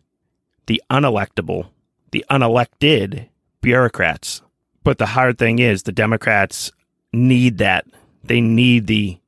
the 0.67 0.81
unelectable, 0.89 1.71
the 2.13 2.25
unelected 2.31 3.27
bureaucrats. 3.61 4.43
But 4.85 4.99
the 4.99 5.07
hard 5.07 5.39
thing 5.39 5.59
is 5.59 5.83
the 5.83 5.93
Democrats 5.93 6.73
need 7.13 7.59
that. 7.59 7.87
They 8.25 8.41
need 8.41 8.87
the 8.87 9.19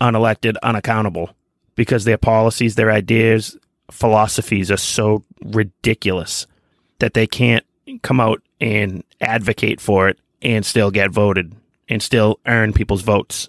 unelected, 0.00 0.56
unaccountable 0.62 1.30
because 1.74 2.04
their 2.04 2.18
policies, 2.18 2.74
their 2.74 2.90
ideas, 2.90 3.56
philosophies 3.90 4.70
are 4.70 4.76
so 4.76 5.24
ridiculous 5.44 6.46
that 6.98 7.14
they 7.14 7.26
can't 7.26 7.64
come 8.02 8.20
out 8.20 8.42
and 8.60 9.04
advocate 9.20 9.80
for 9.80 10.08
it 10.08 10.18
and 10.40 10.64
still 10.64 10.90
get 10.90 11.10
voted 11.10 11.54
and 11.88 12.02
still 12.02 12.38
earn 12.46 12.72
people's 12.72 13.02
votes. 13.02 13.48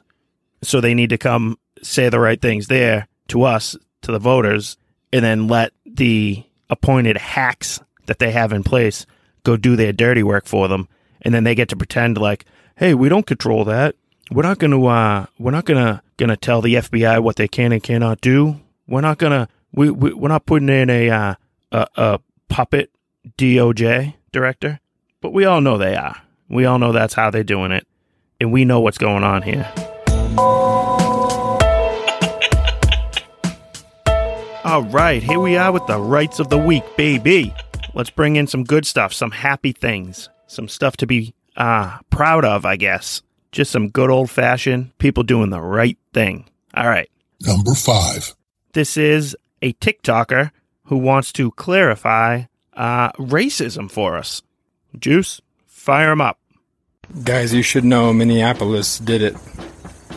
So 0.62 0.82
they 0.82 0.94
need 0.94 1.10
to 1.10 1.18
come 1.18 1.58
say 1.82 2.10
the 2.10 2.20
right 2.20 2.42
things 2.42 2.68
there 2.68 3.08
to 3.28 3.44
us, 3.44 3.76
to 4.02 4.12
the 4.12 4.20
voters, 4.20 4.78
and 5.12 5.24
then 5.24 5.48
let 5.48 5.74
the 5.86 6.44
appointed 6.70 7.18
hacks 7.18 7.80
that 8.06 8.20
they 8.20 8.32
have 8.32 8.54
in 8.54 8.64
place 8.64 9.06
go 9.44 9.58
do 9.58 9.76
their 9.76 9.94
dirty 9.94 10.24
work 10.24 10.46
for 10.46 10.68
them. 10.68 10.88
And 11.22 11.34
then 11.34 11.44
they 11.44 11.56
get 11.56 11.70
to 11.70 11.78
pretend 11.78 12.18
like, 12.18 12.46
hey, 12.76 12.94
we 12.94 13.10
don't 13.10 13.26
control 13.26 13.66
that. 13.66 13.96
We're 14.32 14.44
not 14.44 14.58
gonna 14.58 14.84
uh 14.84 15.26
we're 15.38 15.52
not 15.52 15.66
gonna 15.66 16.02
gonna 16.18 16.38
tell 16.38 16.62
the 16.62 16.76
FBI 16.76 17.22
what 17.22 17.36
they 17.36 17.48
can 17.48 17.72
and 17.72 17.84
cannot 17.84 18.22
do. 18.22 18.60
We're 18.88 19.02
not 19.02 19.18
gonna 19.18 19.48
we, 19.74 19.90
we 19.90 20.14
we're 20.14 20.30
not 20.30 20.46
putting 20.46 20.70
in 20.70 20.90
a 20.90 21.10
uh, 21.10 21.36
a, 21.72 21.88
a 21.96 22.20
puppet 22.48 22.92
DOJ 23.38 24.16
director, 24.32 24.80
but 25.22 25.34
we 25.34 25.46
all 25.46 25.62
know 25.62 25.78
they 25.78 25.96
are. 25.96 26.22
We 26.50 26.66
all 26.66 26.80
know 26.80 26.92
that's 26.92 27.14
how 27.14 27.32
they're 27.32 27.44
doing 27.44 27.72
it, 27.72 27.88
and 28.40 28.52
we 28.52 28.66
know 28.66 28.80
what's 28.80 28.98
going 28.98 29.24
on 29.24 29.42
here. 29.42 29.72
All 34.66 34.84
right, 34.84 35.22
here 35.22 35.40
we 35.40 35.58
are 35.58 35.72
with 35.72 35.86
the 35.88 36.00
rights 36.00 36.40
of 36.40 36.50
the 36.50 36.58
week, 36.58 36.84
baby. 36.96 37.54
Let's 37.94 38.10
bring 38.10 38.36
in 38.36 38.48
some 38.48 38.64
good 38.64 38.86
stuff, 38.86 39.14
some 39.14 39.32
happy 39.32 39.72
things, 39.72 40.30
some 40.48 40.68
stuff 40.68 40.98
to 40.98 41.08
be 41.08 41.34
uh, 41.56 42.00
proud 42.10 42.44
of, 42.44 42.66
I 42.66 42.76
guess. 42.76 43.22
Just 43.52 43.72
some 43.72 43.90
good 43.90 44.10
old 44.10 44.32
fashioned 44.32 44.98
people 44.98 45.22
doing 45.22 45.52
the 45.52 45.62
right 45.62 45.98
thing. 46.12 46.50
All 46.74 46.88
right. 46.88 47.10
Number 47.42 47.76
five. 47.76 48.34
This 48.74 48.98
is 48.98 49.38
a 49.62 49.74
TikToker 49.74 50.50
who 50.86 50.98
wants 50.98 51.32
to 51.34 51.52
clarify 51.52 52.44
uh, 52.74 53.12
racism 53.14 53.92
for 53.92 54.18
us. 54.18 54.42
Juice, 54.98 55.40
fire 55.68 56.12
him 56.12 56.22
up. 56.22 56.40
Guys, 57.24 57.54
you 57.54 57.62
should 57.62 57.86
know 57.86 58.12
Minneapolis 58.12 58.98
did 58.98 59.22
it. 59.22 59.36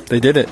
They 0.07 0.21
did 0.21 0.39
it. 0.39 0.49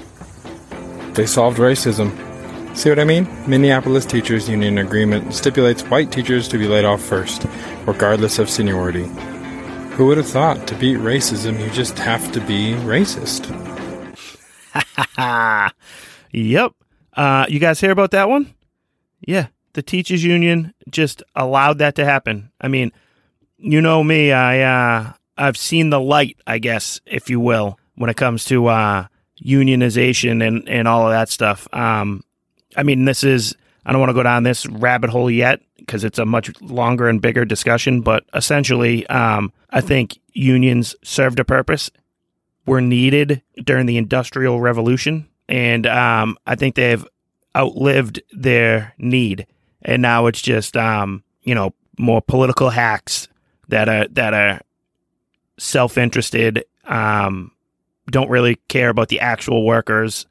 They 1.14 1.26
solved 1.26 1.58
racism. 1.58 2.33
See 2.74 2.88
what 2.88 2.98
I 2.98 3.04
mean? 3.04 3.28
Minneapolis 3.46 4.04
Teachers 4.04 4.48
Union 4.48 4.78
agreement 4.78 5.32
stipulates 5.32 5.82
white 5.84 6.10
teachers 6.10 6.48
to 6.48 6.58
be 6.58 6.66
laid 6.66 6.84
off 6.84 7.00
first, 7.00 7.46
regardless 7.86 8.40
of 8.40 8.50
seniority. 8.50 9.04
Who 9.92 10.06
would 10.06 10.16
have 10.16 10.26
thought 10.26 10.66
to 10.66 10.74
beat 10.74 10.98
racism 10.98 11.60
you 11.60 11.70
just 11.70 11.96
have 12.00 12.32
to 12.32 12.40
be 12.40 12.74
racist? 12.74 13.48
yep. 16.32 16.72
Uh, 17.16 17.46
you 17.48 17.60
guys 17.60 17.80
hear 17.80 17.92
about 17.92 18.10
that 18.10 18.28
one? 18.28 18.52
Yeah, 19.20 19.46
the 19.74 19.82
teachers 19.82 20.24
union 20.24 20.74
just 20.90 21.22
allowed 21.36 21.78
that 21.78 21.94
to 21.94 22.04
happen. 22.04 22.50
I 22.60 22.66
mean, 22.66 22.90
you 23.56 23.80
know 23.80 24.02
me, 24.02 24.32
I 24.32 24.60
uh, 24.62 25.12
I've 25.38 25.56
seen 25.56 25.90
the 25.90 26.00
light, 26.00 26.38
I 26.44 26.58
guess, 26.58 27.00
if 27.06 27.30
you 27.30 27.38
will, 27.38 27.78
when 27.94 28.10
it 28.10 28.16
comes 28.16 28.44
to 28.46 28.66
uh, 28.66 29.06
unionization 29.40 30.44
and 30.44 30.68
and 30.68 30.88
all 30.88 31.06
of 31.06 31.12
that 31.12 31.28
stuff. 31.28 31.68
Um, 31.72 32.24
I 32.76 32.82
mean, 32.82 33.04
this 33.04 33.24
is 33.24 33.54
I 33.86 33.92
don't 33.92 34.00
want 34.00 34.10
to 34.10 34.14
go 34.14 34.22
down 34.22 34.42
this 34.42 34.66
rabbit 34.66 35.10
hole 35.10 35.30
yet 35.30 35.60
because 35.76 36.04
it's 36.04 36.18
a 36.18 36.24
much 36.24 36.50
longer 36.60 37.08
and 37.08 37.20
bigger 37.20 37.44
discussion. 37.44 38.00
But 38.00 38.24
essentially, 38.34 39.06
um, 39.08 39.52
I 39.70 39.80
think 39.80 40.18
unions 40.32 40.94
served 41.02 41.38
a 41.38 41.44
purpose, 41.44 41.90
were 42.66 42.80
needed 42.80 43.42
during 43.62 43.86
the 43.86 43.98
Industrial 43.98 44.60
Revolution, 44.60 45.28
and 45.48 45.86
um, 45.86 46.38
I 46.46 46.54
think 46.54 46.74
they've 46.74 47.04
outlived 47.56 48.22
their 48.32 48.94
need, 48.98 49.46
and 49.82 50.00
now 50.02 50.26
it's 50.26 50.42
just 50.42 50.76
um, 50.76 51.22
you 51.42 51.54
know 51.54 51.74
more 51.98 52.22
political 52.22 52.70
hacks 52.70 53.28
that 53.68 53.88
are 53.88 54.08
that 54.08 54.34
are 54.34 54.60
self 55.58 55.98
interested, 55.98 56.64
um, 56.86 57.52
don't 58.10 58.30
really 58.30 58.56
care 58.68 58.88
about 58.88 59.08
the 59.08 59.20
actual 59.20 59.64
workers, 59.64 60.26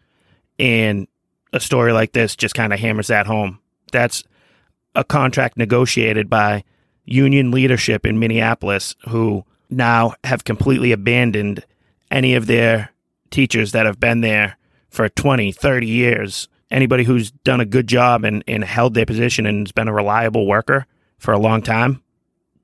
and 0.58 1.08
a 1.54 1.60
story 1.60 1.94
like 1.94 2.12
this 2.12 2.36
just 2.36 2.56
kind 2.56 2.74
of 2.74 2.80
hammers 2.80 3.08
that 3.08 3.28
home. 3.28 3.60
That's 3.92 4.24
a 4.96 5.04
contract 5.04 5.58
negotiated 5.58 6.30
by 6.30 6.64
union 7.06 7.52
leadership 7.52 8.06
in 8.06 8.20
Minneapolis 8.20 8.96
who 9.08 9.46
now 9.70 10.14
have 10.24 10.44
completely 10.44 10.92
abandoned 10.92 11.66
any 12.12 12.36
of 12.36 12.48
their 12.48 12.90
teachers 13.30 13.72
that 13.72 13.86
have 13.86 14.00
been 14.00 14.22
there 14.22 14.58
for 14.90 15.10
20, 15.10 15.52
30 15.52 15.88
years. 15.88 16.48
Anybody 16.70 17.04
who's 17.04 17.32
done 17.32 17.60
a 17.60 17.66
good 17.66 17.88
job 17.88 18.24
and, 18.24 18.44
and 18.48 18.64
held 18.64 18.94
their 18.94 19.06
position 19.06 19.46
and 19.46 19.68
has 19.68 19.72
been 19.72 19.88
a 19.88 19.94
reliable 19.94 20.48
worker 20.48 20.86
for 21.18 21.32
a 21.34 21.40
long 21.40 21.62
time, 21.62 22.02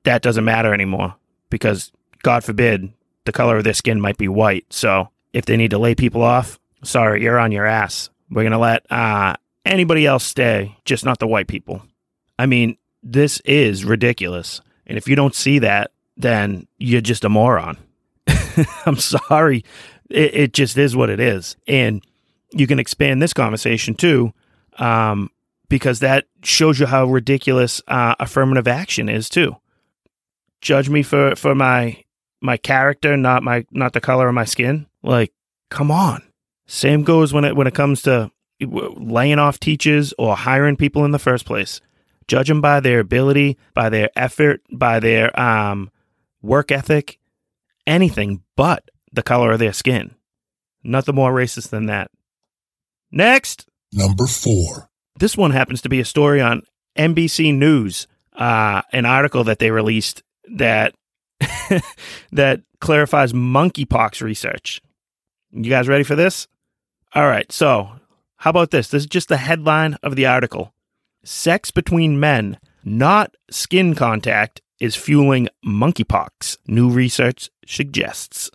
that 0.04 0.22
doesn't 0.22 0.44
matter 0.44 0.74
anymore 0.74 1.14
because, 1.48 1.92
God 2.22 2.42
forbid, 2.42 2.92
the 3.24 3.32
color 3.32 3.58
of 3.58 3.64
their 3.64 3.74
skin 3.74 4.00
might 4.00 4.16
be 4.16 4.28
white. 4.28 4.66
So 4.70 5.10
if 5.32 5.44
they 5.44 5.56
need 5.56 5.70
to 5.70 5.78
lay 5.78 5.94
people 5.94 6.22
off, 6.22 6.58
sorry, 6.82 7.22
you're 7.22 7.38
on 7.38 7.52
your 7.52 7.66
ass. 7.66 8.10
We're 8.30 8.42
going 8.42 8.52
to 8.52 8.58
let 8.58 8.90
uh, 8.90 9.34
anybody 9.64 10.06
else 10.06 10.24
stay, 10.24 10.76
just 10.84 11.04
not 11.04 11.18
the 11.18 11.26
white 11.26 11.48
people. 11.48 11.82
I 12.38 12.46
mean, 12.46 12.76
this 13.02 13.40
is 13.40 13.84
ridiculous. 13.84 14.60
And 14.86 14.96
if 14.96 15.08
you 15.08 15.16
don't 15.16 15.34
see 15.34 15.58
that, 15.60 15.92
then 16.16 16.66
you're 16.78 17.00
just 17.00 17.24
a 17.24 17.28
moron. 17.28 17.78
I'm 18.86 18.96
sorry. 18.96 19.64
It, 20.08 20.34
it, 20.34 20.52
just 20.52 20.76
is 20.76 20.96
what 20.96 21.10
it 21.10 21.20
is. 21.20 21.56
And 21.66 22.02
you 22.52 22.66
can 22.66 22.78
expand 22.78 23.22
this 23.22 23.32
conversation 23.32 23.94
too, 23.94 24.32
um, 24.78 25.30
because 25.68 26.00
that 26.00 26.26
shows 26.42 26.80
you 26.80 26.86
how 26.86 27.06
ridiculous 27.06 27.80
uh, 27.88 28.14
affirmative 28.18 28.68
action 28.68 29.08
is 29.08 29.28
too. 29.28 29.56
Judge 30.60 30.90
me 30.90 31.02
for, 31.02 31.36
for 31.36 31.54
my 31.54 32.02
my 32.42 32.56
character, 32.56 33.16
not 33.16 33.42
my 33.42 33.64
not 33.70 33.92
the 33.92 34.00
color 34.00 34.28
of 34.28 34.34
my 34.34 34.44
skin. 34.44 34.86
Like, 35.02 35.32
come 35.70 35.90
on. 35.90 36.22
Same 36.72 37.02
goes 37.02 37.32
when 37.32 37.44
it 37.44 37.56
when 37.56 37.66
it 37.66 37.74
comes 37.74 38.00
to 38.02 38.30
laying 38.60 39.40
off 39.40 39.58
teachers 39.58 40.14
or 40.16 40.36
hiring 40.36 40.76
people 40.76 41.04
in 41.04 41.10
the 41.10 41.18
first 41.18 41.44
place. 41.44 41.80
Judge 42.28 42.46
them 42.46 42.60
by 42.60 42.78
their 42.78 43.00
ability, 43.00 43.58
by 43.74 43.88
their 43.88 44.08
effort, 44.14 44.60
by 44.70 45.00
their 45.00 45.38
um, 45.38 45.90
work 46.42 46.70
ethic, 46.70 47.18
anything 47.88 48.44
but 48.54 48.88
the 49.12 49.24
color 49.24 49.50
of 49.50 49.58
their 49.58 49.72
skin. 49.72 50.14
Nothing 50.84 51.16
more 51.16 51.32
racist 51.32 51.70
than 51.70 51.86
that. 51.86 52.12
Next. 53.10 53.66
Number 53.92 54.28
four. 54.28 54.90
This 55.18 55.36
one 55.36 55.50
happens 55.50 55.82
to 55.82 55.88
be 55.88 55.98
a 55.98 56.04
story 56.04 56.40
on 56.40 56.62
NBC 56.96 57.52
News, 57.52 58.06
uh, 58.34 58.82
an 58.92 59.06
article 59.06 59.42
that 59.42 59.58
they 59.58 59.72
released 59.72 60.22
that 60.54 60.94
that 62.30 62.60
clarifies 62.80 63.32
monkeypox 63.32 64.22
research. 64.22 64.80
You 65.50 65.68
guys 65.68 65.88
ready 65.88 66.04
for 66.04 66.14
this? 66.14 66.46
All 67.14 67.26
right. 67.26 67.50
So, 67.50 67.90
how 68.36 68.50
about 68.50 68.70
this? 68.70 68.88
This 68.88 69.02
is 69.02 69.08
just 69.08 69.28
the 69.28 69.36
headline 69.36 69.94
of 70.02 70.16
the 70.16 70.26
article. 70.26 70.72
Sex 71.24 71.70
between 71.70 72.20
men, 72.20 72.58
not 72.84 73.34
skin 73.50 73.94
contact, 73.94 74.62
is 74.78 74.96
fueling 74.96 75.48
monkeypox, 75.64 76.56
new 76.66 76.88
research 76.88 77.50
suggests. 77.66 78.50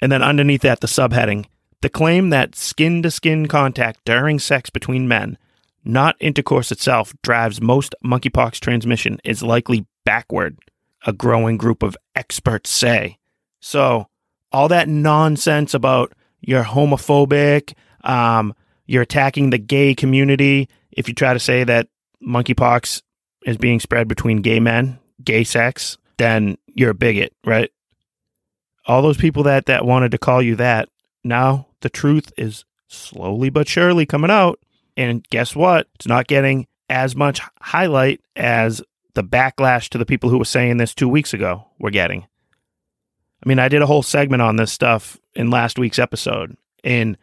And 0.00 0.10
then 0.10 0.22
underneath 0.22 0.62
that, 0.62 0.80
the 0.80 0.86
subheading 0.86 1.46
the 1.82 1.90
claim 1.90 2.30
that 2.30 2.56
skin 2.56 3.02
to 3.02 3.10
skin 3.10 3.46
contact 3.46 4.00
during 4.04 4.38
sex 4.38 4.70
between 4.70 5.06
men, 5.06 5.38
not 5.84 6.16
intercourse 6.18 6.72
itself, 6.72 7.14
drives 7.22 7.60
most 7.60 7.94
monkeypox 8.04 8.58
transmission 8.60 9.20
is 9.24 9.42
likely 9.42 9.86
backward, 10.04 10.58
a 11.06 11.12
growing 11.12 11.56
group 11.56 11.82
of 11.82 11.96
experts 12.14 12.70
say. 12.70 13.18
So, 13.60 14.08
all 14.50 14.68
that 14.68 14.88
nonsense 14.88 15.74
about 15.74 16.12
you're 16.40 16.64
homophobic, 16.64 17.74
um, 18.06 18.54
you're 18.86 19.02
attacking 19.02 19.50
the 19.50 19.58
gay 19.58 19.94
community, 19.94 20.68
if 20.92 21.08
you 21.08 21.14
try 21.14 21.32
to 21.32 21.40
say 21.40 21.64
that 21.64 21.88
monkeypox 22.26 23.02
is 23.44 23.56
being 23.56 23.80
spread 23.80 24.08
between 24.08 24.42
gay 24.42 24.60
men, 24.60 24.98
gay 25.22 25.44
sex, 25.44 25.98
then 26.18 26.56
you're 26.74 26.90
a 26.90 26.94
bigot, 26.94 27.32
right? 27.44 27.70
All 28.86 29.02
those 29.02 29.16
people 29.16 29.42
that 29.44 29.66
that 29.66 29.84
wanted 29.84 30.12
to 30.12 30.18
call 30.18 30.40
you 30.40 30.56
that, 30.56 30.88
now 31.24 31.66
the 31.80 31.90
truth 31.90 32.32
is 32.36 32.64
slowly 32.88 33.50
but 33.50 33.68
surely 33.68 34.06
coming 34.06 34.30
out. 34.30 34.60
And 34.96 35.26
guess 35.28 35.54
what? 35.54 35.88
It's 35.96 36.06
not 36.06 36.28
getting 36.28 36.66
as 36.88 37.16
much 37.16 37.40
highlight 37.60 38.20
as 38.36 38.80
the 39.14 39.24
backlash 39.24 39.88
to 39.90 39.98
the 39.98 40.06
people 40.06 40.30
who 40.30 40.38
were 40.38 40.44
saying 40.44 40.76
this 40.76 40.94
two 40.94 41.08
weeks 41.08 41.34
ago 41.34 41.66
were 41.78 41.90
getting. 41.90 42.22
I 42.22 43.48
mean, 43.48 43.58
I 43.58 43.68
did 43.68 43.82
a 43.82 43.86
whole 43.86 44.02
segment 44.02 44.42
on 44.42 44.56
this 44.56 44.72
stuff 44.72 45.18
in 45.34 45.50
last 45.50 45.78
week's 45.78 45.98
episode 45.98 46.56
in 46.82 47.16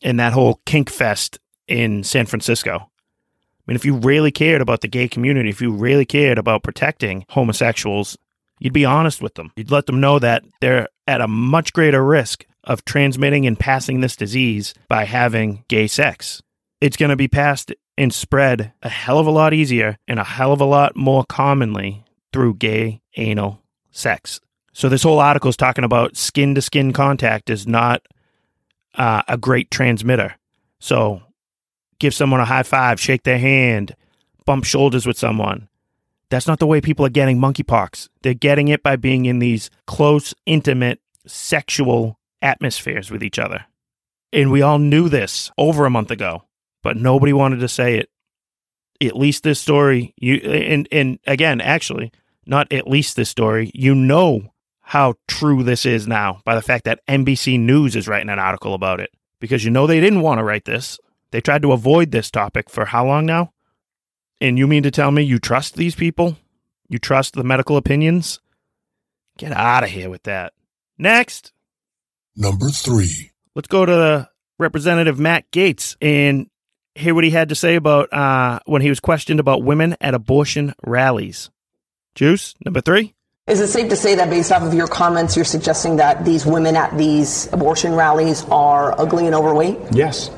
in 0.00 0.16
that 0.16 0.32
whole 0.32 0.60
kink 0.66 0.90
fest 0.90 1.38
in 1.66 2.02
San 2.04 2.26
Francisco. 2.26 2.76
I 2.78 3.62
mean, 3.66 3.76
if 3.76 3.84
you 3.84 3.96
really 3.96 4.32
cared 4.32 4.60
about 4.60 4.80
the 4.80 4.88
gay 4.88 5.08
community, 5.08 5.48
if 5.48 5.60
you 5.60 5.70
really 5.72 6.04
cared 6.04 6.38
about 6.38 6.62
protecting 6.62 7.24
homosexuals, 7.28 8.16
you'd 8.58 8.72
be 8.72 8.84
honest 8.84 9.22
with 9.22 9.34
them. 9.34 9.52
You'd 9.56 9.70
let 9.70 9.86
them 9.86 10.00
know 10.00 10.18
that 10.18 10.42
they're 10.60 10.88
at 11.06 11.20
a 11.20 11.28
much 11.28 11.72
greater 11.72 12.04
risk 12.04 12.44
of 12.64 12.84
transmitting 12.84 13.46
and 13.46 13.58
passing 13.58 14.00
this 14.00 14.16
disease 14.16 14.74
by 14.88 15.04
having 15.04 15.64
gay 15.68 15.86
sex. 15.86 16.42
It's 16.80 16.96
going 16.96 17.10
to 17.10 17.16
be 17.16 17.28
passed 17.28 17.72
and 17.96 18.12
spread 18.12 18.72
a 18.82 18.88
hell 18.88 19.18
of 19.18 19.26
a 19.26 19.30
lot 19.30 19.52
easier 19.52 19.98
and 20.08 20.18
a 20.18 20.24
hell 20.24 20.52
of 20.52 20.60
a 20.60 20.64
lot 20.64 20.96
more 20.96 21.24
commonly 21.24 22.04
through 22.32 22.54
gay 22.54 23.02
anal 23.16 23.62
sex. 23.90 24.40
So 24.72 24.88
this 24.88 25.02
whole 25.02 25.18
article 25.18 25.50
is 25.50 25.56
talking 25.56 25.84
about 25.84 26.16
skin 26.16 26.54
to 26.54 26.62
skin 26.62 26.92
contact 26.92 27.50
is 27.50 27.66
not 27.66 28.02
uh, 28.94 29.22
a 29.28 29.36
great 29.36 29.70
transmitter. 29.70 30.36
So 30.78 31.22
give 31.98 32.14
someone 32.14 32.40
a 32.40 32.44
high 32.44 32.62
five, 32.62 33.00
shake 33.00 33.22
their 33.22 33.38
hand, 33.38 33.94
bump 34.44 34.64
shoulders 34.64 35.06
with 35.06 35.18
someone. 35.18 35.68
That's 36.30 36.46
not 36.46 36.60
the 36.60 36.66
way 36.66 36.80
people 36.80 37.04
are 37.04 37.10
getting 37.10 37.38
monkeypox. 37.38 38.08
They're 38.22 38.34
getting 38.34 38.68
it 38.68 38.82
by 38.82 38.96
being 38.96 39.24
in 39.24 39.40
these 39.40 39.70
close, 39.86 40.32
intimate, 40.46 41.00
sexual 41.26 42.18
atmospheres 42.40 43.10
with 43.10 43.22
each 43.22 43.38
other. 43.38 43.66
And 44.32 44.50
we 44.50 44.62
all 44.62 44.78
knew 44.78 45.08
this 45.08 45.50
over 45.58 45.84
a 45.84 45.90
month 45.90 46.10
ago, 46.10 46.44
but 46.82 46.96
nobody 46.96 47.32
wanted 47.32 47.60
to 47.60 47.68
say 47.68 47.98
it. 47.98 48.10
At 49.02 49.16
least 49.16 49.42
this 49.42 49.58
story, 49.58 50.14
you 50.18 50.34
and 50.36 50.86
and 50.92 51.18
again, 51.26 51.60
actually, 51.60 52.12
not 52.46 52.70
at 52.70 52.86
least 52.86 53.16
this 53.16 53.30
story, 53.30 53.70
you 53.74 53.94
know 53.94 54.52
how 54.90 55.14
true 55.28 55.62
this 55.62 55.86
is 55.86 56.08
now 56.08 56.40
by 56.44 56.56
the 56.56 56.60
fact 56.60 56.84
that 56.84 56.98
NBC 57.06 57.60
News 57.60 57.94
is 57.94 58.08
writing 58.08 58.28
an 58.28 58.40
article 58.40 58.74
about 58.74 58.98
it. 58.98 59.10
Because 59.38 59.64
you 59.64 59.70
know 59.70 59.86
they 59.86 60.00
didn't 60.00 60.20
want 60.20 60.40
to 60.40 60.44
write 60.44 60.64
this. 60.64 60.98
They 61.30 61.40
tried 61.40 61.62
to 61.62 61.70
avoid 61.70 62.10
this 62.10 62.28
topic 62.28 62.68
for 62.68 62.86
how 62.86 63.06
long 63.06 63.24
now? 63.24 63.52
And 64.40 64.58
you 64.58 64.66
mean 64.66 64.82
to 64.82 64.90
tell 64.90 65.12
me 65.12 65.22
you 65.22 65.38
trust 65.38 65.76
these 65.76 65.94
people? 65.94 66.38
You 66.88 66.98
trust 66.98 67.34
the 67.34 67.44
medical 67.44 67.76
opinions? 67.76 68.40
Get 69.38 69.52
out 69.52 69.84
of 69.84 69.90
here 69.90 70.10
with 70.10 70.24
that. 70.24 70.54
Next. 70.98 71.52
Number 72.34 72.70
three. 72.70 73.30
Let's 73.54 73.68
go 73.68 73.86
to 73.86 74.28
Representative 74.58 75.20
Matt 75.20 75.48
Gaetz 75.52 75.94
and 76.02 76.50
hear 76.96 77.14
what 77.14 77.22
he 77.22 77.30
had 77.30 77.50
to 77.50 77.54
say 77.54 77.76
about 77.76 78.12
uh, 78.12 78.58
when 78.66 78.82
he 78.82 78.88
was 78.88 78.98
questioned 78.98 79.38
about 79.38 79.62
women 79.62 79.96
at 80.00 80.14
abortion 80.14 80.74
rallies. 80.84 81.48
Juice, 82.16 82.56
number 82.64 82.80
three. 82.80 83.14
Is 83.50 83.60
it 83.60 83.68
safe 83.68 83.88
to 83.90 83.96
say 83.96 84.14
that 84.14 84.30
based 84.30 84.52
off 84.52 84.62
of 84.62 84.72
your 84.72 84.86
comments, 84.86 85.34
you're 85.34 85.44
suggesting 85.44 85.96
that 85.96 86.24
these 86.24 86.46
women 86.46 86.76
at 86.76 86.96
these 86.96 87.52
abortion 87.52 87.94
rallies 87.94 88.44
are 88.44 88.98
ugly 89.00 89.26
and 89.26 89.34
overweight? 89.34 89.76
Yes. 89.90 90.28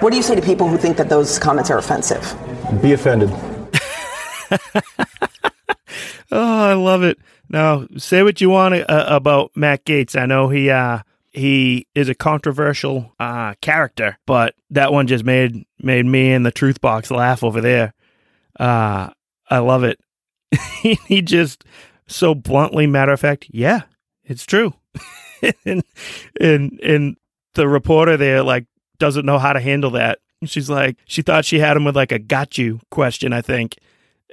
What 0.00 0.10
do 0.10 0.16
you 0.16 0.22
say 0.22 0.36
to 0.36 0.42
people 0.42 0.68
who 0.68 0.78
think 0.78 0.96
that 0.98 1.08
those 1.08 1.38
comments 1.38 1.70
are 1.70 1.78
offensive? 1.78 2.22
Be 2.80 2.92
offended. 2.92 3.30
Oh, 6.34 6.64
I 6.64 6.72
love 6.72 7.02
it. 7.02 7.18
Now, 7.50 7.86
say 7.98 8.22
what 8.22 8.40
you 8.40 8.48
want 8.48 8.74
uh, 8.74 9.04
about 9.06 9.50
Matt 9.54 9.84
Gaetz. 9.84 10.18
I 10.18 10.24
know 10.24 10.48
he 10.48 10.70
uh, 10.70 11.00
he 11.30 11.86
is 11.94 12.08
a 12.08 12.14
controversial 12.14 13.12
uh, 13.20 13.52
character, 13.60 14.18
but 14.26 14.54
that 14.70 14.94
one 14.94 15.06
just 15.06 15.24
made 15.24 15.66
made 15.78 16.06
me 16.06 16.32
and 16.32 16.46
the 16.46 16.50
Truth 16.50 16.80
Box 16.80 17.10
laugh 17.10 17.44
over 17.44 17.60
there. 17.60 17.92
Uh, 18.58 19.10
I 19.50 19.58
love 19.58 19.84
it. 19.84 20.00
he 21.06 21.20
just 21.20 21.64
so 22.06 22.34
bluntly 22.34 22.86
matter 22.86 23.12
of 23.12 23.20
fact, 23.20 23.46
yeah, 23.50 23.82
it's 24.24 24.44
true. 24.44 24.74
and 25.64 25.82
and 26.40 26.80
and 26.80 27.16
the 27.54 27.68
reporter 27.68 28.16
there 28.16 28.42
like 28.42 28.66
doesn't 28.98 29.26
know 29.26 29.38
how 29.38 29.52
to 29.52 29.60
handle 29.60 29.90
that. 29.92 30.18
She's 30.44 30.70
like, 30.70 30.96
she 31.06 31.22
thought 31.22 31.44
she 31.44 31.58
had 31.58 31.76
him 31.76 31.84
with 31.84 31.96
like 31.96 32.12
a 32.12 32.18
got 32.18 32.58
you 32.58 32.80
question, 32.90 33.32
I 33.32 33.42
think, 33.42 33.78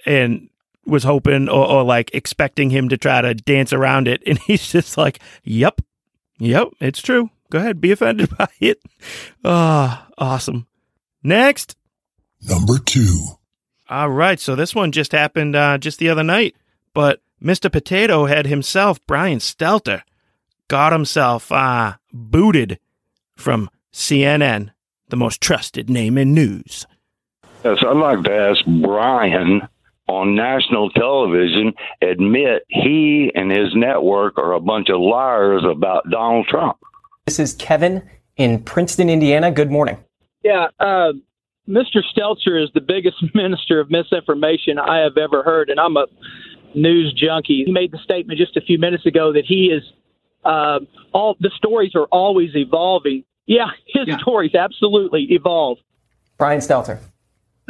and 0.06 0.50
was 0.86 1.04
hoping 1.04 1.48
or, 1.50 1.68
or 1.68 1.84
like 1.84 2.12
expecting 2.14 2.70
him 2.70 2.90
to 2.90 2.98
try 2.98 3.22
to 3.22 3.34
dance 3.34 3.74
around 3.74 4.08
it. 4.08 4.22
And 4.28 4.40
he's 4.40 4.72
just 4.72 4.98
like, 4.98 5.20
yep, 5.44 5.82
yep, 6.40 6.70
it's 6.80 7.02
true. 7.02 7.30
Go 7.52 7.60
ahead, 7.60 7.82
be 7.82 7.92
offended 7.92 8.30
by 8.38 8.50
it. 8.60 8.80
Ah, 9.44 10.08
awesome. 10.18 10.68
Next. 11.24 11.76
Number 12.42 12.80
two. 12.80 13.20
All 13.90 14.10
right. 14.10 14.40
So 14.40 14.56
this 14.56 14.74
one 14.76 14.92
just 14.92 15.12
happened 15.12 15.56
uh, 15.56 15.78
just 15.78 16.00
the 16.00 16.10
other 16.10 16.24
night, 16.24 16.56
but 16.94 17.22
Mr. 17.44 17.72
Potato 17.72 18.26
Head 18.26 18.48
himself, 18.48 19.00
Brian 19.08 19.40
Stelter, 19.40 20.04
got 20.68 20.92
himself 20.92 21.52
uh, 21.52 21.94
booted 22.12 22.80
from 23.36 23.70
CNN, 23.94 24.72
the 25.08 25.18
most 25.18 25.42
trusted 25.42 25.90
name 25.90 26.18
in 26.18 26.34
news. 26.34 26.86
Yes, 27.64 27.78
I'd 27.86 27.98
like 27.98 28.24
to 28.24 28.34
ask 28.34 28.60
Brian 28.82 29.62
on 30.08 30.36
national 30.36 30.90
television 30.92 31.74
admit 32.02 32.64
he 32.68 33.32
and 33.36 33.52
his 33.52 33.76
network 33.76 34.38
are 34.38 34.54
a 34.54 34.60
bunch 34.60 34.90
of 34.90 35.00
liars 35.00 35.64
about 35.70 36.10
Donald 36.10 36.48
Trump. 36.48 36.78
This 37.26 37.40
is 37.40 37.54
Kevin 37.54 38.02
in 38.36 38.64
Princeton, 38.64 39.10
Indiana. 39.10 39.52
Good 39.52 39.70
morning. 39.70 39.98
Yeah, 40.44 40.68
uh, 40.80 41.14
Mr. 41.68 42.02
Stelter 42.12 42.62
is 42.62 42.70
the 42.74 42.82
biggest 42.82 43.18
minister 43.36 43.80
of 43.80 43.92
misinformation 43.92 44.80
I 44.80 45.00
have 45.00 45.18
ever 45.18 45.44
heard, 45.44 45.70
and 45.70 45.80
I'm 45.80 45.96
a 45.96 46.08
news 46.76 47.14
junkie. 47.14 47.64
He 47.66 47.72
made 47.72 47.92
the 47.92 47.98
statement 48.00 48.40
just 48.40 48.58
a 48.58 48.62
few 48.62 48.78
minutes 48.78 49.06
ago 49.06 49.34
that 49.34 49.46
he 49.46 49.68
is 49.68 49.84
uh, 50.44 50.80
all 51.14 51.36
the 51.40 51.52
stories 51.56 51.92
are 51.96 52.06
always 52.06 52.56
evolving. 52.56 53.24
Yeah, 53.46 53.68
his 53.88 54.08
yeah. 54.08 54.18
stories 54.20 54.56
absolutely 54.56 55.28
evolve. 55.32 55.78
Brian 56.38 56.60
Stelter. 56.60 57.00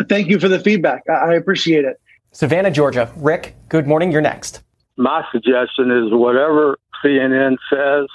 Thank 0.08 0.30
you 0.30 0.39
for 0.39 0.47
the 0.47 0.60
feedback. 0.60 1.04
I, 1.10 1.32
I 1.32 1.34
appreciate 1.34 1.86
it. 1.86 2.00
Savannah, 2.32 2.72
Georgia. 2.72 3.12
Rick, 3.18 3.56
good 3.70 3.88
morning. 3.88 4.12
You're 4.12 4.22
next. 4.22 4.62
My 4.97 5.24
suggestion 5.32 5.91
is 5.91 6.12
whatever 6.12 6.78
CNN 7.04 7.58
says, 7.70 8.08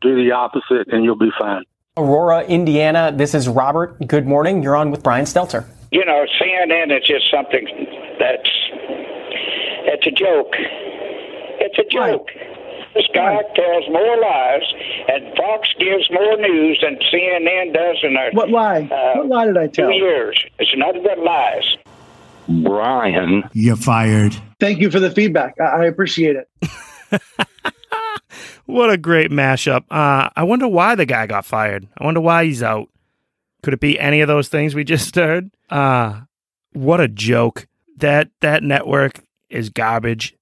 do 0.00 0.16
the 0.16 0.32
opposite 0.32 0.92
and 0.92 1.04
you'll 1.04 1.16
be 1.16 1.30
fine. 1.38 1.62
Aurora, 1.96 2.44
Indiana. 2.44 3.12
This 3.14 3.34
is 3.34 3.48
Robert. 3.48 4.06
Good 4.06 4.26
morning. 4.26 4.62
You're 4.62 4.76
on 4.76 4.90
with 4.90 5.02
Brian 5.02 5.24
Stelter. 5.24 5.66
You 5.92 6.04
know, 6.04 6.24
CNN 6.40 6.96
is 6.96 7.06
just 7.06 7.30
something 7.30 7.66
that's 8.18 8.69
it's 9.84 10.06
a 10.06 10.10
joke. 10.10 10.54
It's 11.60 11.78
a 11.78 11.84
joke. 11.90 12.28
Right. 12.34 12.50
This 12.94 13.06
guy 13.14 13.34
right. 13.36 13.54
tells 13.54 13.84
more 13.88 14.16
lies, 14.20 14.62
and 15.08 15.36
Fox 15.36 15.68
gives 15.78 16.10
more 16.10 16.36
news 16.36 16.82
than 16.82 16.98
CNN 17.12 17.72
does 17.72 17.98
in 18.02 18.16
a 18.16 18.30
what 18.32 18.50
lie? 18.50 18.82
Uh, 18.82 19.18
what 19.18 19.28
lie 19.28 19.46
did 19.46 19.56
I 19.56 19.68
tell? 19.68 19.88
Two 19.88 19.94
years. 19.94 20.44
It's 20.58 20.70
nothing 20.76 21.04
but 21.04 21.18
lies. 21.20 21.76
Brian. 22.64 23.44
You're 23.52 23.76
fired. 23.76 24.34
Thank 24.58 24.80
you 24.80 24.90
for 24.90 24.98
the 24.98 25.10
feedback. 25.10 25.54
I, 25.60 25.82
I 25.82 25.84
appreciate 25.84 26.36
it. 26.36 27.20
what 28.66 28.90
a 28.90 28.96
great 28.96 29.30
mashup. 29.30 29.84
Uh, 29.88 30.30
I 30.34 30.42
wonder 30.42 30.66
why 30.66 30.96
the 30.96 31.06
guy 31.06 31.26
got 31.28 31.44
fired. 31.44 31.86
I 31.96 32.04
wonder 32.04 32.20
why 32.20 32.44
he's 32.44 32.62
out. 32.62 32.88
Could 33.62 33.74
it 33.74 33.80
be 33.80 34.00
any 34.00 34.20
of 34.20 34.28
those 34.28 34.48
things 34.48 34.74
we 34.74 34.82
just 34.82 35.14
heard? 35.14 35.50
Uh, 35.68 36.22
what 36.72 37.00
a 37.00 37.06
joke. 37.06 37.68
That 37.98 38.30
that 38.40 38.62
network 38.62 39.20
is 39.50 39.70
garbage. 39.70 40.36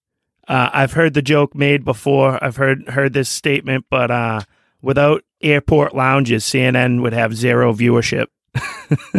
Uh, 0.47 0.71
I've 0.73 0.93
heard 0.93 1.15
the 1.15 1.23
joke 1.23 1.55
made 1.55 1.85
before. 1.85 2.43
I've 2.43 2.57
heard 2.57 2.89
heard 2.89 3.13
this 3.13 3.29
statement, 3.29 3.85
but 3.91 4.11
uh, 4.11 4.41
without 4.81 5.23
airport 5.43 5.95
lounges, 5.95 6.45
CNN 6.45 7.03
would 7.03 7.13
have 7.13 7.35
zero 7.35 7.73
viewership. 7.73 8.27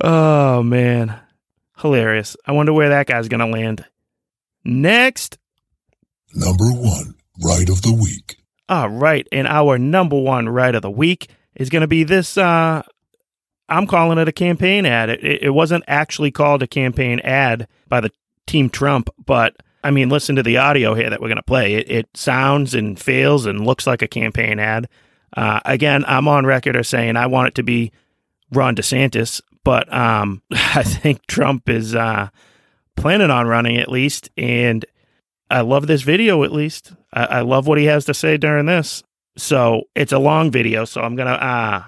Oh 0.00 0.62
man, 0.62 1.18
hilarious! 1.78 2.36
I 2.46 2.52
wonder 2.52 2.72
where 2.72 2.90
that 2.90 3.06
guy's 3.06 3.28
gonna 3.28 3.46
land. 3.46 3.84
Next, 4.64 5.38
number 6.34 6.66
one 6.66 7.14
right 7.42 7.68
of 7.68 7.80
the 7.82 7.94
week. 7.94 8.36
All 8.68 8.90
right, 8.90 9.26
and 9.32 9.46
our 9.46 9.78
number 9.78 10.18
one 10.18 10.48
right 10.48 10.74
of 10.74 10.82
the 10.82 10.90
week 10.90 11.30
is 11.54 11.70
gonna 11.70 11.86
be 11.86 12.04
this. 12.04 12.36
Uh, 12.36 12.82
I'm 13.70 13.86
calling 13.86 14.18
it 14.18 14.28
a 14.28 14.32
campaign 14.32 14.84
ad. 14.84 15.08
It, 15.08 15.44
it 15.44 15.50
wasn't 15.50 15.84
actually 15.88 16.30
called 16.30 16.62
a 16.62 16.66
campaign 16.66 17.20
ad 17.20 17.66
by 17.88 18.00
the 18.00 18.10
Team 18.46 18.70
Trump, 18.70 19.10
but 19.24 19.56
I 19.82 19.90
mean, 19.90 20.08
listen 20.08 20.34
to 20.36 20.42
the 20.42 20.56
audio 20.56 20.94
here 20.94 21.10
that 21.10 21.20
we're 21.20 21.28
going 21.28 21.36
to 21.36 21.44
play. 21.44 21.74
It, 21.74 21.90
it, 21.90 22.16
sounds 22.16 22.74
and 22.74 22.98
feels 22.98 23.46
and 23.46 23.64
looks 23.64 23.86
like 23.86 24.02
a 24.02 24.08
campaign 24.08 24.58
ad. 24.58 24.88
Uh, 25.36 25.60
again, 25.64 26.04
I'm 26.08 26.26
on 26.26 26.44
record 26.44 26.74
as 26.74 26.88
saying 26.88 27.16
I 27.16 27.26
want 27.26 27.48
it 27.48 27.54
to 27.56 27.62
be 27.62 27.92
Ron 28.50 28.74
DeSantis, 28.74 29.40
but 29.62 29.92
um, 29.92 30.42
I 30.52 30.82
think 30.82 31.24
Trump 31.26 31.68
is 31.68 31.94
uh, 31.94 32.30
planning 32.96 33.30
on 33.30 33.46
running 33.46 33.76
at 33.76 33.90
least. 33.90 34.28
And 34.36 34.84
I 35.50 35.60
love 35.60 35.86
this 35.86 36.02
video 36.02 36.42
at 36.42 36.50
least. 36.50 36.92
I, 37.12 37.24
I, 37.26 37.40
love 37.42 37.68
what 37.68 37.78
he 37.78 37.84
has 37.84 38.06
to 38.06 38.14
say 38.14 38.36
during 38.36 38.66
this. 38.66 39.04
So 39.36 39.84
it's 39.94 40.12
a 40.12 40.18
long 40.18 40.50
video. 40.50 40.84
So 40.84 41.00
I'm 41.00 41.14
going 41.14 41.28
to 41.28 41.44
uh, 41.44 41.84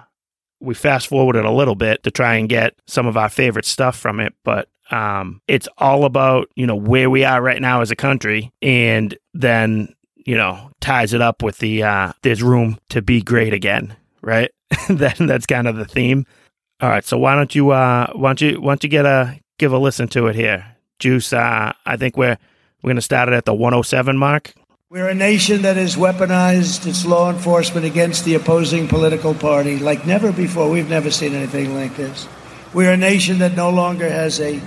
we 0.61 0.73
fast 0.73 1.07
forwarded 1.07 1.45
a 1.45 1.51
little 1.51 1.75
bit 1.75 2.03
to 2.03 2.11
try 2.11 2.35
and 2.35 2.47
get 2.47 2.75
some 2.87 3.07
of 3.07 3.17
our 3.17 3.29
favorite 3.29 3.65
stuff 3.65 3.97
from 3.97 4.19
it, 4.19 4.33
but 4.43 4.69
um, 4.91 5.41
it's 5.47 5.67
all 5.77 6.05
about 6.05 6.49
you 6.55 6.65
know 6.65 6.75
where 6.75 7.09
we 7.09 7.23
are 7.23 7.41
right 7.41 7.61
now 7.61 7.81
as 7.81 7.91
a 7.91 7.95
country, 7.95 8.51
and 8.61 9.17
then 9.33 9.93
you 10.15 10.35
know 10.35 10.71
ties 10.79 11.13
it 11.13 11.21
up 11.21 11.43
with 11.43 11.59
the 11.59 11.83
uh, 11.83 12.13
there's 12.21 12.43
room 12.43 12.77
to 12.89 13.01
be 13.01 13.21
great 13.21 13.53
again, 13.53 13.95
right? 14.21 14.51
then 14.89 15.15
that's 15.19 15.45
kind 15.45 15.67
of 15.67 15.75
the 15.75 15.85
theme. 15.85 16.25
All 16.81 16.89
right, 16.89 17.05
so 17.05 17.17
why 17.17 17.35
don't 17.35 17.53
you 17.53 17.71
uh, 17.71 18.11
why 18.13 18.29
don't 18.29 18.41
you 18.41 18.61
why 18.61 18.71
don't 18.71 18.83
you 18.83 18.89
get 18.89 19.05
a 19.05 19.39
give 19.57 19.73
a 19.73 19.77
listen 19.77 20.07
to 20.09 20.27
it 20.27 20.35
here, 20.35 20.75
Juice? 20.97 21.33
Uh, 21.33 21.73
I 21.85 21.97
think 21.97 22.17
we're 22.17 22.37
we're 22.81 22.89
gonna 22.91 23.01
start 23.01 23.29
it 23.29 23.33
at 23.33 23.45
the 23.45 23.53
107 23.53 24.17
mark. 24.17 24.53
We're 24.91 25.09
a 25.09 25.13
nation 25.13 25.61
that 25.61 25.77
has 25.77 25.95
weaponized 25.95 26.87
its 26.87 27.05
law 27.05 27.29
enforcement 27.29 27.85
against 27.85 28.25
the 28.25 28.33
opposing 28.33 28.87
political 28.87 29.35
party 29.35 29.77
like 29.77 30.07
never 30.07 30.31
before. 30.31 30.67
We've 30.67 30.89
never 30.89 31.11
seen 31.11 31.35
anything 31.35 31.75
like 31.75 31.95
this. 31.95 32.27
We're 32.71 32.91
a 32.91 32.97
nation 32.97 33.39
that 33.39 33.55
no 33.55 33.71
longer 33.71 34.07
has 34.07 34.39
a 34.39 34.59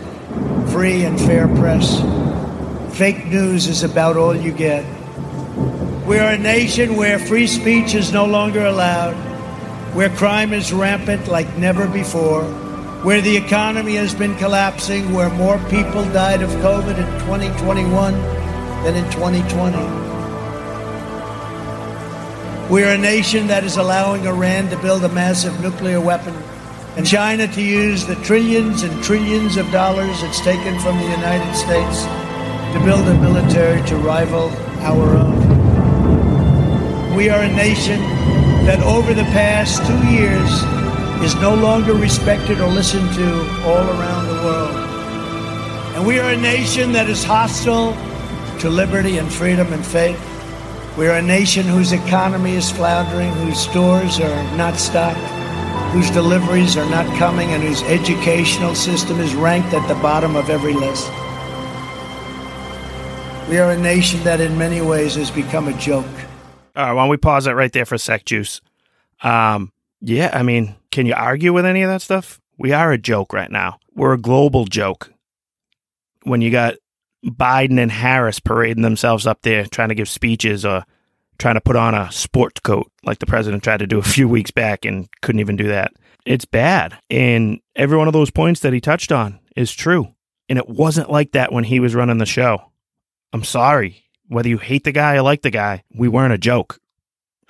free 0.73 1.05
and 1.05 1.21
fair 1.21 1.47
press. 1.47 2.01
Fake 2.99 3.27
news 3.27 3.69
is 3.69 3.85
about 3.85 4.17
all 4.17 4.35
you 4.35 4.51
get. 4.51 4.85
We're 6.05 6.27
a 6.27 6.37
nation 6.37 6.97
where 6.97 7.21
free 7.21 7.47
speech 7.47 7.95
is 7.95 8.13
no 8.13 8.27
longer 8.27 8.67
allowed, 8.67 9.15
where 9.95 10.11
crime 10.11 10.53
is 10.53 10.73
rampant 10.73 11.29
like 11.29 11.57
never 11.57 11.87
before, 11.87 12.43
where 13.05 13.21
the 13.21 13.37
economy 13.37 13.95
has 13.95 14.17
been 14.17 14.35
collapsing, 14.37 15.13
where 15.13 15.31
more 15.31 15.59
people 15.71 16.05
died 16.07 16.43
of 16.43 16.51
COVID 16.57 16.99
in 16.99 17.21
2021 17.21 18.15
than 18.83 18.97
in 18.97 19.09
2020. 19.13 19.79
We're 22.69 22.95
a 22.95 22.99
nation 22.99 23.47
that 23.47 23.63
is 23.63 23.77
allowing 23.77 24.27
Iran 24.27 24.71
to 24.71 24.77
build 24.79 25.05
a 25.05 25.09
massive 25.09 25.61
nuclear 25.61 26.01
weapon 26.01 26.35
and 26.97 27.07
China 27.07 27.47
to 27.49 27.63
use 27.63 28.07
the 28.07 28.17
trillions 28.17 28.83
and 28.83 29.03
trillions 29.03 29.57
of 29.57 29.71
dollars 29.71 30.23
it's 30.23 30.41
taken 30.41 30.79
from 30.81 30.99
the 30.99 31.05
United 31.05 31.55
States 31.55 32.05
to 32.75 32.81
build 32.85 33.09
a 33.09 33.15
military 33.15 33.83
to 33.87 33.97
rival 33.97 34.51
our 34.81 35.17
own. 35.17 37.17
We 37.17 37.31
are 37.31 37.43
a 37.43 37.49
nation 37.49 37.99
that 38.67 38.83
over 38.83 39.15
the 39.15 39.25
past 39.25 39.87
two 39.87 40.07
years 40.09 40.51
is 41.25 41.35
no 41.41 41.55
longer 41.55 41.95
respected 41.95 42.61
or 42.61 42.69
listened 42.69 43.11
to 43.15 43.41
all 43.65 43.89
around 43.89 44.27
the 44.27 44.43
world. 44.45 44.77
And 45.97 46.07
we 46.07 46.19
are 46.19 46.31
a 46.31 46.37
nation 46.37 46.93
that 46.93 47.09
is 47.09 47.25
hostile 47.25 47.95
to 48.61 48.69
liberty 48.69 49.17
and 49.17 49.33
freedom 49.33 49.73
and 49.73 49.85
faith. 49.85 50.21
We 50.99 51.07
are 51.07 51.17
a 51.17 51.23
nation 51.23 51.65
whose 51.65 51.93
economy 51.93 52.53
is 52.53 52.71
floundering, 52.71 53.33
whose 53.33 53.59
stores 53.59 54.21
are 54.21 54.57
not 54.57 54.77
stocked, 54.77 55.42
whose 55.93 56.11
deliveries 56.11 56.77
are 56.77 56.89
not 56.89 57.07
coming, 57.19 57.51
and 57.51 57.63
whose 57.63 57.83
educational 57.83 58.75
system 58.75 59.21
is 59.21 59.35
ranked 59.35 59.75
at 59.75 59.87
the 59.89 59.95
bottom 59.97 60.37
of 60.37 60.51
every 60.51 60.73
list. 60.73 61.07
We 63.49 63.59
are 63.59 63.73
a 63.73 63.79
nation 63.79 64.23
that 64.25 64.41
in 64.41 64.57
many 64.57 64.81
ways 64.81 65.17
has 65.17 65.31
become 65.31 65.69
a 65.69 65.79
joke. 65.79 66.07
All 66.75 66.87
right, 66.87 66.93
why 66.93 67.03
don't 67.03 67.11
we 67.11 67.19
pause 67.19 67.47
it 67.47 67.53
right 67.53 67.73
there 67.73 67.85
for 67.85 67.97
a 67.97 67.99
sec, 67.99 68.25
Juice? 68.25 68.63
Um, 69.23 69.73
yeah, 70.01 70.31
I 70.33 70.43
mean, 70.43 70.75
can 70.91 71.07
you 71.07 71.15
argue 71.15 71.53
with 71.53 71.67
any 71.67 71.83
of 71.83 71.91
that 71.91 72.03
stuff? 72.03 72.41
We 72.57 72.73
are 72.73 72.93
a 72.93 72.99
joke 72.99 73.33
right 73.33 73.51
now. 73.51 73.79
We're 73.95 74.15
a 74.15 74.19
global 74.19 74.65
joke. 74.65 75.13
When 76.23 76.41
you 76.41 76.51
got 76.51 76.75
Biden 77.25 77.79
and 77.79 77.93
Harris 77.93 78.41
parading 78.41 78.83
themselves 78.83 79.27
up 79.27 79.43
there 79.43 79.67
trying 79.67 79.91
to 79.91 79.95
give 79.95 80.09
speeches 80.09 80.65
or 80.65 80.85
trying 81.43 81.57
to 81.57 81.61
put 81.61 81.75
on 81.75 81.93
a 81.93 82.11
sports 82.13 82.61
coat 82.61 82.89
like 83.03 83.19
the 83.19 83.27
president 83.27 83.65
tried 83.65 83.79
to 83.79 83.87
do 83.87 83.99
a 83.99 84.03
few 84.03 84.29
weeks 84.29 84.53
back 84.53 84.85
and 84.85 85.09
couldn't 85.23 85.41
even 85.41 85.57
do 85.57 85.67
that. 85.67 85.93
It's 86.25 86.45
bad. 86.45 86.97
And 87.11 87.59
every 87.75 87.99
one 87.99 88.07
of 88.07 88.13
those 88.13 88.31
points 88.31 88.61
that 88.61 88.73
he 88.73 88.81
touched 88.81 89.11
on 89.11 89.41
is 89.57 89.75
true. 89.75 90.15
And 90.49 90.57
it 90.57 90.69
wasn't 90.69 91.11
like 91.11 91.33
that 91.33 91.53
when 91.53 91.65
he 91.65 91.81
was 91.81 91.97
running 91.97 92.19
the 92.19 92.27
show. 92.27 92.71
I'm 93.33 93.43
sorry. 93.43 94.05
Whether 94.29 94.51
you 94.51 94.59
hate 94.59 94.85
the 94.85 94.93
guy 94.93 95.17
or 95.17 95.23
like 95.23 95.43
the 95.43 95.51
guy, 95.51 95.83
we 95.93 96.07
weren't 96.07 96.33
a 96.33 96.39
joke. 96.39 96.79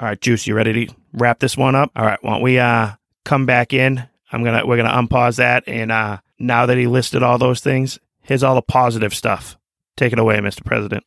All 0.01 0.07
right, 0.07 0.21
Juice, 0.21 0.47
you 0.47 0.55
ready 0.55 0.87
to 0.87 0.95
wrap 1.13 1.41
this 1.41 1.59
one 1.59 1.75
up? 1.75 1.91
All 1.95 2.07
right, 2.07 2.19
why 2.23 2.33
don't 2.33 2.43
we 2.43 2.59
uh 2.59 2.93
come 3.27 3.45
back 3.45 3.75
in? 3.75 4.09
I'm 4.33 4.43
gonna 4.43 4.67
we're 4.67 4.79
gonna 4.79 4.89
unpause 4.89 5.37
that 5.37 5.65
and 5.67 5.93
uh 5.93 6.17
now 6.39 6.65
that 6.65 6.79
he 6.79 6.87
listed 6.87 7.23
all 7.23 7.37
those 7.37 7.61
things, 7.61 7.99
here's 8.23 8.43
all 8.43 8.55
the 8.55 8.63
positive 8.63 9.13
stuff. 9.13 9.59
Take 9.99 10.15
it 10.15 10.19
away, 10.19 10.39
Mr. 10.39 10.65
President. 10.65 11.05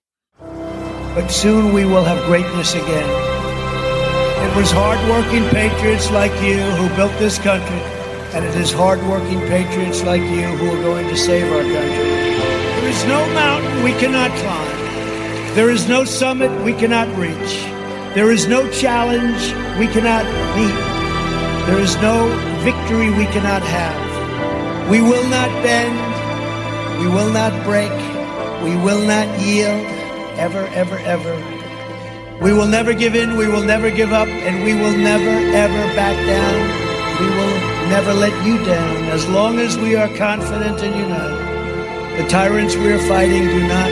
But 1.16 1.30
soon 1.30 1.72
we 1.72 1.86
will 1.86 2.04
have 2.04 2.22
greatness 2.26 2.76
again. 2.76 3.10
It 4.44 4.54
was 4.58 4.70
hardworking 4.70 5.48
patriots 5.50 6.12
like 6.12 6.34
you 6.44 6.60
who 6.60 6.94
built 6.98 7.18
this 7.20 7.40
country, 7.40 7.80
and 8.36 8.44
it 8.44 8.54
is 8.56 8.74
hardworking 8.74 9.40
patriots 9.48 10.04
like 10.04 10.22
you 10.22 10.44
who 10.44 10.72
are 10.72 10.84
going 10.84 11.08
to 11.08 11.16
save 11.16 11.50
our 11.54 11.62
country. 11.62 12.04
There 12.84 12.90
is 12.90 13.06
no 13.06 13.26
mountain 13.34 13.82
we 13.82 13.94
cannot 13.94 14.30
climb. 14.32 15.56
There 15.56 15.70
is 15.70 15.88
no 15.88 16.04
summit 16.04 16.52
we 16.66 16.74
cannot 16.74 17.08
reach. 17.18 17.64
There 18.14 18.30
is 18.32 18.48
no 18.48 18.70
challenge 18.72 19.54
we 19.80 19.88
cannot 19.88 20.26
meet. 20.58 20.76
There 21.66 21.80
is 21.80 21.96
no 22.02 22.28
victory 22.60 23.10
we 23.12 23.26
cannot 23.32 23.64
have. 23.64 24.90
We 24.90 25.00
will 25.00 25.28
not 25.30 25.50
bend. 25.64 25.96
We 27.00 27.08
will 27.08 27.32
not 27.32 27.54
break. 27.64 27.96
We 28.66 28.76
will 28.84 29.02
not 29.08 29.28
yield. 29.40 29.95
Ever, 30.38 30.68
ever, 30.68 30.98
ever. 31.00 31.36
We 32.42 32.52
will 32.52 32.68
never 32.68 32.94
give 32.94 33.16
in. 33.16 33.38
We 33.38 33.48
will 33.48 33.64
never 33.64 33.90
give 33.90 34.12
up. 34.12 34.28
And 34.28 34.64
we 34.64 34.74
will 34.74 34.96
never, 34.96 35.30
ever 35.56 35.96
back 35.96 36.16
down. 36.28 36.86
We 37.20 37.30
will 37.30 37.90
never 37.90 38.14
let 38.14 38.34
you 38.46 38.58
down 38.66 39.04
as 39.06 39.28
long 39.30 39.60
as 39.60 39.78
we 39.78 39.96
are 39.96 40.10
confident 40.18 40.82
and 40.82 40.96
united. 40.96 42.22
The 42.22 42.28
tyrants 42.28 42.76
we 42.76 42.92
are 42.92 43.08
fighting 43.08 43.48
do 43.48 43.68
not 43.68 43.92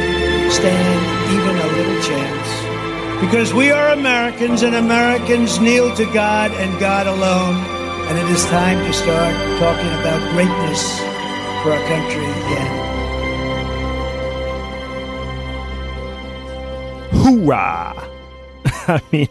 stand 0.52 1.00
even 1.32 1.56
a 1.56 1.68
little 1.78 2.02
chance. 2.04 3.22
Because 3.22 3.54
we 3.54 3.72
are 3.72 3.90
Americans 3.92 4.64
and 4.64 4.76
Americans 4.76 5.60
kneel 5.60 5.96
to 5.96 6.06
God 6.14 6.52
and 6.52 6.78
God 6.80 7.08
alone. 7.08 7.56
And 8.10 8.18
it 8.18 8.30
is 8.36 8.44
time 8.46 8.86
to 8.86 8.92
start 8.92 9.34
talking 9.60 9.94
about 10.02 10.20
greatness 10.34 11.00
for 11.64 11.72
our 11.72 11.88
country 11.88 12.26
again. 12.26 12.83
Hoorah! 17.24 18.10
I 18.66 19.02
mean, 19.14 19.30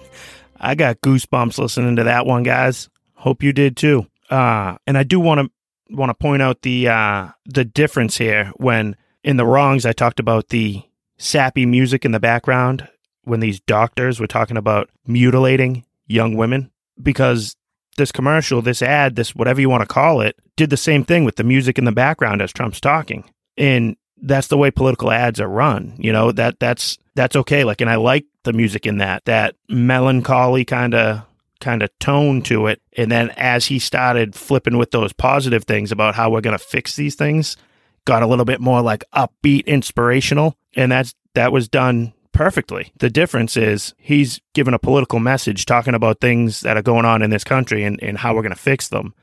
I 0.59 0.74
got 0.74 1.03
goosebumps 1.03 1.59
listening 1.59 1.97
to 1.97 2.05
that 2.05 2.24
one, 2.24 2.43
guys. 2.43 2.88
Hope 3.16 3.43
you 3.43 3.53
did 3.53 3.76
too. 3.76 4.07
Uh, 4.30 4.78
and 4.86 4.97
I 4.97 5.03
do 5.03 5.20
want 5.20 5.40
to 5.40 5.95
want 5.95 6.09
to 6.09 6.14
point 6.14 6.40
out 6.40 6.62
the 6.62 6.88
uh, 6.88 7.28
the 7.45 7.66
difference 7.66 8.16
here 8.16 8.51
when 8.57 8.97
in 9.22 9.36
the 9.36 9.45
wrongs 9.45 9.84
I 9.84 9.93
talked 9.93 10.20
about 10.20 10.49
the 10.49 10.82
sappy 11.18 11.66
music 11.66 12.07
in 12.07 12.12
the 12.12 12.18
background 12.18 12.88
when 13.24 13.40
these 13.40 13.61
doctors 13.61 14.18
were 14.18 14.26
talking 14.26 14.57
about 14.57 14.88
mutilating 15.07 15.84
young 16.07 16.34
women 16.34 16.70
because 17.03 17.57
this 17.99 18.11
commercial, 18.11 18.62
this 18.62 18.80
ad, 18.80 19.16
this 19.16 19.34
whatever 19.34 19.61
you 19.61 19.68
want 19.68 19.82
to 19.82 19.86
call 19.86 20.22
it, 20.22 20.36
did 20.57 20.70
the 20.70 20.78
same 20.78 21.05
thing 21.05 21.24
with 21.26 21.36
the 21.36 21.45
music 21.45 21.76
in 21.76 21.84
the 21.84 21.93
background 21.93 22.40
as 22.40 22.55
Trump's 22.55 22.80
talking. 22.80 23.30
And 23.59 23.97
that's 24.16 24.47
the 24.47 24.57
way 24.57 24.70
political 24.70 25.11
ads 25.11 25.40
are 25.40 25.49
run. 25.49 25.95
You 25.99 26.11
know, 26.11 26.32
that 26.32 26.59
that's 26.59 26.97
that's 27.14 27.36
okay. 27.36 27.64
Like 27.64 27.80
and 27.80 27.90
I 27.90 27.96
like 27.96 28.26
the 28.44 28.52
music 28.52 28.86
in 28.86 28.98
that, 28.98 29.24
that 29.26 29.54
melancholy 29.68 30.64
kind 30.64 30.94
of 30.94 31.22
kind 31.60 31.82
of 31.82 31.96
tone 31.98 32.42
to 32.42 32.66
it. 32.66 32.82
And 32.96 33.10
then 33.10 33.30
as 33.36 33.66
he 33.66 33.78
started 33.78 34.34
flipping 34.34 34.78
with 34.78 34.90
those 34.90 35.12
positive 35.12 35.64
things 35.64 35.92
about 35.92 36.14
how 36.14 36.30
we're 36.30 36.40
gonna 36.40 36.58
fix 36.58 36.96
these 36.96 37.14
things, 37.14 37.56
got 38.04 38.22
a 38.22 38.26
little 38.26 38.44
bit 38.44 38.60
more 38.60 38.82
like 38.82 39.04
upbeat, 39.14 39.66
inspirational. 39.66 40.56
And 40.74 40.90
that's 40.90 41.14
that 41.34 41.52
was 41.52 41.68
done 41.68 42.12
perfectly. 42.32 42.92
The 42.98 43.10
difference 43.10 43.56
is 43.56 43.94
he's 43.98 44.40
given 44.54 44.74
a 44.74 44.78
political 44.78 45.20
message 45.20 45.66
talking 45.66 45.94
about 45.94 46.20
things 46.20 46.60
that 46.62 46.76
are 46.76 46.82
going 46.82 47.04
on 47.04 47.22
in 47.22 47.30
this 47.30 47.44
country 47.44 47.84
and, 47.84 48.02
and 48.02 48.18
how 48.18 48.34
we're 48.34 48.42
going 48.42 48.54
to 48.54 48.60
fix 48.60 48.88
them, 48.88 49.14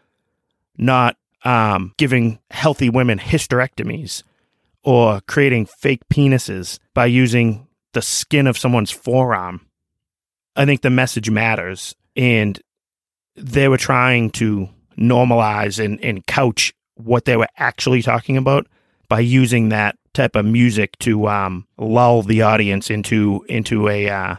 not 0.78 1.18
um, 1.44 1.94
giving 1.98 2.40
healthy 2.52 2.90
women 2.90 3.20
hysterectomies 3.20 4.24
or 4.84 5.22
creating 5.22 5.66
fake 5.66 6.08
penises 6.10 6.80
by 6.94 7.06
using 7.06 7.68
the 7.94 8.02
skin 8.02 8.48
of 8.48 8.58
someone's 8.58 8.92
forearm. 8.92 9.62
I 10.56 10.66
think 10.66 10.82
the 10.82 10.90
message 10.90 11.30
matters. 11.30 11.96
And 12.16 12.60
they 13.36 13.68
were 13.68 13.78
trying 13.78 14.32
to 14.32 14.70
normalize 14.98 15.84
and, 15.84 16.04
and 16.04 16.26
couch 16.26 16.74
what 16.96 17.26
they 17.26 17.38
were 17.38 17.48
actually 17.58 18.02
talking 18.02 18.36
about 18.38 18.68
by 19.08 19.22
using 19.22 19.70
that 19.70 19.98
type 20.14 20.36
of 20.36 20.46
music 20.46 20.98
to 21.00 21.28
um, 21.28 21.66
lull 21.78 22.22
the 22.22 22.42
audience 22.42 22.90
into 22.90 23.46
into 23.48 23.88
a 23.88 24.10
uh, 24.10 24.36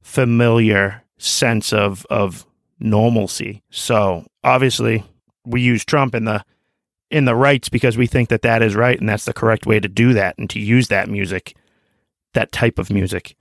familiar 0.00 1.04
sense 1.18 1.72
of 1.72 2.06
of 2.08 2.46
normalcy. 2.80 3.62
So 3.70 4.26
obviously, 4.42 5.04
we 5.44 5.60
use 5.60 5.84
Trump 5.84 6.14
in 6.14 6.24
the 6.24 6.44
in 7.10 7.24
the 7.24 7.34
rights 7.34 7.68
because 7.68 7.96
we 7.96 8.06
think 8.06 8.28
that 8.28 8.42
that 8.42 8.62
is 8.62 8.74
right 8.74 8.98
and 8.98 9.08
that's 9.08 9.24
the 9.24 9.32
correct 9.32 9.66
way 9.66 9.80
to 9.80 9.88
do 9.88 10.12
that 10.14 10.36
and 10.38 10.48
to 10.50 10.60
use 10.60 10.88
that 10.88 11.08
music, 11.08 11.56
that 12.38 12.52
type 12.52 12.78
of 12.78 12.88
music. 12.88 13.34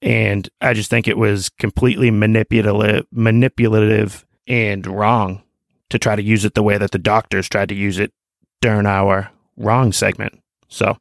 And 0.00 0.48
I 0.60 0.72
just 0.72 0.88
think 0.88 1.08
it 1.08 1.18
was 1.18 1.48
completely 1.48 2.12
manipulative, 2.12 3.06
manipulative 3.10 4.24
and 4.46 4.86
wrong 4.86 5.42
to 5.88 5.98
try 5.98 6.14
to 6.14 6.22
use 6.22 6.44
it 6.44 6.54
the 6.54 6.62
way 6.62 6.78
that 6.78 6.92
the 6.92 6.98
doctors 6.98 7.48
tried 7.48 7.70
to 7.70 7.74
use 7.74 7.98
it 7.98 8.12
during 8.60 8.86
our 8.86 9.32
wrong 9.56 9.92
segment. 9.92 10.40
So 10.68 10.96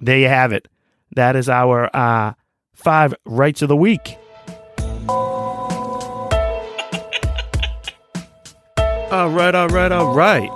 there 0.00 0.18
you 0.18 0.26
have 0.26 0.52
it. 0.52 0.66
That 1.14 1.36
is 1.36 1.48
our 1.48 1.88
uh, 1.94 2.32
five 2.74 3.14
rights 3.24 3.62
of 3.62 3.68
the 3.68 3.76
week. 3.76 4.18
All 9.12 9.30
right, 9.30 9.54
all 9.54 9.68
right, 9.68 9.92
all 9.92 10.14
right. 10.14 10.50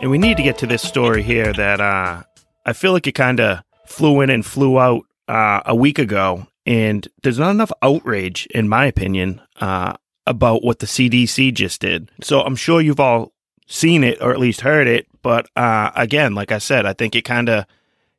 And 0.00 0.12
we 0.12 0.18
need 0.18 0.36
to 0.36 0.44
get 0.44 0.58
to 0.58 0.66
this 0.66 0.82
story 0.82 1.24
here 1.24 1.52
that 1.52 1.80
uh, 1.80 2.22
I 2.64 2.72
feel 2.72 2.92
like 2.92 3.08
it 3.08 3.16
kind 3.16 3.40
of 3.40 3.62
flew 3.86 4.20
in 4.20 4.30
and 4.30 4.46
flew 4.46 4.78
out 4.78 5.04
uh, 5.30 5.62
a 5.64 5.74
week 5.74 5.98
ago. 5.98 6.46
And 6.66 7.06
there's 7.22 7.38
not 7.38 7.52
enough 7.52 7.72
outrage, 7.82 8.46
in 8.46 8.68
my 8.68 8.84
opinion, 8.84 9.40
uh, 9.60 9.94
about 10.26 10.62
what 10.62 10.80
the 10.80 10.86
CDC 10.86 11.54
just 11.54 11.80
did. 11.80 12.10
So 12.22 12.42
I'm 12.42 12.56
sure 12.56 12.80
you've 12.80 13.00
all 13.00 13.32
seen 13.66 14.04
it 14.04 14.20
or 14.20 14.32
at 14.32 14.40
least 14.40 14.60
heard 14.62 14.88
it. 14.88 15.06
But 15.22 15.48
uh, 15.56 15.90
again, 15.94 16.34
like 16.34 16.52
I 16.52 16.58
said, 16.58 16.84
I 16.84 16.92
think 16.92 17.14
it 17.14 17.22
kind 17.22 17.48
of 17.48 17.64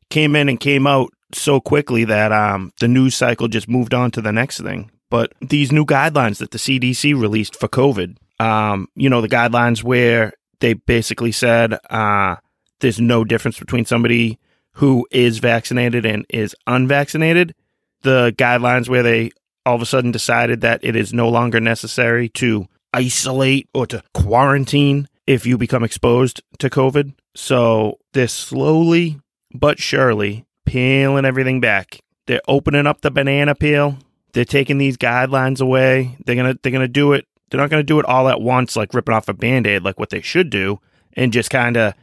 came 0.10 0.36
in 0.36 0.50
and 0.50 0.60
came 0.60 0.88
out 0.88 1.12
so 1.34 1.60
quickly 1.60 2.06
that 2.06 2.32
um, 2.32 2.74
the 2.80 2.88
news 2.88 3.16
cycle 3.16 3.48
just 3.48 3.68
moved 3.68 3.94
on 3.94 4.12
to 4.12 4.22
the 4.22 4.32
next 4.32 4.62
thing. 4.62 4.90
But 5.10 5.34
these 5.42 5.72
new 5.72 5.86
guidelines 5.86 6.38
that 6.38 6.52
the 6.52 6.58
CDC 6.58 7.20
released 7.20 7.58
for 7.58 7.68
COVID, 7.68 8.16
um, 8.40 8.88
you 8.96 9.10
know, 9.10 9.22
the 9.22 9.30
guidelines 9.30 9.84
where 9.84 10.34
they 10.62 10.74
basically 10.74 11.32
said 11.32 11.78
uh, 11.90 12.38
there's 12.80 13.00
no 13.00 13.26
difference 13.26 13.60
between 13.60 13.86
somebody 13.86 14.40
who 14.74 15.08
is 15.12 15.40
vaccinated 15.40 16.06
and 16.06 16.26
is 16.30 16.56
unvaccinated. 16.68 17.54
The 18.02 18.34
guidelines 18.38 18.90
where 18.90 19.04
they 19.04 19.32
all 19.66 19.76
of 19.76 19.82
a 19.82 19.86
sudden 19.86 20.12
decided 20.12 20.62
that 20.62 20.80
it 20.84 20.96
is 20.96 21.14
no 21.14 21.30
longer 21.30 21.60
necessary 21.60 22.30
to 22.30 22.68
isolate 22.94 23.70
or 23.74 23.86
to 23.88 24.04
quarantine 24.14 25.08
if 25.28 25.46
you 25.46 25.58
become 25.58 25.84
exposed 25.84 26.42
to 26.60 26.70
COVID. 26.70 27.14
So 27.36 28.00
they're 28.14 28.28
slowly 28.28 29.20
but 29.54 29.80
surely 29.80 30.46
peeling 30.66 31.26
everything 31.26 31.62
back. 31.62 32.00
They're 32.28 32.42
opening 32.48 32.88
up 32.88 33.02
the 33.02 33.12
banana 33.12 33.56
peel. 33.56 33.98
They're 34.34 34.46
taking 34.46 34.78
these 34.78 34.98
guidelines 34.98 35.62
away. 35.62 36.18
They're 36.26 36.36
gonna 36.36 36.56
they're 36.62 36.72
gonna 36.72 36.88
do 36.88 37.14
it. 37.14 37.28
They're 37.50 37.60
not 37.60 37.70
gonna 37.70 37.84
do 37.84 38.00
it 38.00 38.06
all 38.06 38.30
at 38.30 38.42
once, 38.42 38.76
like 38.76 38.94
ripping 38.94 39.14
off 39.14 39.28
a 39.28 39.34
band-aid, 39.34 39.84
like 39.84 40.00
what 40.00 40.10
they 40.10 40.22
should 40.22 40.50
do, 40.50 40.80
and 41.14 41.34
just 41.34 41.50
kind 41.50 41.76
of 41.78 41.94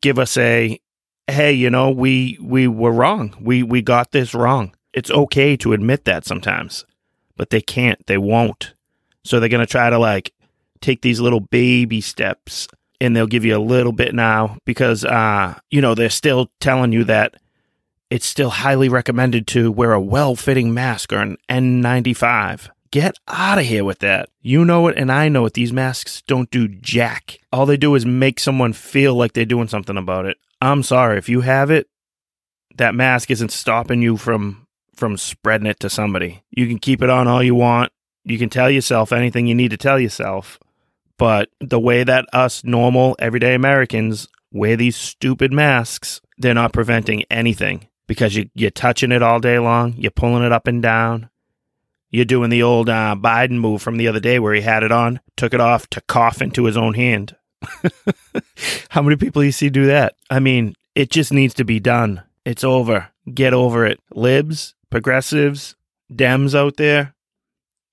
give 0.00 0.18
us 0.18 0.36
a 0.36 0.80
hey, 1.28 1.52
you 1.52 1.70
know, 1.70 1.90
we 1.90 2.38
we 2.40 2.66
were 2.66 2.92
wrong. 2.92 3.36
We 3.40 3.62
we 3.62 3.82
got 3.82 4.10
this 4.10 4.34
wrong. 4.34 4.74
It's 4.92 5.10
okay 5.10 5.56
to 5.58 5.72
admit 5.74 6.04
that 6.06 6.24
sometimes, 6.24 6.84
but 7.36 7.50
they 7.50 7.60
can't. 7.60 8.04
They 8.06 8.18
won't. 8.18 8.74
So 9.24 9.38
they're 9.38 9.48
gonna 9.48 9.66
try 9.66 9.90
to 9.90 9.98
like 9.98 10.32
take 10.80 11.02
these 11.02 11.20
little 11.20 11.40
baby 11.40 12.00
steps, 12.00 12.66
and 13.00 13.14
they'll 13.14 13.26
give 13.26 13.44
you 13.44 13.56
a 13.56 13.60
little 13.60 13.92
bit 13.92 14.14
now 14.14 14.58
because 14.64 15.04
uh, 15.04 15.58
you 15.70 15.80
know 15.80 15.94
they're 15.94 16.10
still 16.10 16.50
telling 16.60 16.92
you 16.92 17.04
that 17.04 17.34
it's 18.10 18.26
still 18.26 18.50
highly 18.50 18.88
recommended 18.88 19.46
to 19.46 19.70
wear 19.70 19.92
a 19.92 20.00
well-fitting 20.00 20.72
mask 20.72 21.12
or 21.12 21.18
an 21.18 21.36
N95. 21.50 22.70
Get 22.90 23.18
out 23.28 23.58
of 23.58 23.66
here 23.66 23.84
with 23.84 23.98
that. 23.98 24.30
You 24.40 24.64
know 24.64 24.88
it, 24.88 24.96
and 24.96 25.12
I 25.12 25.28
know 25.28 25.44
it. 25.44 25.52
These 25.52 25.74
masks 25.74 26.22
don't 26.22 26.50
do 26.50 26.68
jack. 26.68 27.38
All 27.52 27.66
they 27.66 27.76
do 27.76 27.94
is 27.94 28.06
make 28.06 28.40
someone 28.40 28.72
feel 28.72 29.14
like 29.14 29.34
they're 29.34 29.44
doing 29.44 29.68
something 29.68 29.98
about 29.98 30.24
it. 30.24 30.38
I'm 30.60 30.82
sorry 30.82 31.18
if 31.18 31.28
you 31.28 31.42
have 31.42 31.70
it. 31.70 31.88
That 32.76 32.94
mask 32.94 33.30
isn't 33.30 33.52
stopping 33.52 34.02
you 34.02 34.16
from 34.16 34.66
from 34.94 35.16
spreading 35.16 35.66
it 35.66 35.78
to 35.80 35.88
somebody. 35.88 36.42
You 36.50 36.66
can 36.66 36.78
keep 36.78 37.02
it 37.02 37.10
on 37.10 37.28
all 37.28 37.42
you 37.42 37.54
want. 37.54 37.92
You 38.24 38.36
can 38.36 38.50
tell 38.50 38.68
yourself 38.68 39.12
anything 39.12 39.46
you 39.46 39.54
need 39.54 39.70
to 39.70 39.76
tell 39.76 39.98
yourself. 39.98 40.58
But 41.18 41.50
the 41.60 41.78
way 41.78 42.04
that 42.04 42.26
us 42.32 42.64
normal 42.64 43.16
everyday 43.18 43.54
Americans 43.54 44.28
wear 44.52 44.76
these 44.76 44.96
stupid 44.96 45.52
masks, 45.52 46.20
they're 46.36 46.54
not 46.54 46.72
preventing 46.72 47.24
anything 47.30 47.88
because 48.06 48.34
you, 48.34 48.50
you're 48.54 48.70
touching 48.70 49.12
it 49.12 49.22
all 49.22 49.38
day 49.38 49.58
long. 49.58 49.94
You're 49.96 50.10
pulling 50.10 50.42
it 50.42 50.52
up 50.52 50.66
and 50.66 50.82
down. 50.82 51.30
You're 52.10 52.24
doing 52.24 52.50
the 52.50 52.62
old 52.62 52.88
uh, 52.88 53.14
Biden 53.18 53.58
move 53.58 53.82
from 53.82 53.98
the 53.98 54.08
other 54.08 54.20
day 54.20 54.38
where 54.38 54.54
he 54.54 54.62
had 54.62 54.82
it 54.82 54.90
on, 54.90 55.20
took 55.36 55.52
it 55.52 55.60
off 55.60 55.86
to 55.90 56.00
cough 56.02 56.40
into 56.40 56.64
his 56.64 56.76
own 56.76 56.94
hand. 56.94 57.36
How 58.90 59.02
many 59.02 59.16
people 59.16 59.44
you 59.44 59.52
see 59.52 59.70
do 59.70 59.86
that? 59.86 60.14
I 60.30 60.40
mean, 60.40 60.74
it 60.94 61.10
just 61.10 61.32
needs 61.32 61.54
to 61.54 61.64
be 61.64 61.80
done. 61.80 62.22
It's 62.44 62.64
over. 62.64 63.08
Get 63.32 63.52
over 63.52 63.84
it. 63.86 64.00
Libs, 64.14 64.74
progressives, 64.90 65.74
Dems 66.12 66.54
out 66.54 66.76
there, 66.76 67.14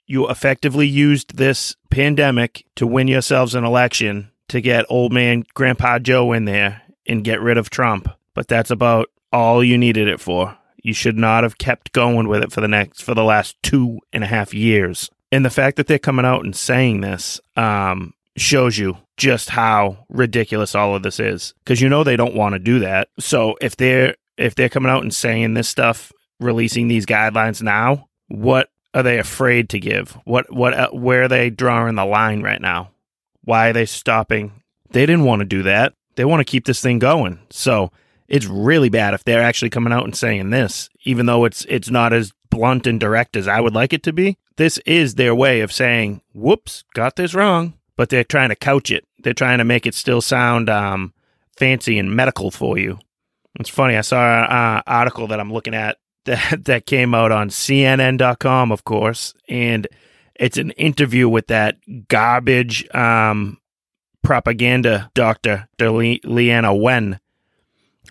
you 0.08 0.30
effectively 0.30 0.88
used 0.88 1.38
this 1.38 1.76
pandemic 1.90 2.66
to 2.76 2.88
win 2.88 3.08
yourselves 3.08 3.56
an 3.56 3.64
election 3.64 4.32
to 4.50 4.62
get 4.62 4.86
old 4.90 5.12
man 5.12 5.44
Grandpa 5.54 6.00
Joe 6.00 6.32
in 6.32 6.46
there 6.46 6.82
and 7.08 7.24
get 7.24 7.42
rid 7.42 7.58
of 7.58 7.70
Trump. 7.70 8.08
But 8.34 8.48
that's 8.48 8.72
about 8.72 9.10
all 9.32 9.64
you 9.64 9.78
needed 9.78 10.08
it 10.08 10.20
for. 10.20 10.58
You 10.82 10.94
should 10.94 11.18
not 11.18 11.44
have 11.44 11.58
kept 11.58 11.94
going 11.94 12.28
with 12.28 12.44
it 12.44 12.52
for 12.52 12.62
the 12.62 12.68
next 12.68 13.02
for 13.02 13.14
the 13.14 13.24
last 13.24 13.62
two 13.64 14.00
and 14.14 14.24
a 14.24 14.28
half 14.28 14.54
years. 14.54 15.10
And 15.32 15.44
the 15.44 15.50
fact 15.50 15.78
that 15.78 15.88
they're 15.88 16.00
coming 16.00 16.26
out 16.26 16.46
and 16.46 16.56
saying 16.56 17.02
this 17.02 17.42
um, 17.56 18.14
shows 18.38 18.78
you 18.78 18.98
just 19.18 19.50
how 19.50 20.06
ridiculous 20.10 20.76
all 20.76 20.96
of 20.96 21.04
this 21.04 21.20
is. 21.20 21.54
Because 21.64 21.82
you 21.82 21.90
know 21.90 22.04
they 22.04 22.18
don't 22.18 22.36
want 22.36 22.54
to 22.54 22.60
do 22.60 22.80
that. 22.80 23.10
So 23.20 23.56
if 23.62 23.76
they're 23.76 24.16
if 24.38 24.56
they're 24.56 24.70
coming 24.70 24.92
out 24.92 25.04
and 25.04 25.14
saying 25.14 25.54
this 25.54 25.70
stuff, 25.70 26.12
releasing 26.40 26.88
these 26.88 27.06
guidelines 27.06 27.62
now, 27.62 28.10
what 28.28 28.70
are 28.94 29.04
they 29.04 29.20
afraid 29.20 29.70
to 29.70 29.80
give? 29.80 30.18
What 30.26 30.52
what 30.54 30.74
uh, 30.74 30.90
where 30.92 31.24
are 31.24 31.28
they 31.28 31.50
drawing 31.50 31.96
the 31.96 32.06
line 32.06 32.42
right 32.42 32.62
now? 32.62 32.92
Why 33.44 33.70
are 33.70 33.74
they 33.74 33.86
stopping? 33.86 34.64
They 34.90 35.06
didn't 35.06 35.26
want 35.26 35.42
to 35.42 35.46
do 35.46 35.64
that. 35.64 35.94
They 36.16 36.26
want 36.26 36.40
to 36.40 36.50
keep 36.50 36.66
this 36.66 36.82
thing 36.82 37.00
going. 37.00 37.40
So 37.50 37.92
it's 38.28 38.46
really 38.46 38.90
bad 38.90 39.14
if 39.14 39.24
they're 39.24 39.42
actually 39.44 39.70
coming 39.70 39.94
out 39.94 40.06
and 40.06 40.16
saying 40.16 40.50
this, 40.50 40.90
even 41.04 41.26
though 41.26 41.46
it's 41.46 41.66
it's 41.66 41.90
not 41.90 42.14
as 42.14 42.34
blunt 42.50 42.88
and 42.88 43.00
direct 43.00 43.36
as 43.36 43.48
I 43.48 43.60
would 43.60 43.74
like 43.74 43.94
it 43.94 44.04
to 44.04 44.14
be. 44.14 44.38
This 44.58 44.78
is 44.80 45.16
their 45.16 45.36
way 45.36 45.62
of 45.62 45.74
saying, 45.74 46.22
"Whoops, 46.34 46.84
got 46.94 47.18
this 47.18 47.34
wrong," 47.34 47.74
but 47.96 48.10
they're 48.10 48.24
trying 48.24 48.50
to 48.50 48.56
couch 48.56 48.92
it. 48.92 49.06
They're 49.20 49.34
trying 49.34 49.60
to 49.60 49.64
make 49.64 49.86
it 49.86 49.96
still 49.96 50.22
sound 50.22 50.70
um, 50.70 51.14
fancy 51.58 51.98
and 51.98 52.16
medical 52.16 52.52
for 52.52 52.78
you. 52.78 53.00
It's 53.60 53.70
funny. 53.70 53.96
I 53.96 54.02
saw 54.02 54.44
an 54.44 54.52
uh, 54.52 54.82
article 54.86 55.28
that 55.28 55.40
I'm 55.40 55.52
looking 55.52 55.74
at 55.74 55.98
that 56.26 56.66
that 56.66 56.86
came 56.86 57.14
out 57.14 57.32
on 57.32 57.50
CNN.com, 57.50 58.72
of 58.72 58.84
course, 58.84 59.34
and 59.48 59.88
it's 60.36 60.58
an 60.58 60.72
interview 60.72 61.30
with 61.30 61.48
that 61.48 61.78
garbage 62.08 62.88
um, 62.94 63.60
propaganda 64.24 65.10
doctor, 65.14 65.68
Le- 65.80 66.20
Leana 66.20 66.78
Wen, 66.78 67.20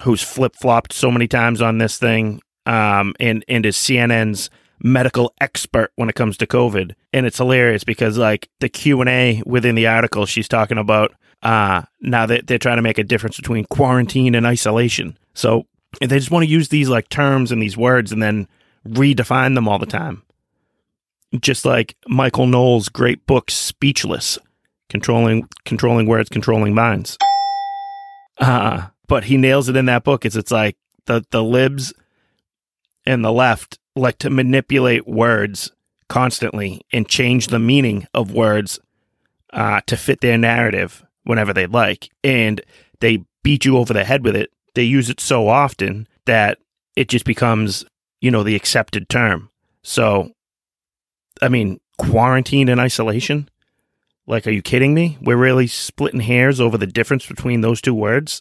who's 0.03 0.23
flip 0.23 0.57
flopped 0.57 0.93
so 0.93 1.11
many 1.11 1.29
times 1.29 1.61
on 1.61 1.79
this 1.79 1.99
thing, 1.99 2.41
um, 2.67 3.15
and 3.21 3.45
and 3.49 3.67
is 3.67 3.77
CNN's 3.77 4.49
medical 4.83 5.33
expert 5.41 5.93
when 5.97 6.09
it 6.09 6.15
comes 6.15 6.37
to 6.39 6.47
COVID. 6.47 6.95
And 7.13 7.27
it's 7.27 7.39
hilarious 7.39 7.85
because 7.85 8.19
like 8.19 8.49
the 8.61 8.69
Q 8.69 9.01
and 9.01 9.11
A 9.11 9.43
within 9.47 9.75
the 9.75 9.87
article, 9.87 10.27
she's 10.27 10.49
talking 10.49 10.79
about 10.79 11.15
uh, 11.43 11.83
now 12.01 12.27
that 12.27 12.47
they're 12.47 12.59
trying 12.59 12.77
to 12.77 12.83
make 12.83 12.99
a 12.99 13.05
difference 13.05 13.37
between 13.37 13.67
quarantine 13.67 14.35
and 14.35 14.47
isolation. 14.47 15.19
So 15.35 15.67
they 16.01 16.19
just 16.19 16.31
want 16.31 16.45
to 16.45 16.51
use 16.51 16.69
these 16.69 16.89
like 16.89 17.09
terms 17.09 17.53
and 17.53 17.63
these 17.63 17.77
words 17.77 18.13
and 18.13 18.23
then 18.23 18.49
redefine 18.87 19.55
them 19.55 19.69
all 19.69 19.79
the 19.79 19.87
time. 19.87 20.23
Just 21.41 21.65
like 21.65 21.97
Michael 22.07 22.47
Knowles' 22.47 22.89
great 22.89 23.27
book 23.27 23.51
Speechless, 23.51 24.39
controlling 24.89 25.49
controlling 25.65 26.07
words, 26.07 26.29
controlling 26.29 26.75
minds. 26.75 27.19
Uh, 28.39 28.87
but 29.09 29.25
he 29.25 29.37
nails 29.37 29.69
it 29.69 29.77
in 29.77 29.87
that 29.87 30.05
book. 30.05 30.25
It's 30.25 30.37
it's 30.37 30.53
like 30.53 30.77
the 31.07 31.25
the 31.31 31.43
libs 31.43 31.93
and 33.05 33.25
the 33.25 33.33
left 33.33 33.79
like 33.97 34.19
to 34.19 34.31
manipulate 34.31 35.07
words 35.07 35.73
constantly 36.09 36.83
and 36.93 37.09
change 37.09 37.49
the 37.49 37.59
meaning 37.59 38.07
of 38.15 38.33
words 38.33 38.79
uh, 39.53 39.81
to 39.87 39.97
fit 39.97 40.21
their 40.21 40.39
narrative 40.39 41.05
whenever 41.25 41.53
they 41.53 41.67
like, 41.67 42.11
and 42.23 42.61
they 43.01 43.25
beat 43.43 43.65
you 43.65 43.79
over 43.79 43.93
the 43.93 44.05
head 44.05 44.25
with 44.25 44.37
it. 44.37 44.51
They 44.75 44.83
use 44.83 45.09
it 45.09 45.21
so 45.21 45.49
often 45.49 46.09
that 46.27 46.59
it 46.97 47.09
just 47.09 47.25
becomes 47.25 47.85
you 48.21 48.31
know 48.31 48.43
the 48.43 48.57
accepted 48.57 49.09
term. 49.09 49.51
So, 49.83 50.31
I 51.41 51.49
mean, 51.49 51.81
quarantine 51.99 52.69
and 52.69 52.81
isolation. 52.81 53.49
Like, 54.27 54.47
are 54.47 54.51
you 54.51 54.63
kidding 54.63 54.95
me? 54.95 55.19
We're 55.21 55.37
really 55.37 55.67
splitting 55.67 56.21
hairs 56.21 56.59
over 56.59 56.79
the 56.79 56.87
difference 56.87 57.27
between 57.27 57.61
those 57.61 57.83
two 57.83 57.93
words 57.95 58.41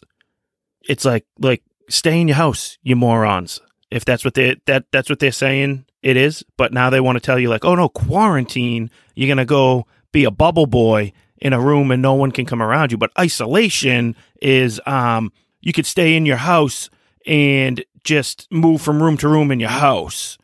it's 0.88 1.04
like 1.04 1.24
like 1.38 1.62
stay 1.88 2.20
in 2.20 2.28
your 2.28 2.36
house, 2.36 2.78
you 2.82 2.96
morons. 2.96 3.60
If 3.94 4.04
that's 4.04 4.24
what 4.24 4.34
they 4.34 4.56
that 4.66 4.86
that's 4.90 5.08
what 5.08 5.20
they're 5.20 5.30
saying 5.30 5.84
it 6.02 6.16
is, 6.16 6.44
but 6.56 6.72
now 6.72 6.90
they 6.90 6.98
want 6.98 7.14
to 7.14 7.20
tell 7.20 7.38
you 7.38 7.48
like, 7.48 7.64
"Oh 7.64 7.76
no, 7.76 7.88
quarantine, 7.88 8.90
you're 9.14 9.28
going 9.28 9.38
to 9.38 9.44
go 9.44 9.86
be 10.10 10.24
a 10.24 10.32
bubble 10.32 10.66
boy 10.66 11.12
in 11.38 11.52
a 11.52 11.60
room 11.60 11.92
and 11.92 12.02
no 12.02 12.14
one 12.14 12.32
can 12.32 12.44
come 12.44 12.60
around 12.60 12.90
you." 12.90 12.98
But 12.98 13.12
isolation 13.16 14.16
is 14.42 14.80
um 14.84 15.32
you 15.60 15.72
could 15.72 15.86
stay 15.86 16.16
in 16.16 16.26
your 16.26 16.38
house 16.38 16.90
and 17.24 17.84
just 18.02 18.48
move 18.50 18.82
from 18.82 19.00
room 19.00 19.16
to 19.18 19.28
room 19.28 19.52
in 19.52 19.60
your 19.60 19.70
house. 19.70 20.38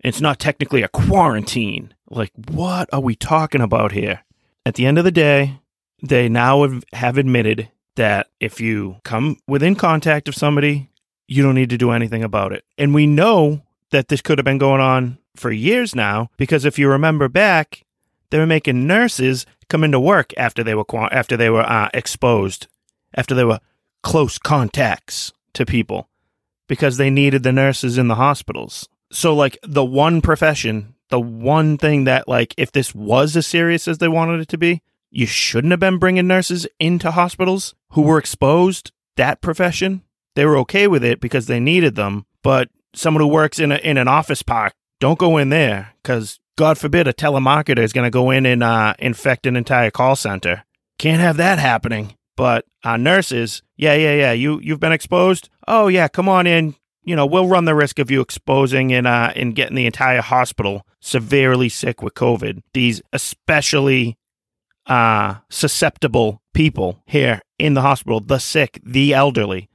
It's 0.00 0.20
not 0.20 0.40
technically 0.40 0.82
a 0.82 0.88
quarantine. 0.88 1.94
Like, 2.10 2.32
what 2.50 2.88
are 2.92 3.00
we 3.00 3.14
talking 3.14 3.60
about 3.60 3.92
here? 3.92 4.24
At 4.66 4.74
the 4.74 4.84
end 4.84 4.98
of 4.98 5.04
the 5.04 5.12
day, 5.12 5.60
they 6.02 6.28
now 6.28 6.62
have- 6.62 6.84
have 6.92 7.18
admitted 7.18 7.68
that 7.94 8.26
if 8.40 8.60
you 8.60 8.96
come 9.04 9.36
within 9.46 9.76
contact 9.76 10.28
of 10.28 10.34
somebody, 10.34 10.90
you 11.28 11.42
don't 11.42 11.54
need 11.54 11.70
to 11.70 11.78
do 11.78 11.90
anything 11.90 12.22
about 12.22 12.52
it. 12.52 12.64
And 12.78 12.94
we 12.94 13.06
know 13.06 13.62
that 13.90 14.08
this 14.08 14.20
could 14.20 14.38
have 14.38 14.44
been 14.44 14.58
going 14.58 14.80
on 14.80 15.18
for 15.36 15.50
years 15.50 15.94
now 15.94 16.30
because 16.36 16.64
if 16.64 16.78
you 16.78 16.88
remember 16.88 17.28
back, 17.28 17.84
they 18.30 18.38
were 18.38 18.46
making 18.46 18.86
nurses 18.86 19.46
come 19.68 19.84
into 19.84 20.00
work 20.00 20.32
after 20.36 20.62
they 20.62 20.74
were 20.74 20.84
after 21.12 21.36
they 21.36 21.50
were 21.50 21.64
uh, 21.64 21.88
exposed, 21.94 22.66
after 23.14 23.34
they 23.34 23.44
were 23.44 23.60
close 24.02 24.38
contacts 24.38 25.32
to 25.54 25.66
people 25.66 26.08
because 26.68 26.96
they 26.96 27.10
needed 27.10 27.42
the 27.42 27.52
nurses 27.52 27.98
in 27.98 28.08
the 28.08 28.16
hospitals. 28.16 28.88
So 29.12 29.34
like 29.34 29.58
the 29.62 29.84
one 29.84 30.20
profession, 30.20 30.94
the 31.08 31.20
one 31.20 31.78
thing 31.78 32.04
that 32.04 32.28
like 32.28 32.54
if 32.56 32.72
this 32.72 32.94
was 32.94 33.36
as 33.36 33.46
serious 33.46 33.86
as 33.86 33.98
they 33.98 34.08
wanted 34.08 34.40
it 34.40 34.48
to 34.48 34.58
be, 34.58 34.82
you 35.10 35.26
shouldn't 35.26 35.70
have 35.70 35.80
been 35.80 35.98
bringing 35.98 36.26
nurses 36.26 36.66
into 36.78 37.12
hospitals 37.12 37.74
who 37.90 38.02
were 38.02 38.18
exposed. 38.18 38.92
That 39.16 39.40
profession, 39.40 40.02
they 40.36 40.46
were 40.46 40.58
okay 40.58 40.86
with 40.86 41.02
it 41.02 41.20
because 41.20 41.46
they 41.46 41.58
needed 41.58 41.96
them. 41.96 42.26
But 42.42 42.68
someone 42.94 43.22
who 43.22 43.28
works 43.28 43.58
in 43.58 43.72
a, 43.72 43.76
in 43.76 43.98
an 43.98 44.06
office 44.06 44.42
park, 44.42 44.74
don't 45.00 45.18
go 45.18 45.36
in 45.36 45.48
there 45.48 45.94
because 46.02 46.38
God 46.56 46.78
forbid 46.78 47.08
a 47.08 47.12
telemarketer 47.12 47.80
is 47.80 47.92
going 47.92 48.06
to 48.06 48.10
go 48.10 48.30
in 48.30 48.46
and 48.46 48.62
uh, 48.62 48.94
infect 48.98 49.46
an 49.46 49.56
entire 49.56 49.90
call 49.90 50.14
center. 50.14 50.64
Can't 50.98 51.20
have 51.20 51.36
that 51.38 51.58
happening. 51.58 52.14
But 52.36 52.66
uh, 52.84 52.96
nurses, 52.96 53.62
yeah, 53.76 53.94
yeah, 53.94 54.14
yeah. 54.14 54.32
You 54.32 54.60
you've 54.62 54.80
been 54.80 54.92
exposed. 54.92 55.48
Oh 55.66 55.88
yeah, 55.88 56.06
come 56.08 56.28
on 56.28 56.46
in. 56.46 56.74
You 57.02 57.16
know 57.16 57.24
we'll 57.24 57.48
run 57.48 57.64
the 57.64 57.74
risk 57.74 57.98
of 57.98 58.10
you 58.10 58.20
exposing 58.20 58.92
and 58.92 59.06
uh, 59.06 59.32
and 59.34 59.54
getting 59.54 59.76
the 59.76 59.86
entire 59.86 60.20
hospital 60.20 60.86
severely 61.00 61.70
sick 61.70 62.02
with 62.02 62.14
COVID. 62.14 62.62
These 62.74 63.00
especially 63.12 64.18
uh, 64.86 65.36
susceptible 65.48 66.42
people 66.52 67.02
here 67.06 67.40
in 67.58 67.74
the 67.74 67.82
hospital, 67.82 68.20
the 68.20 68.38
sick, 68.38 68.80
the 68.84 69.14
elderly. 69.14 69.68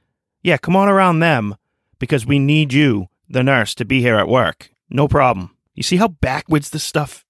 Yeah, 0.43 0.57
come 0.57 0.75
on 0.75 0.89
around 0.89 1.19
them 1.19 1.55
because 1.99 2.25
we 2.25 2.39
need 2.39 2.73
you, 2.73 3.07
the 3.29 3.43
nurse, 3.43 3.75
to 3.75 3.85
be 3.85 4.01
here 4.01 4.15
at 4.15 4.27
work. 4.27 4.71
No 4.89 5.07
problem. 5.07 5.55
You 5.75 5.83
see 5.83 5.97
how 5.97 6.09
backwards 6.09 6.69
this 6.69 6.83
stuff 6.83 7.25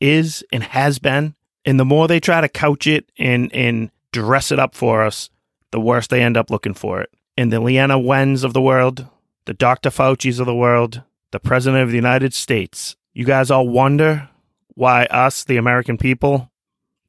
is 0.00 0.44
and 0.52 0.62
has 0.62 0.98
been? 0.98 1.34
And 1.64 1.78
the 1.78 1.84
more 1.84 2.08
they 2.08 2.20
try 2.20 2.40
to 2.40 2.48
couch 2.48 2.86
it 2.86 3.10
and, 3.18 3.52
and 3.52 3.90
dress 4.12 4.50
it 4.50 4.58
up 4.58 4.74
for 4.74 5.02
us, 5.02 5.30
the 5.70 5.80
worse 5.80 6.06
they 6.06 6.22
end 6.22 6.36
up 6.36 6.50
looking 6.50 6.74
for 6.74 7.00
it. 7.00 7.10
And 7.36 7.52
the 7.52 7.60
Leana 7.60 8.02
Wens 8.02 8.44
of 8.44 8.52
the 8.52 8.62
world, 8.62 9.06
the 9.44 9.54
Dr. 9.54 9.90
Fauci's 9.90 10.40
of 10.40 10.46
the 10.46 10.54
world, 10.54 11.02
the 11.30 11.40
President 11.40 11.82
of 11.82 11.90
the 11.90 11.96
United 11.96 12.34
States, 12.34 12.96
you 13.12 13.24
guys 13.24 13.50
all 13.50 13.68
wonder 13.68 14.28
why 14.74 15.04
us, 15.06 15.44
the 15.44 15.56
American 15.56 15.98
people, 15.98 16.50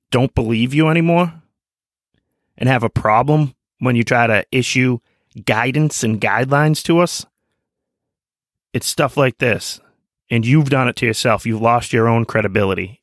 don't 0.10 0.36
believe 0.36 0.74
you 0.74 0.90
anymore 0.90 1.34
and 2.58 2.68
have 2.68 2.84
a 2.84 2.90
problem 2.90 3.56
when 3.80 3.96
you 3.96 4.04
try 4.04 4.28
to 4.28 4.46
issue 4.52 5.00
guidance 5.46 6.04
and 6.04 6.20
guidelines 6.20 6.84
to 6.84 7.00
us? 7.00 7.26
It's 8.74 8.88
stuff 8.88 9.18
like 9.18 9.38
this. 9.38 9.80
And 10.30 10.46
you've 10.46 10.70
done 10.70 10.88
it 10.88 10.96
to 10.98 11.06
yourself. 11.06 11.46
You've 11.46 11.62
lost 11.62 11.92
your 11.92 12.08
own 12.08 12.26
credibility. 12.26 13.02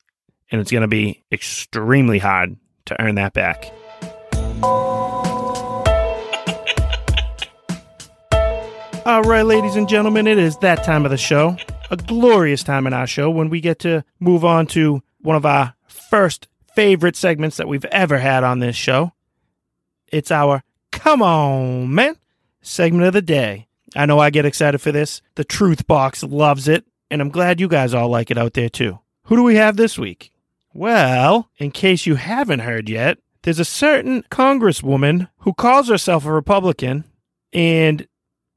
And 0.51 0.61
it's 0.61 0.70
going 0.70 0.83
to 0.83 0.89
be 0.89 1.24
extremely 1.31 2.18
hard 2.18 2.57
to 2.87 3.01
earn 3.03 3.16
that 3.16 3.35
back. 3.35 3.62
All 9.05 9.22
right, 9.22 9.43
ladies 9.43 9.76
and 9.76 9.89
gentlemen, 9.89 10.26
it 10.26 10.39
is 10.39 10.57
that 10.59 10.85
time 10.85 11.05
of 11.05 11.11
the 11.11 11.16
show. 11.16 11.57
A 11.91 11.97
glorious 11.97 12.62
time 12.62 12.87
in 12.87 12.93
our 12.93 13.07
show 13.07 13.31
when 13.31 13.49
we 13.49 13.61
get 13.61 13.79
to 13.79 14.05
move 14.20 14.45
on 14.45 14.66
to 14.68 15.03
one 15.20 15.37
of 15.37 15.47
our 15.47 15.74
first 15.87 16.49
favorite 16.74 17.16
segments 17.16 17.57
that 17.57 17.68
we've 17.68 17.87
ever 17.87 18.18
had 18.18 18.45
on 18.45 18.59
this 18.59 18.76
show. 18.76 19.12
It's 20.09 20.31
our 20.31 20.62
Come 20.99 21.23
On 21.23 21.95
Man 21.95 22.17
segment 22.61 23.07
of 23.07 23.13
the 23.13 23.23
day. 23.23 23.69
I 23.95 24.05
know 24.05 24.19
I 24.19 24.31
get 24.31 24.45
excited 24.45 24.79
for 24.79 24.91
this. 24.91 25.23
The 25.37 25.45
Truth 25.45 25.87
Box 25.87 26.25
loves 26.25 26.67
it, 26.67 26.87
and 27.09 27.21
I'm 27.21 27.29
glad 27.29 27.61
you 27.61 27.69
guys 27.69 27.95
all 27.95 28.09
like 28.09 28.33
it 28.33 28.37
out 28.37 28.55
there 28.55 28.69
too. 28.69 28.99
Who 29.27 29.37
do 29.37 29.45
we 29.45 29.55
have 29.55 29.77
this 29.77 29.97
week? 29.97 30.33
Well, 30.75 31.51
in 31.57 31.71
case 31.71 32.05
you 32.05 32.17
haven't 32.17 32.59
heard 32.59 32.89
yet, 32.89 33.19
there's 33.43 33.61
a 33.61 33.65
certain 33.65 34.25
congresswoman 34.25 35.29
who 35.39 35.55
calls 35.55 35.89
herself 35.89 36.27
a 36.27 36.33
Republican 36.33 37.05
and 37.53 38.09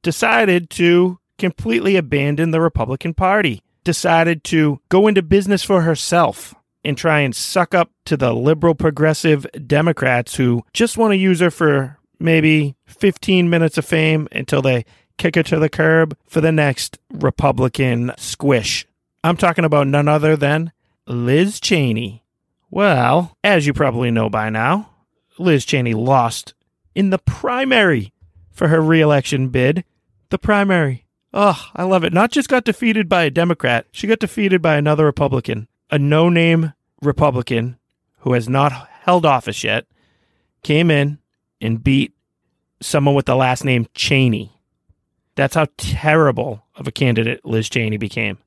decided 0.02 0.72
to 0.72 1.20
completely 1.38 1.96
abandon 1.96 2.50
the 2.50 2.60
Republican 2.60 3.14
Party, 3.14 3.62
decided 3.84 4.44
to 4.46 4.82
go 4.90 5.08
into 5.08 5.22
business 5.22 5.64
for 5.64 5.84
herself 5.84 6.56
and 6.84 6.98
try 6.98 7.20
and 7.20 7.36
suck 7.36 7.76
up 7.76 7.92
to 8.06 8.18
the 8.18 8.34
liberal 8.34 8.74
progressive 8.74 9.46
Democrats 9.68 10.36
who 10.36 10.64
just 10.74 10.98
want 10.98 11.12
to 11.12 11.18
use 11.18 11.40
her 11.40 11.52
for 11.52 12.00
maybe 12.22 12.76
15 12.86 13.50
minutes 13.50 13.78
of 13.78 13.86
fame 13.86 14.28
until 14.32 14.62
they 14.62 14.86
kick 15.18 15.38
it 15.38 15.46
to 15.48 15.60
the 15.60 15.70
curb 15.70 16.18
for 16.26 16.42
the 16.42 16.52
next 16.52 16.98
Republican 17.12 18.12
squish. 18.18 18.88
I'm 19.24 19.38
talking 19.38 19.66
about 19.66 19.88
none 19.88 20.08
other 20.08 20.36
than 20.36 20.72
Liz 21.08 21.60
Cheney. 21.60 22.24
Well, 22.70 23.38
as 23.44 23.68
you 23.68 23.74
probably 23.74 24.12
know 24.12 24.30
by 24.30 24.50
now, 24.50 24.90
Liz 25.38 25.66
Cheney 25.66 25.94
lost 25.94 26.54
in 26.96 27.10
the 27.10 27.20
primary 27.20 28.14
for 28.50 28.70
her 28.70 28.82
reelection 28.82 29.50
bid. 29.50 29.84
The 30.30 30.40
primary. 30.40 31.06
Oh, 31.34 31.70
I 31.76 31.84
love 31.84 32.04
it. 32.04 32.14
Not 32.14 32.32
just 32.32 32.50
got 32.50 32.64
defeated 32.64 33.08
by 33.08 33.24
a 33.24 33.30
Democrat, 33.30 33.86
she 33.92 34.08
got 34.08 34.20
defeated 34.20 34.62
by 34.62 34.76
another 34.76 35.06
Republican. 35.06 35.68
A 35.90 36.00
no 36.00 36.30
name 36.30 36.74
Republican 37.02 37.78
who 38.20 38.34
has 38.34 38.48
not 38.48 38.88
held 39.04 39.26
office 39.26 39.64
yet 39.64 39.86
came 40.64 40.92
in 40.92 41.20
and 41.62 41.84
beat 41.84 42.14
someone 42.82 43.16
with 43.16 43.26
the 43.26 43.36
last 43.36 43.64
name 43.64 43.88
Cheney. 43.94 44.52
That's 45.36 45.56
how 45.56 45.68
terrible 45.78 46.66
of 46.76 46.88
a 46.88 46.92
candidate 46.92 47.46
Liz 47.46 47.70
Cheney 47.70 47.98
became. 47.98 48.38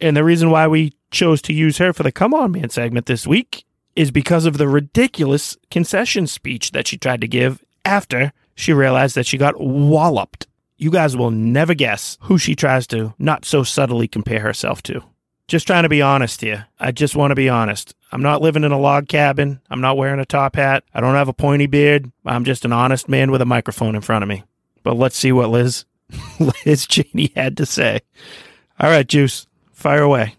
And 0.00 0.16
the 0.16 0.24
reason 0.24 0.50
why 0.50 0.66
we 0.66 0.92
chose 1.10 1.40
to 1.42 1.52
use 1.52 1.78
her 1.78 1.92
for 1.92 2.02
the 2.02 2.12
Come 2.12 2.34
On 2.34 2.50
Man 2.50 2.68
segment 2.68 3.06
this 3.06 3.26
week 3.26 3.64
is 3.96 4.10
because 4.10 4.44
of 4.44 4.58
the 4.58 4.68
ridiculous 4.68 5.56
concession 5.70 6.26
speech 6.26 6.72
that 6.72 6.86
she 6.86 6.98
tried 6.98 7.20
to 7.20 7.28
give 7.28 7.64
after 7.84 8.32
she 8.54 8.72
realized 8.72 9.14
that 9.14 9.26
she 9.26 9.38
got 9.38 9.60
walloped. 9.60 10.46
You 10.76 10.90
guys 10.90 11.16
will 11.16 11.30
never 11.30 11.74
guess 11.74 12.18
who 12.22 12.36
she 12.36 12.56
tries 12.56 12.86
to 12.88 13.14
not 13.18 13.44
so 13.44 13.62
subtly 13.62 14.08
compare 14.08 14.40
herself 14.40 14.82
to. 14.84 15.02
Just 15.46 15.66
trying 15.66 15.82
to 15.82 15.88
be 15.88 16.00
honest 16.00 16.40
here. 16.40 16.66
I 16.80 16.90
just 16.90 17.16
want 17.16 17.30
to 17.30 17.34
be 17.34 17.48
honest. 17.48 17.94
I'm 18.10 18.22
not 18.22 18.40
living 18.40 18.64
in 18.64 18.72
a 18.72 18.78
log 18.78 19.08
cabin. 19.08 19.60
I'm 19.68 19.80
not 19.80 19.96
wearing 19.96 20.20
a 20.20 20.24
top 20.24 20.56
hat. 20.56 20.84
I 20.94 21.00
don't 21.00 21.14
have 21.14 21.28
a 21.28 21.34
pointy 21.34 21.66
beard. 21.66 22.10
I'm 22.24 22.44
just 22.44 22.64
an 22.64 22.72
honest 22.72 23.08
man 23.08 23.30
with 23.30 23.42
a 23.42 23.46
microphone 23.46 23.94
in 23.94 24.00
front 24.00 24.22
of 24.22 24.28
me. 24.28 24.42
But 24.82 24.96
let's 24.96 25.16
see 25.16 25.32
what 25.32 25.50
Liz 25.50 25.84
Liz 26.64 26.86
Cheney 26.86 27.32
had 27.34 27.56
to 27.58 27.66
say. 27.66 28.00
All 28.80 28.88
right, 28.90 29.06
Juice, 29.06 29.46
fire 29.72 30.02
away. 30.02 30.34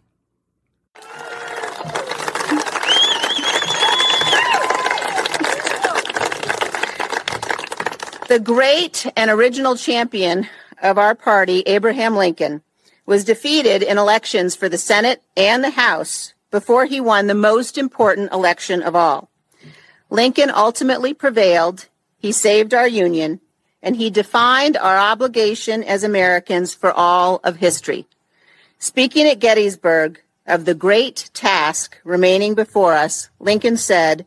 The 8.28 8.40
great 8.44 9.06
and 9.16 9.30
original 9.30 9.76
champion 9.76 10.48
of 10.82 10.98
our 10.98 11.14
party, 11.14 11.62
Abraham 11.68 12.16
Lincoln, 12.16 12.64
was 13.06 13.24
defeated 13.24 13.84
in 13.84 13.98
elections 13.98 14.56
for 14.56 14.70
the 14.70 14.78
Senate 14.78 15.22
and 15.38 15.64
the 15.64 15.72
House 15.72 16.34
before 16.52 16.86
he 16.86 17.00
won 17.00 17.28
the 17.28 17.36
most 17.36 17.78
important 17.78 18.32
election 18.32 18.82
of 18.82 18.96
all. 18.96 19.30
Lincoln 20.10 20.52
ultimately 20.54 21.14
prevailed, 21.14 21.88
he 22.18 22.32
saved 22.32 22.74
our 22.74 22.88
Union, 22.88 23.40
and 23.82 23.98
he 23.98 24.10
defined 24.10 24.78
our 24.78 24.98
obligation 24.98 25.84
as 25.84 26.04
Americans 26.04 26.74
for 26.74 26.92
all 26.92 27.40
of 27.44 27.58
history. 27.58 28.08
Speaking 28.80 29.28
at 29.28 29.40
Gettysburg 29.40 30.22
of 30.48 30.66
the 30.66 30.76
great 30.76 31.30
task 31.34 32.00
remaining 32.04 32.56
before 32.56 32.94
us, 32.94 33.30
Lincoln 33.40 33.78
said 33.78 34.26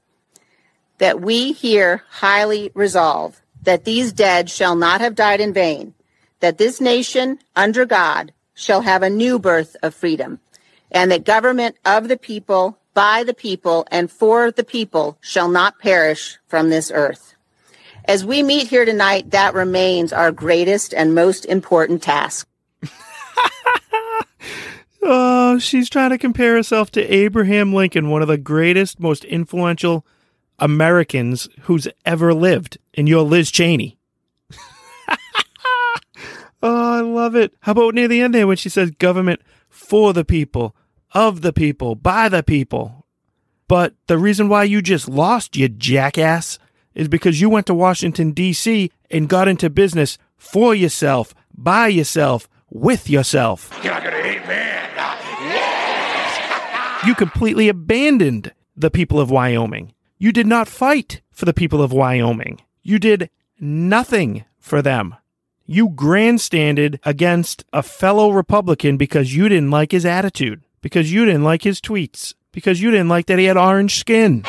that 0.99 1.21
we 1.21 1.53
here 1.53 2.03
highly 2.09 2.71
resolve 2.75 3.41
that 3.63 3.85
these 3.85 4.13
dead 4.13 4.49
shall 4.49 4.77
not 4.77 5.01
have 5.01 5.15
died 5.15 5.41
in 5.41 5.53
vain, 5.53 5.95
that 6.41 6.59
this 6.59 6.81
nation, 6.81 7.39
under 7.57 7.85
God, 7.85 8.33
shall 8.59 8.83
have 8.83 9.03
a 9.03 9.09
new 9.09 9.39
birth 9.39 9.77
of 9.83 9.95
freedom, 9.95 10.41
and 10.91 11.11
that 11.11 11.25
government 11.25 11.77
of 11.85 12.09
the 12.09 12.19
people, 12.19 12.77
by 12.93 13.23
the 13.23 13.33
people, 13.33 13.87
and 13.91 14.11
for 14.11 14.51
the 14.51 14.65
people 14.65 15.17
shall 15.21 15.49
not 15.49 15.79
perish 15.79 16.37
from 16.49 16.69
this 16.69 16.91
earth. 16.93 17.35
As 18.05 18.25
we 18.25 18.43
meet 18.43 18.67
here 18.67 18.85
tonight, 18.85 19.31
that 19.31 19.55
remains 19.55 20.13
our 20.13 20.33
greatest 20.33 20.93
and 20.93 21.15
most 21.15 21.45
important 21.45 22.03
task. 22.03 22.49
Oh, 25.11 25.59
she's 25.59 25.89
trying 25.89 26.11
to 26.11 26.19
compare 26.19 26.55
herself 26.55 26.91
to 26.91 27.15
Abraham 27.15 27.73
Lincoln, 27.73 28.11
one 28.11 28.21
of 28.21 28.29
the 28.29 28.37
greatest, 28.37 29.01
most 29.01 29.25
influential 29.25 30.05
Americans 30.59 31.49
who's 31.63 31.89
ever 32.05 32.35
lived. 32.35 32.77
And 32.93 33.09
you're 33.09 33.23
Liz 33.23 33.51
Cheney. 33.51 33.97
oh, 36.63 36.93
I 36.93 37.01
love 37.01 37.37
it. 37.37 37.55
How 37.61 37.73
about 37.73 37.95
near 37.95 38.09
the 38.09 38.21
end 38.21 38.35
there 38.35 38.47
when 38.47 38.57
she 38.57 38.69
says 38.69 38.91
government 38.93 39.41
for 39.69 40.13
the 40.13 40.25
people, 40.25 40.75
of 41.13 41.41
the 41.41 41.53
people, 41.53 41.95
by 41.95 42.29
the 42.29 42.43
people? 42.43 43.07
But 43.69 43.95
the 44.07 44.19
reason 44.19 44.49
why 44.49 44.65
you 44.65 44.81
just 44.81 45.09
lost, 45.09 45.57
you 45.57 45.69
jackass, 45.69 46.59
is 46.95 47.09
because 47.09 47.41
you 47.41 47.51
went 47.51 47.67
to 47.67 47.75
Washington, 47.75 48.33
D.C. 48.33 48.91
and 49.11 49.29
got 49.29 49.47
into 49.47 49.71
business 49.71 50.19
for 50.37 50.75
yourself, 50.75 51.35
by 51.55 51.89
yourself, 51.89 52.49
with 52.71 53.09
yourself. 53.11 53.71
You're 53.83 53.93
not 53.93 54.05
gonna 54.05 54.23
hate 54.23 54.47
man. 54.47 54.75
You 57.07 57.15
completely 57.15 57.69
abandoned 57.69 58.53
the 58.77 58.91
people 58.91 59.21
of 59.21 59.31
Wyoming. 59.31 59.95
You 60.19 60.33
did 60.33 60.49
not 60.49 60.67
fight 60.67 61.23
for 61.31 61.45
the 61.45 61.55
people 61.55 61.81
of 61.81 61.93
Wyoming. 61.93 62.61
You 62.83 62.99
did 62.99 63.31
nothing 63.61 64.45
for 64.59 64.83
them. 64.83 65.15
You 65.71 65.91
grandstanded 65.91 66.99
against 67.05 67.63
a 67.75 67.83
fellow 67.83 68.31
Republican 68.31 68.97
because 68.97 69.37
you 69.37 69.51
didn't 69.51 69.71
like 69.71 69.93
his 69.93 70.07
attitude, 70.07 70.63
because 70.81 71.13
you 71.13 71.27
didn't 71.27 71.45
like 71.45 71.63
his 71.63 71.79
tweets, 71.79 72.33
because 72.53 72.81
you 72.81 72.91
didn't 72.91 73.11
like 73.11 73.27
that 73.27 73.39
he 73.39 73.45
had 73.45 73.59
orange 73.59 74.01
skin. 74.01 74.47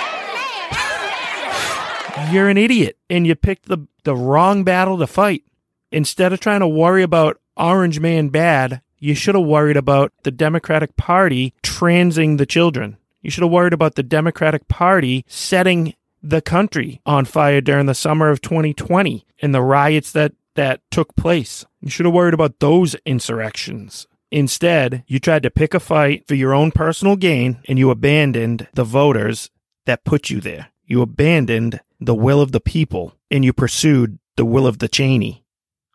You're 2.31 2.47
an 2.47 2.57
idiot 2.57 2.97
and 3.09 3.27
you 3.27 3.35
picked 3.35 3.65
the, 3.65 3.85
the 4.05 4.15
wrong 4.15 4.63
battle 4.63 4.97
to 4.97 5.07
fight. 5.07 5.43
Instead 5.91 6.31
of 6.31 6.39
trying 6.39 6.61
to 6.61 6.67
worry 6.69 7.03
about 7.03 7.41
Orange 7.57 7.99
Man 7.99 8.29
bad, 8.29 8.81
you 8.97 9.13
should 9.13 9.35
have 9.35 9.43
worried 9.43 9.75
about 9.75 10.13
the 10.23 10.31
Democratic 10.31 10.95
Party 10.95 11.53
transing 11.61 12.37
the 12.37 12.45
children. 12.45 12.95
You 13.21 13.29
should 13.29 13.43
have 13.43 13.51
worried 13.51 13.73
about 13.73 13.95
the 13.95 14.03
Democratic 14.03 14.69
Party 14.69 15.25
setting 15.27 15.95
the 16.23 16.41
country 16.41 17.01
on 17.05 17.25
fire 17.25 17.59
during 17.59 17.87
the 17.87 17.93
summer 17.93 18.29
of 18.29 18.39
2020 18.39 19.25
and 19.41 19.53
the 19.53 19.61
riots 19.61 20.13
that, 20.13 20.33
that 20.55 20.81
took 20.91 21.15
place. 21.15 21.65
You 21.81 21.89
should 21.89 22.05
have 22.05 22.13
worried 22.13 22.33
about 22.33 22.59
those 22.59 22.95
insurrections. 23.05 24.07
Instead, 24.31 25.03
you 25.07 25.19
tried 25.19 25.43
to 25.43 25.49
pick 25.49 25.73
a 25.73 25.79
fight 25.79 26.27
for 26.27 26.35
your 26.35 26.53
own 26.53 26.71
personal 26.71 27.15
gain 27.15 27.59
and 27.67 27.79
you 27.79 27.89
abandoned 27.89 28.67
the 28.73 28.83
voters 28.83 29.49
that 29.85 30.03
put 30.03 30.29
you 30.29 30.39
there. 30.39 30.67
You 30.85 31.01
abandoned 31.01 31.81
the 31.99 32.15
will 32.15 32.41
of 32.41 32.51
the 32.51 32.59
people 32.59 33.15
and 33.31 33.43
you 33.43 33.53
pursued 33.53 34.19
the 34.35 34.45
will 34.45 34.67
of 34.67 34.79
the 34.79 34.87
Cheney. 34.87 35.43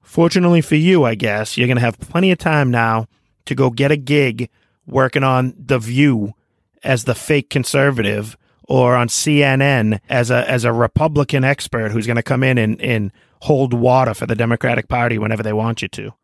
Fortunately 0.03 0.61
for 0.61 0.75
you, 0.75 1.05
I 1.05 1.15
guess, 1.15 1.57
you're 1.57 1.67
going 1.67 1.77
to 1.77 1.83
have 1.83 1.99
plenty 1.99 2.31
of 2.31 2.39
time 2.39 2.71
now 2.71 3.07
to 3.47 3.55
go 3.55 3.71
get 3.71 3.91
a 3.91 3.97
gig 3.97 4.51
working 4.87 5.23
on 5.23 5.55
The 5.57 5.79
View 5.79 6.35
as 6.83 7.05
the 7.05 7.15
fake 7.15 7.51
conservative 7.51 8.37
or 8.69 8.97
on 8.97 9.09
CNN 9.09 10.01
as 10.09 10.31
a 10.31 10.49
as 10.51 10.65
a 10.65 10.73
Republican 10.73 11.45
expert 11.45 11.93
who's 11.93 12.07
going 12.07 12.17
to 12.17 12.23
come 12.23 12.43
in 12.43 12.59
and, 12.59 12.81
and 12.81 13.13
hold 13.45 13.75
water 13.75 14.15
for 14.15 14.25
the 14.25 14.35
Democratic 14.35 14.89
Party 14.89 15.19
whenever 15.19 15.43
they 15.43 15.53
want 15.53 15.83
you 15.83 15.89
to. 15.89 16.15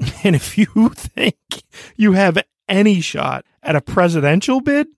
And 0.24 0.36
if 0.36 0.58
you 0.58 0.66
think 0.94 1.36
you 1.96 2.12
have 2.12 2.42
any 2.68 3.00
shot 3.00 3.44
at 3.62 3.76
a 3.76 3.80
presidential 3.80 4.60
bid, 4.60 4.88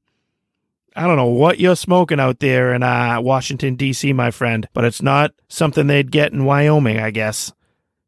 I 0.97 1.07
don't 1.07 1.17
know 1.17 1.27
what 1.27 1.61
you're 1.61 1.77
smoking 1.77 2.19
out 2.19 2.41
there 2.41 2.75
in 2.75 2.83
uh, 2.83 3.21
Washington, 3.21 3.77
D.C., 3.77 4.13
my 4.13 4.31
friend, 4.31 4.67
but 4.73 4.85
it's 4.85 5.03
not 5.03 5.35
something 5.49 5.87
they'd 5.87 6.11
get 6.11 6.33
in 6.33 6.47
Wyoming, 6.47 6.99
I 6.99 7.11
guess. 7.11 7.53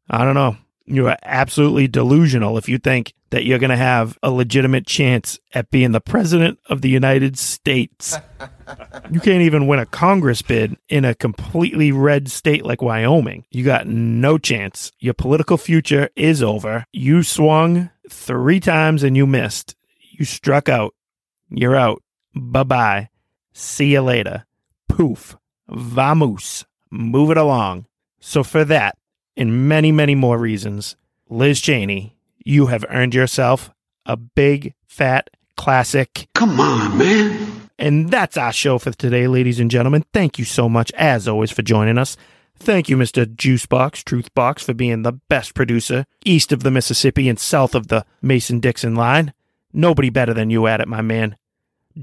I 0.09 0.25
don't 0.25 0.33
know. 0.33 0.57
You 0.85 1.07
are 1.07 1.17
absolutely 1.21 1.87
delusional 1.87 2.57
if 2.57 2.67
you 2.67 2.79
think 2.79 3.13
that 3.31 3.45
you're 3.45 3.59
going 3.59 3.69
to 3.69 3.75
have 3.75 4.17
a 4.23 4.31
legitimate 4.31 4.85
chance 4.85 5.39
at 5.53 5.69
being 5.69 5.91
the 5.91 6.01
president 6.01 6.59
of 6.67 6.81
the 6.81 6.89
United 6.89 7.37
States. 7.37 8.17
you 9.11 9.19
can't 9.19 9.41
even 9.41 9.67
win 9.67 9.79
a 9.79 9.85
Congress 9.85 10.41
bid 10.41 10.75
in 10.87 11.05
a 11.05 11.15
completely 11.15 11.91
red 11.91 12.29
state 12.29 12.65
like 12.65 12.81
Wyoming. 12.81 13.45
You 13.51 13.63
got 13.63 13.87
no 13.87 14.37
chance. 14.37 14.91
Your 14.99 15.13
political 15.13 15.57
future 15.57 16.09
is 16.15 16.41
over. 16.41 16.85
You 16.91 17.23
swung 17.23 17.89
three 18.09 18.59
times 18.59 19.03
and 19.03 19.15
you 19.15 19.27
missed. 19.27 19.75
You 20.11 20.25
struck 20.25 20.69
out. 20.69 20.93
You're 21.49 21.75
out. 21.75 22.01
Bye 22.35 22.63
bye. 22.63 23.09
See 23.53 23.93
you 23.93 24.01
later. 24.01 24.45
Poof. 24.87 25.37
Vamos. 25.67 26.65
Move 26.91 27.31
it 27.31 27.37
along. 27.37 27.85
So, 28.19 28.43
for 28.43 28.65
that, 28.65 28.97
and 29.37 29.69
many, 29.69 29.91
many 29.91 30.15
more 30.15 30.37
reasons, 30.37 30.97
Liz 31.29 31.61
Cheney, 31.61 32.17
you 32.43 32.67
have 32.67 32.85
earned 32.89 33.13
yourself 33.13 33.71
a 34.05 34.17
big, 34.17 34.73
fat, 34.87 35.29
classic. 35.55 36.27
Come 36.33 36.59
on, 36.59 36.97
man. 36.97 37.69
And 37.77 38.09
that's 38.09 38.37
our 38.37 38.51
show 38.51 38.77
for 38.77 38.91
today, 38.91 39.27
ladies 39.27 39.59
and 39.59 39.71
gentlemen. 39.71 40.03
Thank 40.13 40.37
you 40.37 40.45
so 40.45 40.67
much, 40.67 40.91
as 40.93 41.27
always, 41.27 41.51
for 41.51 41.61
joining 41.61 41.97
us. 41.97 42.17
Thank 42.57 42.89
you, 42.89 42.97
Mr. 42.97 43.25
Juicebox, 43.25 44.03
Truthbox, 44.03 44.63
for 44.63 44.73
being 44.73 45.03
the 45.03 45.13
best 45.13 45.53
producer 45.53 46.05
east 46.25 46.51
of 46.51 46.63
the 46.63 46.71
Mississippi 46.71 47.29
and 47.29 47.39
south 47.39 47.73
of 47.73 47.87
the 47.87 48.05
Mason 48.21 48.59
Dixon 48.59 48.95
line. 48.95 49.33
Nobody 49.71 50.09
better 50.09 50.33
than 50.33 50.49
you 50.49 50.67
at 50.67 50.81
it, 50.81 50.87
my 50.87 51.01
man. 51.01 51.37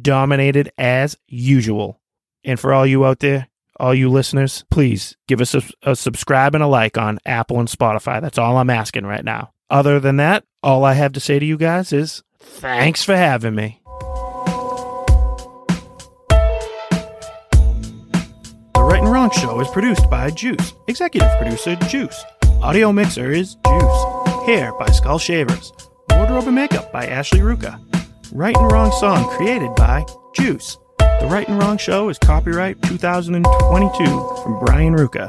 Dominated 0.01 0.72
as 0.78 1.18
usual. 1.26 2.01
And 2.43 2.59
for 2.59 2.72
all 2.72 2.87
you 2.87 3.05
out 3.05 3.18
there, 3.18 3.49
all 3.78 3.95
you 3.95 4.09
listeners, 4.09 4.64
please 4.70 5.16
give 5.26 5.43
us 5.43 5.55
a, 5.55 5.62
a, 5.82 5.95
subscribe 5.95 6.55
and 6.55 6.64
a 6.64 6.66
like 6.66 6.97
on 6.97 7.18
Apple 7.26 7.61
and 7.61 7.68
Spotify. 7.68 8.20
That's 8.22 8.39
all 8.39 8.57
I'm 8.57 8.70
asking 8.70 9.05
right 9.05 9.24
now. 9.24 9.53
Other 9.68 9.98
than 9.98 10.16
that, 10.18 10.44
all 10.62 10.84
I 10.84 10.92
have 10.94 11.12
to 11.12 11.20
say 11.20 11.38
to 11.38 11.44
you 11.44 11.56
guys 11.56 11.92
is 11.92 12.22
thanks 12.38 13.02
for 13.02 13.16
having 13.16 13.54
me. 13.54 13.80
The 18.74 18.82
Right 18.82 19.02
and 19.02 19.10
Wrong 19.10 19.30
Show 19.30 19.58
is 19.60 19.68
produced 19.68 20.08
by 20.08 20.30
Juice. 20.30 20.72
Executive 20.86 21.30
producer 21.38 21.74
Juice. 21.88 22.24
Audio 22.62 22.92
mixer 22.92 23.32
is 23.32 23.56
Juice. 23.66 24.46
Hair 24.46 24.72
by 24.78 24.86
Skull 24.86 25.18
Shavers. 25.18 25.72
Wardrobe 26.10 26.46
and 26.46 26.54
makeup 26.54 26.92
by 26.92 27.06
Ashley 27.06 27.40
Ruka. 27.40 27.80
Right 28.32 28.56
and 28.56 28.70
Wrong 28.70 28.92
song 28.92 29.28
created 29.36 29.74
by 29.74 30.04
Juice. 30.34 30.78
The 30.98 31.26
Right 31.28 31.48
and 31.48 31.58
Wrong 31.58 31.76
Show 31.76 32.08
is 32.08 32.18
copyright 32.18 32.80
2022 32.82 34.04
from 34.44 34.60
Brian 34.60 34.94
Ruka. 34.94 35.26